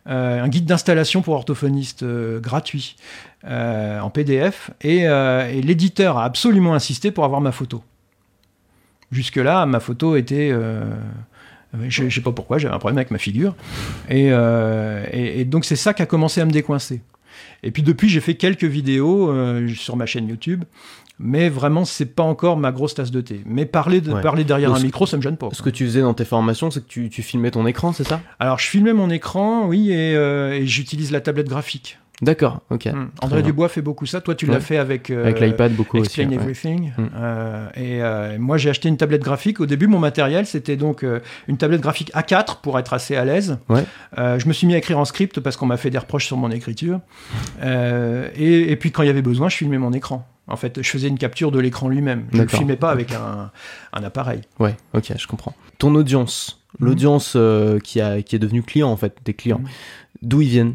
Euh, 0.08 0.42
un 0.42 0.48
guide 0.48 0.64
d'installation 0.64 1.20
pour 1.20 1.34
orthophonistes 1.34 2.02
euh, 2.02 2.40
gratuit 2.40 2.96
euh, 3.44 4.00
en 4.00 4.08
PDF 4.08 4.70
et, 4.80 5.06
l'éditeur 5.62 6.16
a 6.16 6.24
absolument 6.24 6.74
insisté 6.74 7.10
pour 7.10 7.24
avoir 7.24 7.40
ma 7.40 7.52
photo. 7.52 7.82
Jusque-là, 9.12 9.66
ma 9.66 9.80
photo 9.80 10.16
était. 10.16 10.52
je 11.88 12.04
ne 12.04 12.10
sais 12.10 12.20
pas 12.20 12.32
pourquoi, 12.32 12.58
j'avais 12.58 12.74
un 12.74 12.78
problème 12.78 12.98
avec 12.98 13.10
ma 13.10 13.18
figure. 13.18 13.54
Et, 14.10 15.44
donc, 15.44 15.64
c'est 15.64 15.76
ça 15.76 15.94
qui 15.94 16.02
a 16.02 16.06
commencé 16.06 16.40
à 16.40 16.44
me 16.44 16.50
décoincer. 16.50 17.00
Et 17.62 17.70
puis, 17.70 17.82
depuis, 17.82 18.08
j'ai 18.08 18.20
fait 18.20 18.34
quelques 18.34 18.64
vidéos 18.64 19.32
sur 19.74 19.96
ma 19.96 20.06
chaîne 20.06 20.28
YouTube. 20.28 20.64
Mais 21.20 21.48
vraiment, 21.48 21.84
c'est 21.84 22.06
pas 22.06 22.22
encore 22.22 22.56
ma 22.56 22.70
grosse 22.70 22.94
tasse 22.94 23.10
de 23.10 23.20
thé. 23.20 23.40
Mais 23.44 23.66
parler, 23.66 24.00
de, 24.00 24.12
Ouais. 24.12 24.20
parler 24.20 24.44
derrière 24.44 24.70
Donc, 24.70 24.78
un 24.78 24.82
micro, 24.82 25.04
ça 25.06 25.16
me 25.16 25.22
gêne 25.22 25.36
pas. 25.36 25.48
Ce 25.52 25.62
que 25.62 25.70
tu 25.70 25.84
faisais 25.84 26.00
dans 26.02 26.14
tes 26.14 26.24
formations, 26.24 26.70
c'est 26.70 26.80
que 26.80 26.88
tu, 26.88 27.08
tu 27.10 27.22
filmais 27.22 27.50
ton 27.50 27.66
écran, 27.66 27.92
c'est 27.92 28.04
ça? 28.04 28.20
Alors, 28.38 28.58
je 28.58 28.66
filmais 28.68 28.92
mon 28.92 29.10
écran, 29.10 29.66
oui, 29.66 29.90
et, 29.90 30.14
euh, 30.14 30.52
et 30.52 30.66
j'utilise 30.66 31.10
la 31.10 31.20
tablette 31.20 31.48
graphique. 31.48 31.98
D'accord, 32.20 32.62
ok. 32.70 32.86
Hmm. 32.86 33.06
André. 33.22 33.42
Dubois 33.42 33.68
fait 33.68 33.80
beaucoup 33.80 34.04
ça. 34.04 34.20
Toi, 34.20 34.34
tu 34.34 34.46
Ouais. 34.46 34.54
l'as 34.54 34.60
fait 34.60 34.76
avec, 34.76 35.08
euh, 35.10 35.22
Avec 35.22 35.38
l'iPad, 35.40 35.72
beaucoup 35.74 35.98
aussi. 35.98 36.20
Explain 36.20 36.28
ouais. 36.30 36.34
Everything. 36.42 36.92
Mm. 36.98 37.02
Euh, 37.16 37.68
et 37.76 38.02
euh, 38.02 38.36
moi, 38.40 38.56
j'ai 38.58 38.70
acheté 38.70 38.88
une 38.88 38.96
tablette 38.96 39.22
graphique. 39.22 39.60
Au 39.60 39.66
début, 39.66 39.86
mon 39.86 40.00
matériel, 40.00 40.44
c'était 40.44 40.74
donc 40.76 41.04
une 41.46 41.56
tablette 41.56 41.80
graphique 41.80 42.10
A4 42.14 42.60
pour 42.60 42.76
être 42.78 42.92
assez 42.92 43.14
à 43.14 43.24
l'aise. 43.24 43.58
Ouais. 43.68 43.84
Je 44.16 44.46
me 44.48 44.52
suis 44.52 44.66
mis 44.66 44.74
à 44.74 44.78
écrire 44.78 44.98
en 44.98 45.04
script 45.04 45.38
parce 45.38 45.56
qu'on 45.56 45.66
m'a 45.66 45.76
fait 45.76 45.90
des 45.90 45.98
reproches 45.98 46.26
sur 46.26 46.36
mon 46.36 46.50
écriture. 46.50 46.98
Et, 47.64 48.72
et 48.72 48.76
puis, 48.76 48.90
quand 48.90 49.02
il 49.02 49.06
y 49.06 49.10
avait 49.10 49.22
besoin, 49.22 49.48
je 49.48 49.56
filmais 49.56 49.78
mon 49.78 49.92
écran. 49.92 50.26
En 50.48 50.56
fait, 50.56 50.82
je 50.82 50.88
faisais 50.88 51.08
une 51.08 51.18
capture 51.18 51.50
de 51.52 51.58
l'écran 51.58 51.88
lui-même. 51.88 52.26
Je 52.32 52.42
ne 52.42 52.46
filmais 52.48 52.76
pas 52.76 52.90
avec 52.90 53.12
un, 53.12 53.50
un 53.92 54.02
appareil. 54.04 54.40
Ouais, 54.58 54.74
ok, 54.94 55.12
je 55.18 55.26
comprends. 55.26 55.54
Ton 55.78 55.94
audience, 55.94 56.60
l'audience 56.80 57.34
euh, 57.36 57.78
qui, 57.78 58.00
a, 58.00 58.22
qui 58.22 58.34
est 58.36 58.38
devenue 58.38 58.62
client 58.62 58.88
en 58.90 58.96
fait, 58.96 59.14
tes 59.22 59.34
clients, 59.34 59.58
Mhm. 59.60 59.68
d'où 60.22 60.40
ils 60.40 60.48
viennent? 60.48 60.74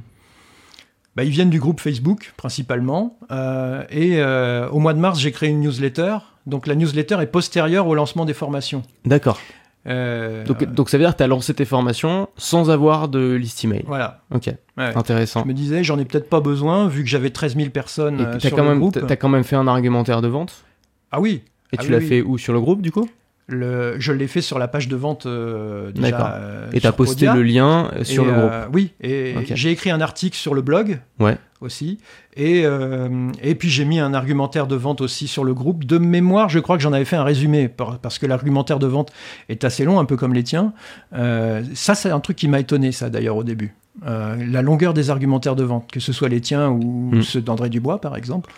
Bah, 1.15 1.23
ils 1.23 1.29
viennent 1.29 1.49
du 1.51 1.59
groupe 1.59 1.79
Facebook, 1.79 2.33
principalement. 2.37 3.17
Euh, 3.31 3.83
et 3.91 4.13
euh, 4.17 4.67
au 4.69 4.79
mois 4.79 4.93
de 4.93 4.99
mars, 4.99 5.19
j'ai 5.19 5.31
créé 5.31 5.49
une 5.49 5.59
newsletter. 5.61 6.17
Donc, 6.47 6.65
la 6.67 6.75
newsletter 6.75 7.17
est 7.21 7.27
postérieure 7.27 7.87
au 7.87 7.93
lancement 7.95 8.25
des 8.25 8.33
formations. 8.33 8.81
D'accord. 9.05 9.39
Euh, 9.87 10.45
Donc, 10.45 10.63
donc 10.63 10.89
ça 10.89 10.97
veut 10.97 11.03
dire 11.03 11.11
que 11.11 11.17
tu 11.17 11.23
as 11.23 11.27
lancé 11.27 11.53
tes 11.53 11.65
formations 11.65 12.29
sans 12.37 12.69
avoir 12.69 13.09
de 13.09 13.33
liste 13.33 13.63
email. 13.65 13.83
Voilà. 13.85 14.21
Ok, 14.33 14.47
Ouais. 14.77 14.95
intéressant. 14.95 15.41
Je 15.43 15.47
me 15.47 15.53
disais, 15.53 15.83
j'en 15.83 15.99
ai 15.99 16.05
peut-être 16.05 16.29
pas 16.29 16.39
besoin, 16.39 16.87
vu 16.87 17.03
que 17.03 17.09
j'avais 17.09 17.29
13 17.31 17.55
000 17.57 17.69
personnes 17.69 18.19
Et 18.19 18.23
euh, 18.23 18.33
t'as 18.39 18.47
sur 18.47 18.57
quand, 18.57 18.63
le 18.63 18.69
même, 18.69 18.79
groupe. 18.79 18.93
t'as- 18.93 19.01
t'as 19.01 19.15
quand 19.17 19.29
même 19.29 19.43
fait 19.43 19.55
un 19.57 19.67
argumentaire 19.67 20.21
de 20.21 20.27
vente? 20.29 20.63
Ah 21.11 21.19
oui, 21.19 21.43
Et 21.73 21.77
Ah 21.77 21.81
tu 21.81 21.87
oui, 21.87 21.91
l'as 21.91 21.97
oui. 21.99 22.07
fait 22.07 22.21
où? 22.21 22.37
Sur 22.37 22.53
le 22.53 22.61
groupe 22.61 22.81
du 22.81 22.91
coup? 22.91 23.09
Le, 23.47 23.95
je 23.99 24.13
l'ai 24.13 24.27
fait 24.27 24.39
sur 24.39 24.57
la 24.57 24.69
page 24.69 24.87
de 24.87 24.95
vente 24.95 25.25
euh, 25.25 25.91
déjà. 25.91 26.11
D'accord. 26.11 26.29
euh, 26.31 26.69
Et 26.71 26.79
t'as 26.79 26.93
posté 26.93 27.25
Podia. 27.25 27.35
le 27.35 27.43
lien 27.43 27.91
sur 28.03 28.23
Et, 28.23 28.27
le 28.27 28.31
groupe. 28.31 28.49
euh, 28.51 28.65
oui, 28.71 28.93
et 29.01 29.35
j'ai 29.53 29.71
écrit 29.71 29.91
un 29.91 29.99
article 29.99 30.37
sur 30.37 30.53
le 30.53 30.61
blog 30.61 30.99
Ouais. 31.19 31.37
Aussi. 31.63 31.97
Et, 32.35 32.61
euh, 32.65 33.29
et 33.41 33.55
puis 33.55 33.69
j'ai 33.69 33.85
mis 33.85 33.99
un 33.99 34.13
argumentaire 34.13 34.67
de 34.67 34.75
vente 34.75 35.01
aussi 35.01 35.27
sur 35.27 35.43
le 35.43 35.53
groupe. 35.53 35.85
De 35.85 35.97
mémoire, 35.97 36.49
je 36.49 36.59
crois 36.59 36.77
que 36.77 36.83
j'en 36.83 36.93
avais 36.93 37.05
fait 37.05 37.15
un 37.15 37.23
résumé, 37.23 37.67
par- 37.67 37.97
parce 37.99 38.19
que 38.19 38.25
l'argumentaire 38.25 38.79
de 38.79 38.87
vente 38.87 39.11
est 39.49 39.63
assez 39.63 39.85
long, 39.85 39.99
un 39.99 40.05
peu 40.05 40.17
comme 40.17 40.33
les 40.33 40.43
tiens. 40.43 40.73
Euh, 41.13 41.63
ça, 41.73 41.95
c'est 41.95 42.09
un 42.11 42.19
truc 42.19 42.37
qui 42.37 42.47
m'a 42.47 42.59
étonné, 42.59 42.91
ça 42.91 43.09
d'ailleurs, 43.09 43.37
au 43.37 43.43
début. 43.43 43.73
Euh, 44.07 44.35
la 44.49 44.61
longueur 44.63 44.93
des 44.93 45.09
argumentaires 45.11 45.55
de 45.55 45.63
vente, 45.63 45.91
que 45.91 45.99
ce 45.99 46.13
soit 46.13 46.29
les 46.29 46.41
tiens 46.41 46.69
ou 46.69 47.11
Mm. 47.15 47.21
ceux 47.21 47.41
d'André 47.41 47.69
Dubois, 47.69 48.01
par 48.01 48.15
exemple. 48.15 48.51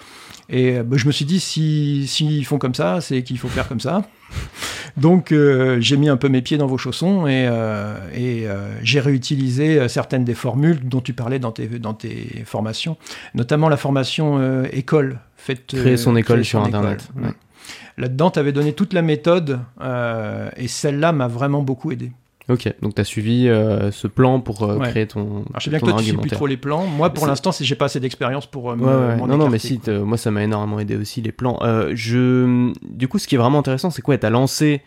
Et 0.49 0.77
euh, 0.77 0.83
bah, 0.83 0.97
je 0.97 1.07
me 1.07 1.11
suis 1.11 1.25
dit, 1.25 1.39
si 1.39 2.07
s'ils 2.07 2.45
font 2.45 2.57
comme 2.57 2.75
ça, 2.75 3.01
c'est 3.01 3.23
qu'il 3.23 3.37
faut 3.37 3.47
faire 3.47 3.67
comme 3.67 3.79
ça. 3.79 4.03
Donc 4.97 5.31
euh, 5.31 5.77
j'ai 5.81 5.97
mis 5.97 6.07
un 6.09 6.17
peu 6.17 6.29
mes 6.29 6.41
pieds 6.41 6.57
dans 6.57 6.67
vos 6.67 6.77
chaussons 6.77 7.27
et, 7.27 7.47
euh, 7.49 7.97
et 8.13 8.47
euh, 8.47 8.77
j'ai 8.81 8.99
réutilisé 8.99 9.87
certaines 9.89 10.23
des 10.23 10.33
formules 10.33 10.87
dont 10.87 11.01
tu 11.01 11.13
parlais 11.13 11.39
dans 11.39 11.51
tes, 11.51 11.67
dans 11.67 11.93
tes 11.93 12.43
formations, 12.45 12.97
notamment 13.33 13.69
la 13.69 13.77
formation 13.77 14.63
école. 14.71 15.19
Créer 15.67 15.97
son 15.97 16.15
école 16.15 16.37
créer 16.37 16.43
sur 16.43 16.59
son 16.59 16.65
Internet, 16.67 17.07
école. 17.11 17.23
ouais. 17.23 17.33
Là-dedans, 17.97 18.31
tu 18.31 18.39
avais 18.39 18.51
donné 18.51 18.73
toute 18.73 18.93
la 18.93 19.01
méthode 19.01 19.59
et 20.57 20.67
celle-là 20.67 21.11
m'a 21.11 21.27
vraiment 21.27 21.61
beaucoup 21.61 21.91
aidé. 21.91 22.11
Ok, 22.47 22.71
donc 22.81 22.93
t'as 22.93 23.03
suivi 23.03 23.47
euh, 23.49 23.89
ce 23.91 24.07
plan 24.07 24.39
pour 24.39 24.63
euh, 24.63 24.77
Ouais. 24.77 24.89
créer 24.89 25.07
ton, 25.07 25.21
Alors, 25.21 25.43
je 25.57 25.63
sais 25.63 25.69
bien 25.71 25.79
que 25.79 25.85
toi, 25.85 25.95
tu 25.97 26.05
suis 26.05 26.17
plus 26.17 26.29
trop 26.29 26.45
les 26.45 26.57
plans. 26.57 26.85
Moi, 26.85 27.09
pour 27.09 27.25
l'instant, 27.25 27.51
c'est- 27.51 27.63
j'ai 27.65 27.73
pas 27.75 27.85
assez 27.85 27.99
d'expérience 27.99 28.45
pour 28.45 28.71
euh, 28.71 28.75
me- 28.75 28.83
Ouais, 28.85 29.21
ouais. 29.21 29.27
Non, 29.27 29.37
non, 29.37 29.49
mais 29.49 29.57
si, 29.57 29.79
moi 29.87 30.17
ça 30.17 30.29
m'a 30.29 30.43
énormément 30.43 30.79
aidé 30.79 30.95
aussi 30.95 31.21
les 31.21 31.31
plans. 31.31 31.57
Euh, 31.63 31.91
je, 31.95 32.71
du 32.83 33.07
coup, 33.07 33.17
ce 33.17 33.27
qui 33.27 33.33
est 33.35 33.39
vraiment 33.39 33.59
intéressant, 33.59 33.89
c'est 33.89 34.03
quoi? 34.03 34.15
T'as 34.19 34.29
lancé 34.29 34.81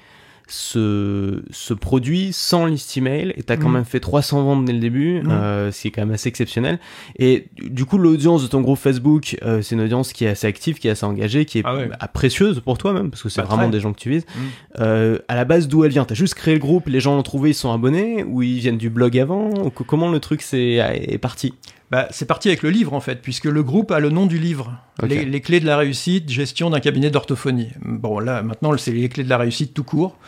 ce, 0.49 1.43
ce 1.51 1.75
produit 1.75 2.33
sans 2.33 2.67
list 2.67 2.97
email 2.97 3.33
et 3.37 3.43
t'as 3.43 3.57
quand 3.57 3.69
Mhm. 3.69 3.75
même 3.75 3.85
fait 3.85 4.01
300 4.01 4.43
ventes 4.43 4.65
dès 4.65 4.73
le 4.73 4.79
début, 4.79 5.21
Mhm. 5.23 5.31
euh, 5.31 5.73
ce 5.73 5.83
qui 5.83 5.89
est 5.89 5.91
quand 5.91 6.03
même 6.03 6.13
assez 6.15 6.29
exceptionnel. 6.29 6.79
Et 7.19 7.47
du 7.63 7.85
coup, 7.85 7.99
l'audience 7.99 8.43
de 8.43 8.49
ton 8.49 8.61
groupe 8.61 8.79
Facebook, 8.79 9.37
euh, 9.43 9.63
c'est 9.63 9.75
une 9.75 9.81
audience 9.83 10.13
qui 10.13 10.25
est 10.25 10.29
assez 10.29 10.47
active, 10.47 10.79
qui 10.79 10.89
est 10.89 10.93
assez 10.93 11.07
engagée, 11.07 11.45
qui 11.45 11.59
est 11.59 11.63
Ah 11.65 11.75
ouais. 11.77 11.87
bah, 11.89 12.09
précieuse 12.13 12.61
pour 12.61 12.79
toi 12.79 12.93
même, 12.93 13.11
parce 13.11 13.23
que 13.23 13.29
c'est 13.29 13.41
Bah, 13.41 13.47
vraiment 13.47 13.63
très. 13.65 13.73
des 13.73 13.81
gens 13.81 13.93
que 13.93 13.99
tu 14.01 14.11
vises. 14.11 14.27
Mhm. 14.37 14.43
Euh, 14.81 15.19
à 15.29 15.35
la 15.37 15.45
base, 15.45 15.69
d'où 15.69 15.85
elle 15.85 15.91
vient? 15.91 16.05
T'as 16.05 16.15
juste 16.15 16.35
créé 16.35 16.55
le 16.55 16.61
groupe, 16.61 16.89
les 16.89 17.01
gens 17.01 17.15
l'ont 17.17 17.23
trouvé, 17.23 17.51
ils 17.51 17.55
sont 17.55 17.73
abonnés, 17.73 18.25
ou 18.25 18.43
ils 18.43 18.59
viennent 18.59 18.79
du 18.79 18.91
blog 18.91 19.19
avant? 19.19 19.51
Ou 19.65 19.71
que- 19.71 19.83
Comment 19.83 20.11
le 20.11 20.21
truc 20.21 20.43
c'est, 20.43 20.75
est 20.75 21.19
parti? 21.19 21.55
Bah, 21.91 22.07
c'est 22.11 22.27
parti 22.27 22.49
avec 22.49 22.63
le 22.63 22.69
livre 22.71 22.93
en 22.93 23.01
fait, 23.01 23.23
puisque 23.23 23.47
le 23.47 23.63
groupe 23.63 23.91
a 23.93 23.99
le 24.01 24.11
nom 24.11 24.27
du 24.27 24.39
livre. 24.39 24.79
Les, 25.09 25.25
les 25.25 25.41
clés 25.41 25.61
de 25.61 25.67
la 25.67 25.77
réussite, 25.79 26.29
gestion 26.29 26.69
d'un 26.71 26.81
cabinet 26.81 27.11
d'orthophonie. 27.11 27.71
Bon, 27.83 28.19
là, 28.19 28.43
maintenant, 28.43 28.77
c'est 28.77 28.93
les 28.93 29.09
clés 29.09 29.25
de 29.25 29.29
la 29.31 29.39
réussite 29.39 29.73
tout 29.73 29.85
court, 29.85 30.19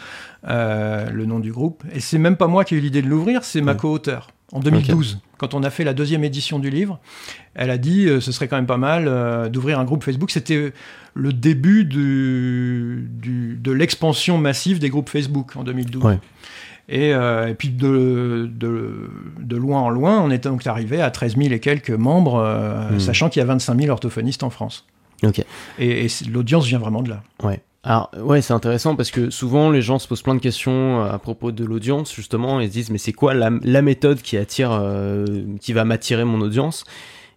euh, 0.49 1.11
le 1.11 1.27
nom 1.27 1.39
du 1.39 1.53
groupe. 1.53 1.85
Et 1.93 2.01
c'est 2.01 2.19
même 2.19 2.37
pas 2.37 2.47
moi 2.47 2.65
qui 2.65 2.75
ai 2.75 2.79
eu 2.79 2.81
l'idée 2.81 3.03
de 3.03 3.09
l'ouvrir, 3.09 3.45
c'est 3.45 3.61
ma 3.61 3.75
co-auteure. 3.75 4.29
En 4.53 4.59
2012, 4.61 5.21
quand 5.39 5.55
on 5.55 5.63
a 5.63 5.71
fait 5.71 5.85
la 5.85 5.93
deuxième 5.95 6.25
édition 6.25 6.59
du 6.59 6.71
livre, 6.71 6.99
elle 7.55 7.71
a 7.71 7.79
dit 7.79 8.07
euh, 8.09 8.21
ce 8.21 8.33
serait 8.33 8.49
quand 8.49 8.57
même 8.57 8.67
pas 8.67 8.79
mal 8.79 9.05
euh, 9.07 9.49
d'ouvrir 9.49 9.79
un 9.79 9.85
groupe 9.85 10.03
Facebook. 10.03 10.31
C'était 10.33 10.73
le 11.15 11.33
début 11.33 11.85
du, 11.85 13.07
du- 13.09 13.57
de 13.61 13.71
l'expansion 13.73 14.39
massive 14.39 14.79
des 14.81 14.89
groupes 14.89 15.09
Facebook 15.09 15.57
en 15.57 15.63
2012. 15.63 16.03
Ouais. 16.05 16.19
Et, 16.93 17.15
euh, 17.15 17.47
et 17.49 17.55
puis 17.55 17.69
de, 17.69 18.51
de, 18.53 19.09
de 19.39 19.57
loin 19.57 19.81
en 19.81 19.91
loin, 19.91 20.21
on 20.21 20.29
est 20.31 20.43
donc 20.45 20.67
arrivé 20.67 21.01
à 21.01 21.11
13 21.13 21.37
000 21.37 21.53
et 21.53 21.61
quelques 21.61 21.91
membres, 21.91 22.43
euh, 22.45 22.91
Hmm. 22.91 22.99
sachant 22.99 23.29
qu'il 23.29 23.39
y 23.39 23.43
a 23.43 23.47
25 23.47 23.79
000 23.81 23.93
orthophonistes 23.93 24.43
en 24.43 24.51
France. 24.51 24.87
Ok. 25.23 25.45
Et, 25.79 26.07
l'audience 26.33 26.67
vient 26.67 26.79
vraiment 26.81 27.03
de 27.03 27.11
là. 27.11 27.23
Ouais. 27.45 27.61
Alors 27.85 28.11
ouais, 28.19 28.43
c'est 28.43 28.53
intéressant 28.53 28.97
parce 28.97 29.11
que 29.11 29.31
souvent 29.31 29.71
les 29.71 29.81
gens 29.83 29.99
se 29.99 30.07
posent 30.09 30.21
plein 30.23 30.35
de 30.35 30.41
questions 30.41 31.03
euh, 31.05 31.13
à 31.13 31.19
propos 31.19 31.53
de 31.53 31.65
l'audience 31.65 32.13
justement 32.15 32.61
et 32.61 32.67
se 32.67 32.73
disent 32.73 32.91
mais 32.91 32.99
c'est 32.99 33.13
quoi 33.13 33.33
la, 33.33 33.51
la 33.63 33.81
méthode 33.83 34.21
qui 34.21 34.37
attire, 34.37 34.71
euh, 34.73 35.25
qui 35.61 35.73
va 35.73 35.85
m'attirer 35.85 36.25
mon 36.25 36.41
audience? 36.43 36.85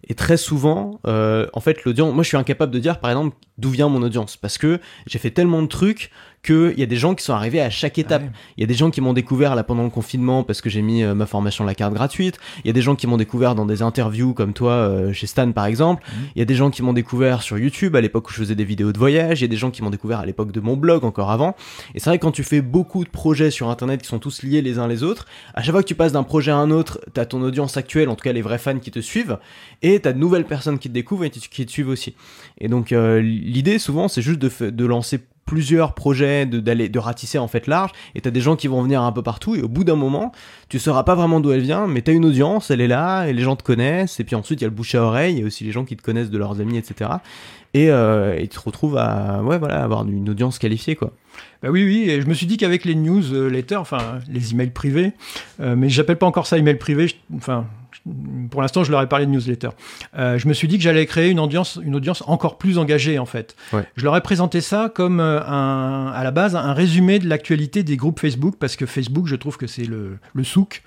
Et 0.08 0.14
très 0.14 0.36
souvent, 0.36 1.00
euh, 1.06 1.46
en 1.52 1.60
fait, 1.60 1.84
l'audience, 1.84 2.12
moi 2.14 2.22
je 2.22 2.28
suis 2.28 2.36
incapable 2.36 2.72
de 2.72 2.78
dire 2.78 3.00
par 3.00 3.10
exemple 3.10 3.36
d'où 3.58 3.70
vient 3.70 3.88
mon 3.88 4.02
audience 4.02 4.36
parce 4.36 4.58
que 4.58 4.80
j'ai 5.06 5.18
fait 5.18 5.30
tellement 5.30 5.62
de 5.62 5.68
trucs 5.68 6.10
qu'il 6.44 6.78
y 6.78 6.82
a 6.82 6.86
des 6.86 6.96
gens 6.96 7.14
qui 7.14 7.24
sont 7.24 7.32
arrivés 7.32 7.60
à 7.60 7.70
chaque 7.70 7.98
étape. 7.98 8.22
Ah 8.24 8.26
ouais. 8.26 8.32
Il 8.58 8.60
y 8.60 8.64
a 8.64 8.66
des 8.66 8.74
gens 8.74 8.90
qui 8.90 9.00
m'ont 9.00 9.14
découvert 9.14 9.54
là 9.54 9.64
pendant 9.64 9.82
le 9.82 9.90
confinement 9.90 10.42
parce 10.42 10.60
que 10.60 10.68
j'ai 10.68 10.82
mis 10.82 11.02
euh, 11.02 11.14
ma 11.14 11.26
formation 11.26 11.64
la 11.64 11.74
carte 11.74 11.94
gratuite. 11.94 12.38
Il 12.64 12.66
y 12.66 12.70
a 12.70 12.72
des 12.72 12.82
gens 12.82 12.94
qui 12.94 13.06
m'ont 13.06 13.16
découvert 13.16 13.54
dans 13.54 13.64
des 13.64 13.80
interviews 13.80 14.34
comme 14.34 14.52
toi 14.52 14.72
euh, 14.72 15.12
chez 15.12 15.26
Stan 15.26 15.50
par 15.52 15.66
exemple. 15.66 16.04
Mhm. 16.06 16.24
Il 16.36 16.38
y 16.40 16.42
a 16.42 16.44
des 16.44 16.54
gens 16.54 16.70
qui 16.70 16.82
m'ont 16.82 16.92
découvert 16.92 17.42
sur 17.42 17.58
YouTube 17.58 17.96
à 17.96 18.00
l'époque 18.00 18.28
où 18.28 18.32
je 18.32 18.38
faisais 18.38 18.54
des 18.54 18.64
vidéos 18.64 18.92
de 18.92 18.98
voyage. 18.98 19.40
Il 19.40 19.44
y 19.44 19.46
a 19.46 19.48
des 19.48 19.56
gens 19.56 19.70
qui 19.70 19.82
m'ont 19.82 19.90
découvert 19.90 20.20
à 20.20 20.26
l'époque 20.26 20.52
de 20.52 20.60
mon 20.60 20.76
blog 20.76 21.04
encore 21.04 21.30
avant. 21.30 21.56
Et 21.94 22.00
c'est 22.00 22.10
vrai 22.10 22.18
que 22.18 22.22
quand 22.22 22.32
tu 22.32 22.44
fais 22.44 22.60
beaucoup 22.60 23.04
de 23.04 23.10
projets 23.10 23.50
sur 23.50 23.70
internet 23.70 24.02
qui 24.02 24.08
sont 24.08 24.18
tous 24.18 24.42
liés 24.42 24.60
les 24.60 24.78
uns 24.78 24.86
les 24.86 25.02
autres, 25.02 25.26
à 25.54 25.62
chaque 25.62 25.72
fois 25.72 25.82
que 25.82 25.88
tu 25.88 25.94
passes 25.94 26.12
d'un 26.12 26.24
projet 26.24 26.50
à 26.50 26.56
un 26.56 26.70
autre, 26.70 27.00
t'as 27.14 27.24
ton 27.24 27.40
audience 27.42 27.76
actuelle, 27.78 28.08
en 28.10 28.16
tout 28.16 28.24
cas 28.24 28.32
les 28.32 28.42
vrais 28.42 28.58
fans 28.58 28.78
qui 28.78 28.90
te 28.90 29.00
suivent, 29.00 29.38
et 29.82 29.93
t'as 30.00 30.12
de 30.12 30.18
nouvelles 30.18 30.46
personnes 30.46 30.78
qui 30.78 30.88
te 30.88 30.94
découvrent 30.94 31.24
et 31.24 31.30
qui 31.30 31.66
te 31.66 31.70
suivent 31.70 31.88
aussi. 31.88 32.14
Et 32.58 32.68
donc 32.68 32.92
euh, 32.92 33.20
l'idée 33.20 33.78
souvent 33.78 34.08
c'est 34.08 34.22
juste 34.22 34.40
de, 34.40 34.84
lancer 34.84 35.20
plusieurs 35.46 35.94
projets, 35.94 36.46
de, 36.46 36.60
d'aller, 36.60 36.88
de 36.88 36.98
ratisser 36.98 37.38
en 37.38 37.48
fait 37.48 37.66
large, 37.66 37.90
et 38.14 38.20
t'as 38.20 38.30
des 38.30 38.40
gens 38.40 38.56
qui 38.56 38.66
vont 38.66 38.82
venir 38.82 39.02
un 39.02 39.12
peu 39.12 39.22
partout, 39.22 39.54
et 39.54 39.62
au 39.62 39.68
bout 39.68 39.84
d'un 39.84 39.96
moment, 39.96 40.32
tu 40.68 40.78
sauras 40.78 41.02
pas 41.02 41.14
vraiment 41.14 41.40
d'où 41.40 41.52
elle 41.52 41.60
vient, 41.60 41.86
mais 41.86 42.00
t'as 42.00 42.12
une 42.12 42.24
audience, 42.24 42.70
elle 42.70 42.80
est 42.80 42.88
là, 42.88 43.26
et 43.26 43.32
les 43.32 43.42
gens 43.42 43.56
te 43.56 43.62
connaissent, 43.62 44.20
et 44.20 44.24
puis 44.24 44.36
ensuite 44.36 44.60
il 44.60 44.64
y 44.64 44.66
a 44.66 44.68
le 44.68 44.74
bouche 44.74 44.94
à 44.94 45.02
oreille, 45.02 45.34
il 45.34 45.40
y 45.40 45.42
a 45.42 45.46
aussi 45.46 45.64
les 45.64 45.72
gens 45.72 45.84
qui 45.84 45.96
te 45.96 46.02
connaissent 46.02 46.30
de 46.30 46.38
leurs 46.38 46.60
amis, 46.60 46.78
etc. 46.78 47.10
Et 47.74 47.90
euh, 47.90 48.38
ils 48.40 48.48
te 48.48 48.58
retrouvent 48.58 48.96
à, 48.96 49.42
ouais, 49.42 49.58
voilà, 49.58 49.82
avoir 49.82 50.08
une 50.08 50.30
audience 50.30 50.58
qualifiée, 50.58 50.94
quoi. 50.94 51.12
Bah 51.62 51.70
oui, 51.70 51.84
oui, 51.84 52.08
et 52.08 52.20
je 52.20 52.26
me 52.26 52.34
suis 52.34 52.46
dit 52.46 52.56
qu'avec 52.56 52.84
les 52.84 52.94
newsletters, 52.94 53.76
enfin 53.76 54.20
les 54.30 54.52
emails 54.52 54.70
privés, 54.70 55.12
euh, 55.60 55.74
mais 55.76 55.88
j'appelle 55.88 56.18
pas 56.18 56.26
encore 56.26 56.46
ça 56.46 56.56
email 56.56 56.76
privé, 56.76 57.12
enfin 57.36 57.66
pour 58.50 58.62
l'instant 58.62 58.84
je 58.84 58.90
leur 58.90 59.02
ai 59.02 59.08
parlé 59.08 59.26
de 59.26 59.30
newsletter. 59.30 59.70
Euh, 60.16 60.38
je 60.38 60.48
me 60.48 60.54
suis 60.54 60.68
dit 60.68 60.76
que 60.78 60.82
j'allais 60.84 61.06
créer 61.06 61.30
une 61.30 61.40
audience, 61.40 61.78
une 61.82 61.94
audience 61.94 62.22
encore 62.26 62.58
plus 62.58 62.78
engagée 62.78 63.18
en 63.18 63.26
fait. 63.26 63.56
Ouais. 63.72 63.84
Je 63.96 64.04
leur 64.04 64.16
ai 64.16 64.20
présenté 64.20 64.60
ça 64.60 64.90
comme 64.94 65.20
euh, 65.20 65.40
un, 65.44 66.12
à 66.14 66.24
la 66.24 66.30
base 66.30 66.56
un 66.56 66.72
résumé 66.72 67.18
de 67.18 67.28
l'actualité 67.28 67.82
des 67.82 67.96
groupes 67.96 68.20
Facebook 68.20 68.56
parce 68.58 68.76
que 68.76 68.86
Facebook, 68.86 69.26
je 69.26 69.36
trouve 69.36 69.56
que 69.56 69.66
c'est 69.66 69.84
le, 69.84 70.18
le 70.34 70.44
souk. 70.44 70.82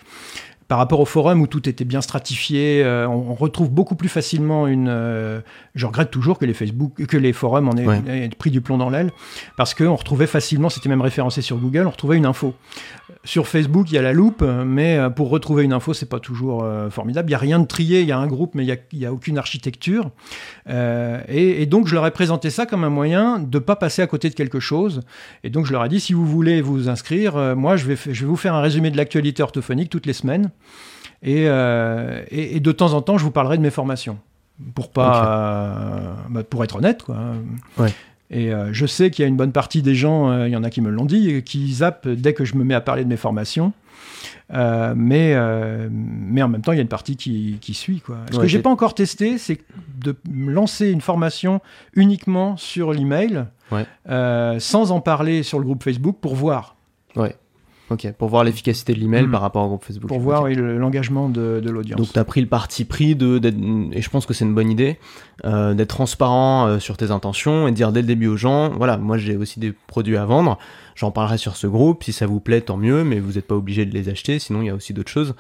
Par 0.68 0.80
rapport 0.80 1.00
au 1.00 1.06
forum 1.06 1.40
où 1.42 1.48
tout 1.48 1.70
était 1.70 1.86
bien 1.86 2.02
stratifié, 2.02 2.84
euh, 2.84 3.08
on, 3.08 3.32
on 3.32 3.34
retrouve 3.36 3.70
beaucoup 3.72 3.96
plus 3.96 4.10
facilement 4.10 4.68
une. 4.68 4.88
euh, 4.90 5.40
je 5.76 5.86
regrette 5.86 6.12
toujours 6.12 6.38
que 6.40 6.46
les 6.46 6.54
Facebook, 6.54 7.06
que 7.06 7.16
les 7.16 7.32
forums 7.32 7.70
en 7.70 7.74
aient, 7.78 7.88
Ouais. 7.88 8.02
aient 8.10 8.30
pris 8.38 8.52
du 8.52 8.60
plomb 8.60 8.78
dans 8.78 8.90
l'aile 8.90 9.12
parce 9.56 9.74
qu'on 9.74 9.96
retrouvait 9.96 10.28
facilement, 10.28 10.70
c'était 10.70 10.90
même 10.90 11.00
référencé 11.02 11.42
sur 11.42 11.58
Google, 11.58 11.86
on 11.88 11.92
retrouvait 11.92 12.18
une 12.18 12.26
info. 12.26 12.54
Sur 13.24 13.48
Facebook, 13.48 13.90
il 13.92 13.96
y 13.96 13.98
a 13.98 14.02
la 14.02 14.12
loupe, 14.12 14.42
mais 14.66 14.98
euh, 14.98 15.10
pour 15.10 15.30
retrouver 15.30 15.64
une 15.64 15.72
info, 15.72 15.94
c'est 15.94 16.10
pas 16.10 16.20
toujours 16.20 16.64
euh, 16.64 16.90
formidable. 16.90 17.30
Il 17.30 17.32
y 17.32 17.36
a 17.36 17.40
rien 17.40 17.60
de 17.60 17.66
trié, 17.66 18.02
il 18.02 18.08
y 18.08 18.12
a 18.12 18.18
un 18.18 18.28
groupe, 18.28 18.54
mais 18.54 18.66
il 18.66 18.78
y 18.94 18.98
y 18.98 19.06
a 19.06 19.14
aucune 19.14 19.38
architecture. 19.38 20.10
Euh, 20.70 21.22
et, 21.30 21.62
et 21.62 21.66
donc, 21.66 21.88
je 21.88 21.94
leur 21.96 22.06
ai 22.06 22.12
présenté 22.12 22.50
ça 22.50 22.66
comme 22.66 22.84
un 22.84 22.90
moyen 22.90 23.40
de 23.40 23.60
pas 23.60 23.76
passer 23.78 24.02
à 24.02 24.08
côté 24.08 24.30
de 24.30 24.34
quelque 24.36 24.60
chose. 24.60 25.02
Et 25.44 25.50
donc, 25.50 25.66
je 25.66 25.72
leur 25.72 25.86
ai 25.86 25.90
dit, 25.90 26.00
si 26.02 26.12
vous 26.14 26.26
voulez 26.26 26.62
vous 26.62 26.90
inscrire, 26.90 27.56
moi, 27.56 27.78
je 27.78 27.86
vais, 27.86 27.96
fa- 27.96 28.12
je 28.12 28.22
vais 28.22 28.28
vous 28.28 28.36
faire 28.36 28.54
un 28.54 28.62
résumé 28.62 28.92
de 28.92 28.98
l'actualité 28.98 29.42
orthophonique 29.44 29.90
toutes 29.90 30.06
les 30.06 30.14
semaines. 30.14 30.50
Et, 31.24 31.46
euh, 31.48 32.24
et, 32.30 32.56
et 32.56 32.60
de 32.60 32.72
temps 32.72 32.94
en 32.94 33.02
temps, 33.02 33.18
je 33.18 33.24
vous 33.24 33.32
parlerai 33.32 33.58
de 33.58 33.64
mes 33.64 33.72
formations. 33.72 34.20
Pour 34.76 34.90
pas, 34.92 35.26
euh, 35.28 36.14
bah, 36.30 36.44
pour 36.44 36.64
être 36.64 36.78
honnête, 36.78 37.04
quoi. 37.04 37.18
Ouais. 37.78 37.94
Et 38.30 38.52
euh, 38.54 38.74
je 38.74 38.86
sais 38.86 39.10
qu'il 39.12 39.24
y 39.24 39.26
a 39.26 39.30
une 39.30 39.38
bonne 39.38 39.52
partie 39.52 39.82
des 39.82 39.96
gens, 39.96 40.30
euh, 40.30 40.48
il 40.48 40.52
y 40.52 40.56
en 40.56 40.64
a 40.64 40.70
qui 40.70 40.82
me 40.82 40.90
l'ont 40.90 41.06
dit, 41.06 41.44
qui 41.44 41.72
zappent 41.74 42.08
dès 42.08 42.34
que 42.34 42.44
je 42.44 42.56
me 42.56 42.64
mets 42.64 42.74
à 42.74 42.82
parler 42.82 43.04
de 43.04 43.10
mes 43.10 43.18
formations. 43.18 43.72
Euh, 44.54 44.94
mais, 44.96 45.36
mais 45.92 46.42
en 46.42 46.48
même 46.50 46.62
temps, 46.62 46.72
il 46.72 46.76
y 46.76 46.80
a 46.80 46.82
une 46.82 46.88
partie 46.88 47.16
qui, 47.18 47.58
qui 47.62 47.74
suit. 47.74 48.00
Quoi. 48.00 48.18
Ce 48.32 48.38
Ouais, 48.38 48.42
que 48.44 48.48
j'ai 48.48 48.60
pas 48.60 48.70
encore 48.70 48.96
testé, 48.96 49.38
c'est 49.38 49.60
de 50.00 50.16
lancer 50.34 50.90
une 50.90 51.02
formation 51.02 51.62
uniquement 51.96 52.58
sur 52.58 52.94
l'email, 52.94 53.46
Ouais. 53.72 53.86
sans 54.60 54.92
en 54.92 55.02
parler 55.02 55.44
sur 55.44 55.60
le 55.60 55.66
groupe 55.66 55.84
Facebook, 55.84 56.18
pour 56.22 56.36
voir. 56.36 56.76
Ok, 57.90 58.12
pour 58.18 58.28
voir 58.28 58.44
l'efficacité 58.44 58.94
de 58.94 59.00
l'email 59.00 59.28
Mm. 59.28 59.32
par 59.32 59.42
rapport 59.42 59.64
au 59.64 59.68
groupe 59.70 59.84
Facebook. 59.86 60.08
Pour 60.10 60.20
voir 60.20 60.44
oui, 60.44 60.56
l'engagement 60.56 61.30
de, 61.30 61.62
de 61.64 61.70
l'audience. 61.70 61.98
Donc 61.98 62.12
tu 62.12 62.20
as 62.20 62.24
pris 62.26 62.42
le 62.42 62.48
parti 62.48 62.84
pris 62.86 63.16
de 63.16 63.40
et 63.94 64.02
je 64.02 64.10
pense 64.10 64.26
que 64.26 64.34
c'est 64.34 64.46
une 64.46 64.54
bonne 64.56 64.70
idée 64.70 64.98
euh, 65.46 65.74
d'être 65.74 65.90
transparent 65.90 66.68
euh, 66.68 66.80
sur 66.80 66.98
tes 66.98 67.12
intentions 67.12 67.68
et 67.68 67.72
de 67.72 67.76
dire 67.76 67.92
dès 67.92 68.02
le 68.02 68.08
début 68.08 68.28
aux 68.28 68.38
gens 68.38 68.70
voilà 68.70 68.98
moi 68.98 69.18
j'ai 69.18 69.36
aussi 69.38 69.60
des 69.60 69.74
produits 69.88 70.18
à 70.18 70.26
vendre 70.26 70.58
j'en 70.98 71.12
parlerai 71.12 71.38
sur 71.38 71.56
ce 71.56 71.68
groupe 71.68 72.04
si 72.04 72.12
ça 72.12 72.26
vous 72.26 72.42
plaît 72.42 72.60
tant 72.60 72.76
mieux 72.76 73.06
mais 73.06 73.20
vous 73.20 73.34
n'êtes 73.34 73.48
pas 73.48 73.56
obligé 73.56 73.86
de 73.86 73.94
les 73.94 74.10
acheter 74.10 74.40
sinon 74.40 74.62
il 74.62 74.66
y 74.68 74.70
a 74.70 74.76
aussi 74.76 74.92
d'autres 74.94 75.10
choses 75.12 75.34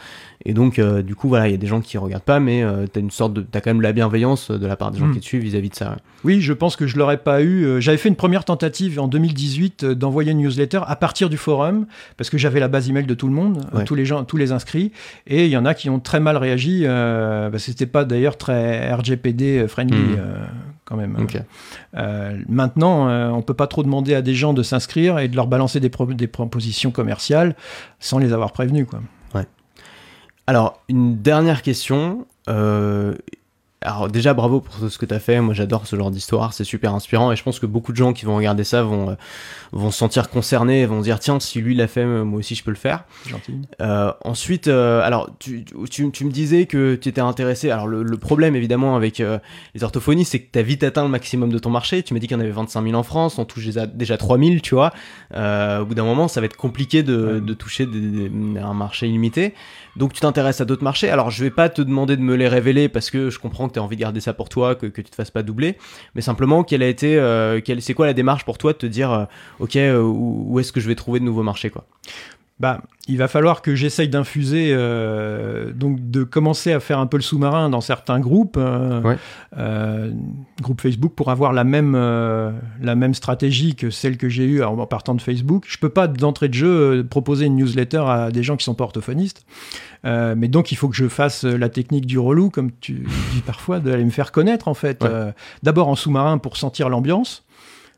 et 0.45 0.53
donc 0.53 0.79
euh, 0.79 1.01
du 1.01 1.15
coup 1.15 1.27
voilà 1.27 1.47
il 1.49 1.51
y 1.51 1.55
a 1.55 1.57
des 1.57 1.67
gens 1.67 1.81
qui 1.81 1.97
regardent 1.97 2.23
pas 2.23 2.39
mais 2.39 2.63
euh, 2.63 2.85
t'as 2.87 2.99
une 3.01 3.11
sorte 3.11 3.33
de 3.33 3.41
t'as 3.41 3.59
quand 3.59 3.71
même 3.71 3.81
la 3.81 3.91
bienveillance 3.91 4.51
de 4.51 4.65
la 4.65 4.75
part 4.77 4.91
des 4.91 4.99
gens 4.99 5.07
Mm. 5.07 5.13
qui 5.15 5.19
te 5.19 5.25
suivent 5.25 5.41
vis-à-vis 5.43 5.69
de 5.69 5.75
ça 5.75 5.89
ouais. 5.89 5.97
Oui, 6.23 6.41
je 6.41 6.51
pense 6.53 6.75
que 6.75 6.87
je 6.87 6.97
l'aurais 6.97 7.17
pas 7.17 7.41
eu. 7.43 7.63
Euh, 7.65 7.79
J'avais 7.79 7.97
fait 7.97 8.09
une 8.09 8.15
première 8.15 8.43
tentative 8.43 8.99
en 8.99 9.07
2018 9.07 9.83
euh, 9.83 9.95
d'envoyer 9.95 10.31
une 10.31 10.39
newsletter 10.39 10.81
à 10.85 10.95
partir 10.95 11.29
du 11.29 11.37
forum 11.37 11.85
parce 12.17 12.29
que 12.29 12.37
j'avais 12.37 12.59
la 12.59 12.67
base 12.67 12.89
email 12.89 13.05
de 13.05 13.13
tout 13.13 13.27
le 13.27 13.33
monde, 13.33 13.63
euh, 13.73 13.77
Ouais. 13.79 13.83
tous 13.85 13.95
les 13.95 14.03
gens, 14.05 14.23
tous 14.25 14.37
les 14.37 14.51
inscrits, 14.51 14.91
et 15.27 15.45
il 15.45 15.51
y 15.51 15.57
en 15.57 15.65
a 15.65 15.73
qui 15.73 15.89
ont 15.89 15.99
très 15.99 16.19
mal 16.19 16.37
réagi. 16.37 16.81
Euh, 16.85 17.49
parce 17.49 17.63
que 17.65 17.71
c'était 17.71 17.85
pas 17.85 18.03
d'ailleurs 18.03 18.37
très 18.37 18.91
RGPD 18.93 19.67
friendly 19.67 19.97
euh, 20.17 20.45
quand 20.87 20.95
même. 20.95 21.17
Ok. 21.19 21.37
Euh, 21.95 22.37
maintenant, 22.47 23.09
euh, 23.09 23.29
on 23.29 23.41
peut 23.41 23.53
pas 23.53 23.67
trop 23.67 23.83
demander 23.83 24.15
à 24.15 24.21
des 24.21 24.33
gens 24.33 24.53
de 24.53 24.63
s'inscrire 24.63 25.19
et 25.19 25.27
de 25.27 25.35
leur 25.35 25.47
balancer 25.47 25.79
des, 25.79 25.89
pro- 25.89 26.05
des 26.05 26.27
propositions 26.27 26.91
commerciales 26.91 27.55
sans 27.99 28.19
les 28.19 28.31
avoir 28.31 28.51
prévenus. 28.53 28.87
Quoi. 28.89 29.01
Alors, 30.49 30.81
une 30.87 31.21
dernière 31.21 31.61
question. 31.61 32.25
Euh, 32.47 33.15
alors 33.81 34.07
déjà, 34.09 34.33
bravo 34.33 34.59
pour 34.59 34.75
tout 34.75 34.89
ce 34.89 34.97
que 34.97 35.05
tu 35.05 35.13
as 35.13 35.19
fait. 35.19 35.39
Moi, 35.39 35.53
j'adore 35.53 35.85
ce 35.85 35.95
genre 35.95 36.09
d'histoire. 36.09 36.53
C'est 36.53 36.63
super 36.63 36.95
inspirant. 36.95 37.31
Et 37.31 37.35
je 37.35 37.43
pense 37.43 37.59
que 37.59 37.67
beaucoup 37.67 37.91
de 37.91 37.97
gens 37.97 38.11
qui 38.11 38.25
vont 38.25 38.35
regarder 38.35 38.63
ça 38.63 38.81
vont, 38.81 39.11
euh, 39.11 39.15
vont 39.71 39.91
se 39.91 39.99
sentir 39.99 40.29
concernés 40.29 40.81
et 40.81 40.85
vont 40.87 40.99
se 40.99 41.03
dire, 41.03 41.19
tiens, 41.19 41.39
si 41.39 41.61
lui 41.61 41.75
l'a 41.75 41.87
fait, 41.87 42.01
euh, 42.01 42.23
moi 42.23 42.39
aussi, 42.39 42.55
je 42.55 42.63
peux 42.63 42.71
le 42.71 42.77
faire. 42.77 43.03
Gentil. 43.27 43.61
Euh, 43.79 44.11
ensuite, 44.25 44.67
euh, 44.67 45.01
alors 45.03 45.29
tu, 45.37 45.63
tu, 45.91 46.11
tu 46.11 46.25
me 46.25 46.31
disais 46.31 46.65
que 46.65 46.95
tu 46.95 47.09
étais 47.09 47.21
intéressé. 47.21 47.69
Alors 47.69 47.85
le, 47.85 48.01
le 48.01 48.17
problème 48.17 48.55
évidemment 48.55 48.95
avec 48.95 49.19
les 49.19 49.83
orthophonistes, 49.83 50.31
c'est 50.31 50.39
que 50.39 50.51
tu 50.51 50.57
as 50.57 50.63
vite 50.63 50.83
atteint 50.83 51.03
le 51.03 51.09
maximum 51.09 51.51
de 51.51 51.59
ton 51.59 51.69
marché. 51.69 52.01
Tu 52.01 52.15
m'as 52.15 52.19
dit 52.19 52.27
qu'il 52.27 52.35
y 52.35 52.39
en 52.39 52.43
avait 52.43 52.49
25 52.49 52.83
000 52.83 52.95
en 52.95 53.03
France, 53.03 53.37
on 53.37 53.45
touche 53.45 53.65
déjà, 53.65 53.85
déjà 53.85 54.17
3 54.17 54.39
000, 54.39 54.59
tu 54.61 54.73
vois. 54.73 54.91
Euh, 55.33 55.81
au 55.81 55.85
bout 55.85 55.93
d'un 55.93 56.05
moment, 56.05 56.27
ça 56.27 56.39
va 56.39 56.45
être 56.45 56.55
compliqué 56.55 57.03
de, 57.03 57.39
de 57.39 57.53
toucher 57.53 57.85
des- 57.85 58.29
des- 58.29 58.59
un 58.59 58.73
marché 58.73 59.07
illimité. 59.07 59.53
Donc 59.95 60.13
tu 60.13 60.21
t'intéresses 60.21 60.61
à 60.61 60.65
d'autres 60.65 60.83
marchés. 60.83 61.09
Alors 61.09 61.31
je 61.31 61.43
vais 61.43 61.49
pas 61.49 61.69
te 61.69 61.81
demander 61.81 62.15
de 62.15 62.21
me 62.21 62.35
les 62.35 62.47
révéler 62.47 62.87
parce 62.87 63.09
que 63.09 63.29
je 63.29 63.39
comprends 63.39 63.67
que 63.67 63.73
tu 63.73 63.79
as 63.79 63.83
envie 63.83 63.95
de 63.97 64.01
garder 64.01 64.21
ça 64.21 64.33
pour 64.33 64.47
toi, 64.49 64.75
que, 64.75 64.85
que 64.85 65.01
tu 65.01 65.09
te 65.09 65.15
fasses 65.15 65.31
pas 65.31 65.43
doubler. 65.43 65.77
Mais 66.15 66.21
simplement, 66.21 66.63
quelle 66.63 66.83
a 66.83 66.87
été, 66.87 67.17
euh, 67.17 67.59
quelle, 67.61 67.81
c'est 67.81 67.93
quoi 67.93 68.05
la 68.05 68.13
démarche 68.13 68.45
pour 68.45 68.57
toi 68.57 68.73
de 68.73 68.77
te 68.77 68.85
dire, 68.85 69.11
euh, 69.11 69.25
ok, 69.59 69.75
euh, 69.75 70.01
où, 70.01 70.45
où 70.53 70.59
est-ce 70.59 70.71
que 70.71 70.79
je 70.79 70.87
vais 70.87 70.95
trouver 70.95 71.19
de 71.19 71.25
nouveaux 71.25 71.43
marchés 71.43 71.69
quoi? 71.69 71.85
Bah, 72.59 72.81
il 73.07 73.17
va 73.17 73.27
falloir 73.27 73.61
que 73.61 73.73
j'essaye 73.75 74.09
d'infuser, 74.09 74.69
euh, 74.71 75.71
donc 75.71 76.09
de 76.11 76.23
commencer 76.23 76.73
à 76.73 76.79
faire 76.79 76.99
un 76.99 77.07
peu 77.07 77.17
le 77.17 77.23
sous-marin 77.23 77.69
dans 77.69 77.81
certains 77.81 78.19
groupes, 78.19 78.57
euh, 78.57 79.01
Ouais. 79.01 79.17
euh, 79.57 80.11
groupe 80.61 80.81
Facebook, 80.81 81.13
pour 81.15 81.31
avoir 81.31 81.53
la 81.53 81.63
même, 81.63 81.93
euh, 81.95 82.51
la 82.81 82.95
même 82.95 83.13
stratégie 83.13 83.75
que 83.75 83.89
celle 83.89 84.17
que 84.17 84.27
j'ai 84.29 84.45
eue 84.45 84.63
en, 84.63 84.85
partant 84.85 85.15
de 85.15 85.21
Facebook. 85.21 85.65
Je 85.67 85.77
peux 85.77 85.89
pas 85.89 86.07
d'entrée 86.07 86.49
de 86.49 86.53
jeu 86.53 86.67
euh, 86.99 87.03
proposer 87.03 87.45
une 87.45 87.55
newsletter 87.55 88.03
à 88.07 88.31
des 88.31 88.43
gens 88.43 88.57
qui 88.57 88.63
sont 88.65 88.75
pas 88.75 88.83
orthophonistes, 88.85 89.45
Euh, 90.05 90.35
mais 90.37 90.47
donc 90.47 90.71
il 90.71 90.75
faut 90.75 90.89
que 90.89 90.95
je 90.95 91.07
fasse 91.07 91.43
la 91.43 91.69
technique 91.69 92.05
du 92.05 92.19
relou, 92.19 92.51
comme 92.51 92.69
tu 92.79 93.07
dis 93.33 93.41
parfois, 93.45 93.79
d'aller 93.79 94.05
me 94.05 94.11
faire 94.11 94.31
connaître 94.31 94.67
en 94.67 94.75
fait. 94.75 95.03
Ouais. 95.03 95.33
D'abord 95.63 95.87
en 95.87 95.95
sous-marin 95.95 96.37
pour 96.37 96.55
sentir 96.55 96.87
l'ambiance. 96.89 97.43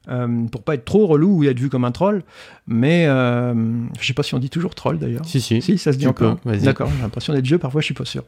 Euh, 0.09 0.45
pour 0.51 0.63
pas 0.63 0.75
être 0.75 0.85
trop 0.85 1.07
relou 1.07 1.39
ou 1.39 1.43
être 1.43 1.59
vu 1.59 1.69
comme 1.69 1.85
un 1.85 1.91
troll, 1.91 2.23
mais 2.67 3.05
euh, 3.07 3.53
je 3.99 4.07
sais 4.07 4.13
pas 4.13 4.23
si 4.23 4.35
on 4.35 4.39
dit 4.39 4.49
toujours 4.49 4.75
troll 4.75 4.99
d'ailleurs. 4.99 5.25
Si 5.25 5.41
si. 5.41 5.61
Si, 5.61 5.77
ça 5.77 5.91
se 5.91 5.97
dit 5.97 6.03
Tu 6.03 6.09
encore. 6.09 6.37
D'accord, 6.45 6.89
j'ai 6.95 7.01
l'impression 7.01 7.33
d'être 7.33 7.45
vieux, 7.45 7.57
parfois 7.57 7.81
je 7.81 7.85
suis 7.85 7.93
pas 7.93 8.05
sûr. 8.05 8.23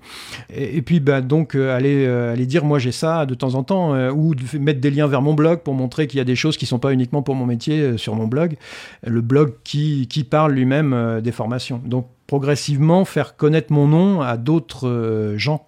Et, 0.54 0.78
et 0.78 0.82
puis, 0.82 1.00
bah, 1.00 1.22
donc, 1.22 1.56
euh, 1.56 1.76
aller, 1.76 2.06
euh, 2.06 2.34
aller 2.34 2.46
dire, 2.46 2.66
moi 2.66 2.80
j'ai 2.80 2.92
ça 2.92 3.26
de 3.26 3.36
temps 3.36 3.56
en 3.56 3.64
temps, 3.64 3.94
euh, 3.94 4.12
ou 4.12 4.36
de 4.36 4.44
mettre 4.58 4.80
des 4.80 4.92
liens 4.92 5.08
vers 5.08 5.22
mon 5.22 5.34
blog 5.34 5.60
pour 5.60 5.74
montrer 5.74 6.08
qu'il 6.08 6.18
y 6.18 6.22
a 6.22 6.26
des 6.26 6.36
choses 6.36 6.58
qui 6.58 6.66
sont 6.66 6.80
pas 6.80 6.94
uniquement 6.94 7.22
pour 7.22 7.36
mon 7.36 7.46
métier 7.46 7.98
sur 7.98 8.16
mon 8.16 8.28
blog. 8.28 8.58
Le 9.06 9.22
blog 9.22 9.54
qui, 9.64 10.08
qui 10.08 10.24
parle 10.24 10.54
lui-même 10.54 11.22
des 11.24 11.32
formations. 11.32 11.82
Donc, 11.86 12.08
progressivement, 12.28 13.06
faire 13.06 13.36
connaître 13.36 13.72
mon 13.72 13.88
nom 13.88 14.22
à 14.22 14.38
d'autres 14.38 15.34
gens. 15.38 15.68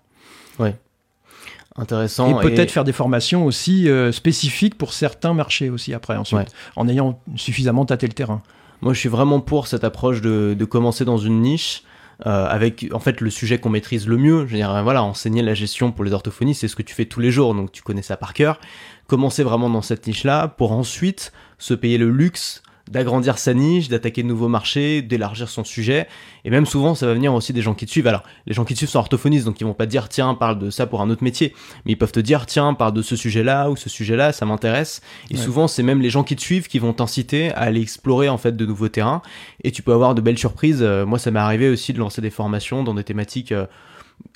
Intéressant. 1.76 2.40
et 2.40 2.44
peut-être 2.50 2.72
faire 2.72 2.84
des 2.84 2.92
formations 2.94 3.46
aussi 3.46 3.90
euh, 3.90 4.12
spécifiques 4.12 4.78
pour 4.78 4.94
certains 4.94 5.34
marchés 5.34 5.70
aussi 5.70 5.94
après, 5.94 6.16
ensuite, 6.16 6.38
Ouais. 6.40 6.46
en 6.76 6.88
ayant 6.88 7.20
suffisamment 7.36 7.86
tâté 7.86 8.06
le 8.08 8.14
terrain. 8.14 8.42
Moi, 8.82 8.94
je 8.94 9.00
suis 9.00 9.10
vraiment 9.10 9.40
pour 9.40 9.68
cette 9.68 9.84
approche 9.84 10.22
de, 10.22 10.56
de 10.58 10.66
commencer 10.66 11.06
dans 11.06 11.18
une 11.18 11.42
niche. 11.42 11.84
euh, 12.28 12.46
avec 12.48 12.86
en 12.94 13.00
fait 13.00 13.22
le 13.22 13.32
sujet 13.32 13.58
qu'on 13.58 13.72
maîtrise 13.72 14.08
le 14.08 14.18
mieux, 14.18 14.46
je 14.46 14.52
veux 14.52 14.58
dire 14.58 14.70
euh, 14.74 14.84
voilà 14.84 15.04
enseigner 15.04 15.42
la 15.42 15.56
gestion 15.56 15.92
pour 15.92 16.04
les 16.06 16.14
orthophonistes 16.14 16.62
c'est 16.62 16.68
ce 16.68 16.76
que 16.76 16.84
tu 16.84 16.94
fais 16.94 17.06
tous 17.06 17.20
les 17.20 17.32
jours 17.32 17.56
donc 17.56 17.72
tu 17.72 17.82
connais 17.82 18.04
ça 18.04 18.18
par 18.18 18.34
cœur. 18.36 18.60
Commencer 19.08 19.42
vraiment 19.44 19.68
dans 19.68 19.82
cette 19.82 20.06
niche 20.06 20.24
là 20.24 20.48
pour 20.48 20.74
ensuite 20.74 21.34
se 21.58 21.74
payer 21.74 21.98
le 21.98 22.12
luxe 22.12 22.62
d'agrandir 22.92 23.38
sa 23.38 23.54
niche, 23.54 23.88
d'attaquer 23.88 24.24
de 24.24 24.28
nouveaux 24.28 24.50
marchés, 24.50 25.02
d'élargir 25.02 25.48
son 25.48 25.64
sujet 25.64 26.06
et 26.44 26.50
même 26.50 26.66
souvent 26.66 26.96
ça 26.96 27.06
va 27.08 27.14
venir 27.14 27.34
aussi 27.34 27.54
des 27.54 27.62
gens 27.62 27.74
qui 27.74 27.86
te 27.86 27.92
suivent. 27.92 28.08
Alors 28.08 28.24
les 28.46 28.54
gens 28.54 28.66
qui 28.66 28.74
te 28.74 28.78
suivent 28.80 28.90
sont 28.90 29.00
orthophonistes 29.00 29.46
donc 29.46 29.60
ils 29.62 29.64
vont 29.64 29.74
pas 29.74 29.86
te 29.86 29.92
dire 29.92 30.10
tiens 30.10 30.34
parle 30.36 30.60
de 30.60 30.70
ça 30.70 30.86
pour 30.86 31.02
un 31.02 31.10
autre 31.10 31.24
métier 31.24 31.54
mais 31.86 31.94
ils 31.94 31.98
peuvent 31.98 32.12
te 32.12 32.20
dire 32.20 32.46
tiens 32.46 32.74
parle 32.74 32.94
de 32.94 33.02
ce 33.02 33.16
sujet 33.16 33.42
là 33.44 33.70
ou 33.70 33.78
ce 33.78 33.88
sujet 33.90 34.18
là 34.18 34.34
ça 34.34 34.46
m'intéresse 34.46 35.02
et 35.32 35.36
Ouais. 35.36 35.40
souvent 35.40 35.68
c'est 35.70 35.82
même 35.84 36.02
les 36.02 36.10
gens 36.10 36.24
qui 36.24 36.36
te 36.36 36.42
suivent 36.42 36.68
qui 36.68 36.78
vont 36.80 36.92
t'inciter 36.94 37.52
à 37.54 37.60
aller 37.62 37.82
explorer 37.82 38.28
en 38.28 38.38
fait 38.38 38.56
de 38.58 38.66
nouveaux 38.66 38.90
terrains 38.90 39.22
et 39.64 39.72
tu 39.72 39.82
peux 39.82 39.94
avoir 39.94 40.14
de 40.14 40.22
belles 40.22 40.38
surprises. 40.38 40.80
Euh, 40.82 41.06
moi, 41.06 41.20
ça 41.20 41.32
m'est 41.32 41.40
arrivé 41.40 41.70
aussi 41.70 41.94
de 41.94 42.00
lancer 42.00 42.22
des 42.22 42.30
formations 42.30 42.84
dans 42.84 42.94
des 42.94 43.04
thématiques 43.06 43.52
euh, 43.54 43.66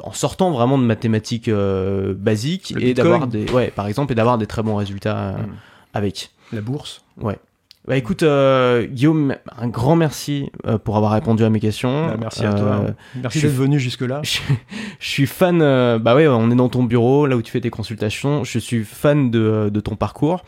en 0.02 0.14
sortant 0.14 0.52
vraiment 0.52 0.78
de 0.78 0.84
mathématiques 0.84 1.50
euh, 1.50 2.14
basiques 2.18 2.74
et 2.80 2.94
d'avoir 2.94 3.28
des, 3.28 3.46
ouais, 3.52 3.72
par 3.76 3.88
exemple, 3.88 4.14
et 4.14 4.16
d'avoir 4.16 4.38
des 4.38 4.48
très 4.48 4.64
bons 4.64 4.76
résultats 4.76 5.18
euh, 5.18 5.38
Mm. 5.38 5.52
avec. 5.94 6.32
La 6.54 6.62
bourse. 6.62 7.02
Bah 7.88 7.96
écoute, 7.96 8.22
euh, 8.24 8.86
Guillaume, 8.86 9.36
un 9.58 9.68
grand 9.70 9.96
merci 9.96 10.52
euh, 10.66 10.78
pour 10.78 10.98
avoir 10.98 11.14
répondu 11.14 11.46
à 11.46 11.50
mes 11.50 11.62
questions. 11.62 12.08
Bah, 12.08 12.18
merci 12.20 12.44
à 12.46 12.52
toi. 12.54 12.68
Euh, 12.86 12.92
Merci 13.22 13.42
d'être 13.42 13.52
venu 13.54 13.80
jusque-là. 13.80 14.20
je, 14.24 14.40
je 15.00 15.08
suis 15.08 15.26
fan. 15.26 15.62
euh, 15.62 15.98
bah 15.98 16.14
ouais, 16.14 16.28
on 16.28 16.52
est 16.52 16.56
dans 16.56 16.68
ton 16.68 16.84
bureau, 16.84 17.28
là 17.28 17.38
où 17.38 17.42
tu 17.42 17.50
fais 17.52 17.62
tes 17.62 17.70
consultations. 17.70 18.44
Je 18.44 18.60
suis 18.60 18.84
fan 18.84 19.32
de, 19.32 19.70
de 19.74 19.80
ton 19.80 19.96
parcours. 19.96 20.44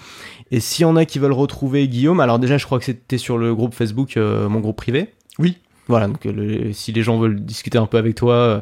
Et 0.51 0.59
s'il 0.59 0.81
y 0.83 0.85
en 0.85 0.97
a 0.97 1.05
qui 1.05 1.17
veulent 1.19 1.31
retrouver 1.31 1.87
Guillaume, 1.87 2.19
alors 2.19 2.39
déjà, 2.39 2.57
je 2.57 2.65
crois 2.65 2.77
que 2.77 2.85
c'était 2.85 3.17
sur 3.17 3.37
le 3.37 3.55
groupe 3.55 3.73
Facebook, 3.73 4.17
euh, 4.17 4.49
mon 4.49 4.59
groupe 4.59 4.75
privé. 4.77 5.13
Oui. 5.37 5.57
Voilà, 5.89 6.07
donc 6.07 6.25
euh, 6.25 6.31
le- 6.31 6.71
si 6.73 6.91
les 6.93 7.01
gens 7.03 7.17
veulent 7.19 7.39
discuter 7.43 7.77
un 7.77 7.85
peu 7.87 7.97
avec 7.97 8.15
toi, 8.15 8.33
euh, 8.33 8.61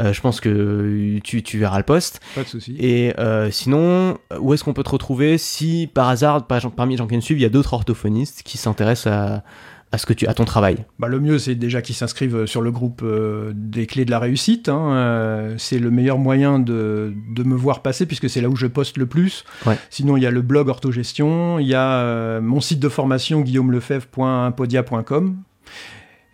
euh, 0.00 0.12
je 0.12 0.20
pense 0.20 0.40
que 0.40 1.18
tu, 1.24 1.42
tu 1.42 1.58
verras 1.58 1.78
le 1.78 1.84
poste. 1.84 2.20
Pas 2.34 2.42
de 2.42 2.48
souci. 2.48 2.76
Et 2.78 3.14
euh, 3.18 3.50
sinon, 3.50 4.18
où 4.40 4.52
est-ce 4.52 4.62
qu'on 4.64 4.74
peut 4.74 4.82
te 4.82 4.90
retrouver 4.90 5.38
si 5.38 5.88
par 5.94 6.08
hasard, 6.08 6.46
par 6.46 6.60
parmi 6.72 6.94
les 6.94 6.98
gens 6.98 7.06
qui 7.06 7.14
nous 7.14 7.22
suivent, 7.22 7.38
il 7.38 7.42
y 7.42 7.46
a 7.46 7.48
d'autres 7.50 7.72
orthophonistes 7.72 8.42
qui 8.42 8.58
s'intéressent 8.58 9.12
à, 9.12 9.44
à 9.92 9.98
ce 9.98 10.06
que 10.06 10.12
tu, 10.12 10.26
à 10.26 10.34
ton 10.34 10.44
travail? 10.44 10.84
Bah, 10.98 11.06
le 11.06 11.20
mieux, 11.20 11.38
c'est 11.38 11.54
déjà 11.54 11.80
qu'ils 11.80 11.94
s'inscrivent 11.94 12.46
sur 12.46 12.60
le 12.60 12.72
groupe 12.72 13.02
euh, 13.04 13.52
des 13.54 13.86
clés 13.86 14.04
de 14.04 14.10
la 14.10 14.18
réussite. 14.18 14.68
hein. 14.68 14.90
Euh, 14.94 15.54
c'est 15.56 15.78
le 15.78 15.92
meilleur 15.92 16.18
moyen 16.18 16.58
de, 16.58 17.12
de 17.36 17.42
me 17.44 17.54
voir 17.54 17.82
passer 17.82 18.04
puisque 18.04 18.28
c'est 18.28 18.40
là 18.40 18.48
où 18.48 18.56
je 18.56 18.66
poste 18.66 18.96
le 18.98 19.06
plus. 19.06 19.44
Ouais. 19.64 19.78
Sinon, 19.90 20.16
il 20.16 20.24
y 20.24 20.26
a 20.26 20.32
le 20.32 20.42
blog 20.42 20.68
Orthogestion, 20.68 21.60
il 21.60 21.68
y 21.68 21.74
a 21.74 21.98
euh, 22.00 22.40
mon 22.40 22.60
site 22.60 22.80
de 22.80 22.88
formation 22.88 23.42
guillaumelefebvre.podia.com. 23.42 25.36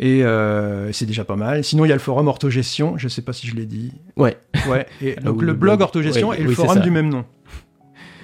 Et 0.02 0.24
euh, 0.24 0.90
c'est 0.92 1.04
déjà 1.04 1.24
pas 1.24 1.36
mal. 1.36 1.62
Sinon, 1.62 1.84
il 1.84 1.88
y 1.88 1.92
a 1.92 1.94
le 1.94 2.00
forum 2.00 2.26
Orthogestion, 2.26 2.96
je 2.96 3.06
sais 3.06 3.20
pas 3.20 3.34
si 3.34 3.46
je 3.46 3.54
l'ai 3.54 3.66
dit. 3.66 3.92
Ouais. 4.16 4.38
Ouais. 4.66 4.86
Et 5.02 5.14
donc 5.22 5.42
le 5.42 5.52
blog. 5.52 5.82
Orthogestion 5.82 6.32
et 6.32 6.42
le 6.42 6.48
oui, 6.48 6.54
forum 6.54 6.80
du 6.80 6.90
même 6.90 7.08
nom. 7.08 7.24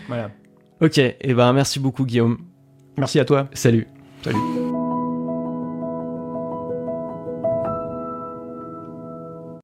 Voilà. 0.08 0.30
Ok, 0.80 0.98
et 0.98 1.34
ben 1.34 1.52
merci 1.52 1.80
beaucoup 1.80 2.06
Guillaume. 2.06 2.38
Merci 2.96 3.18
à 3.18 3.24
toi. 3.24 3.48
Salut. 3.52 3.88
Salut. 4.22 4.75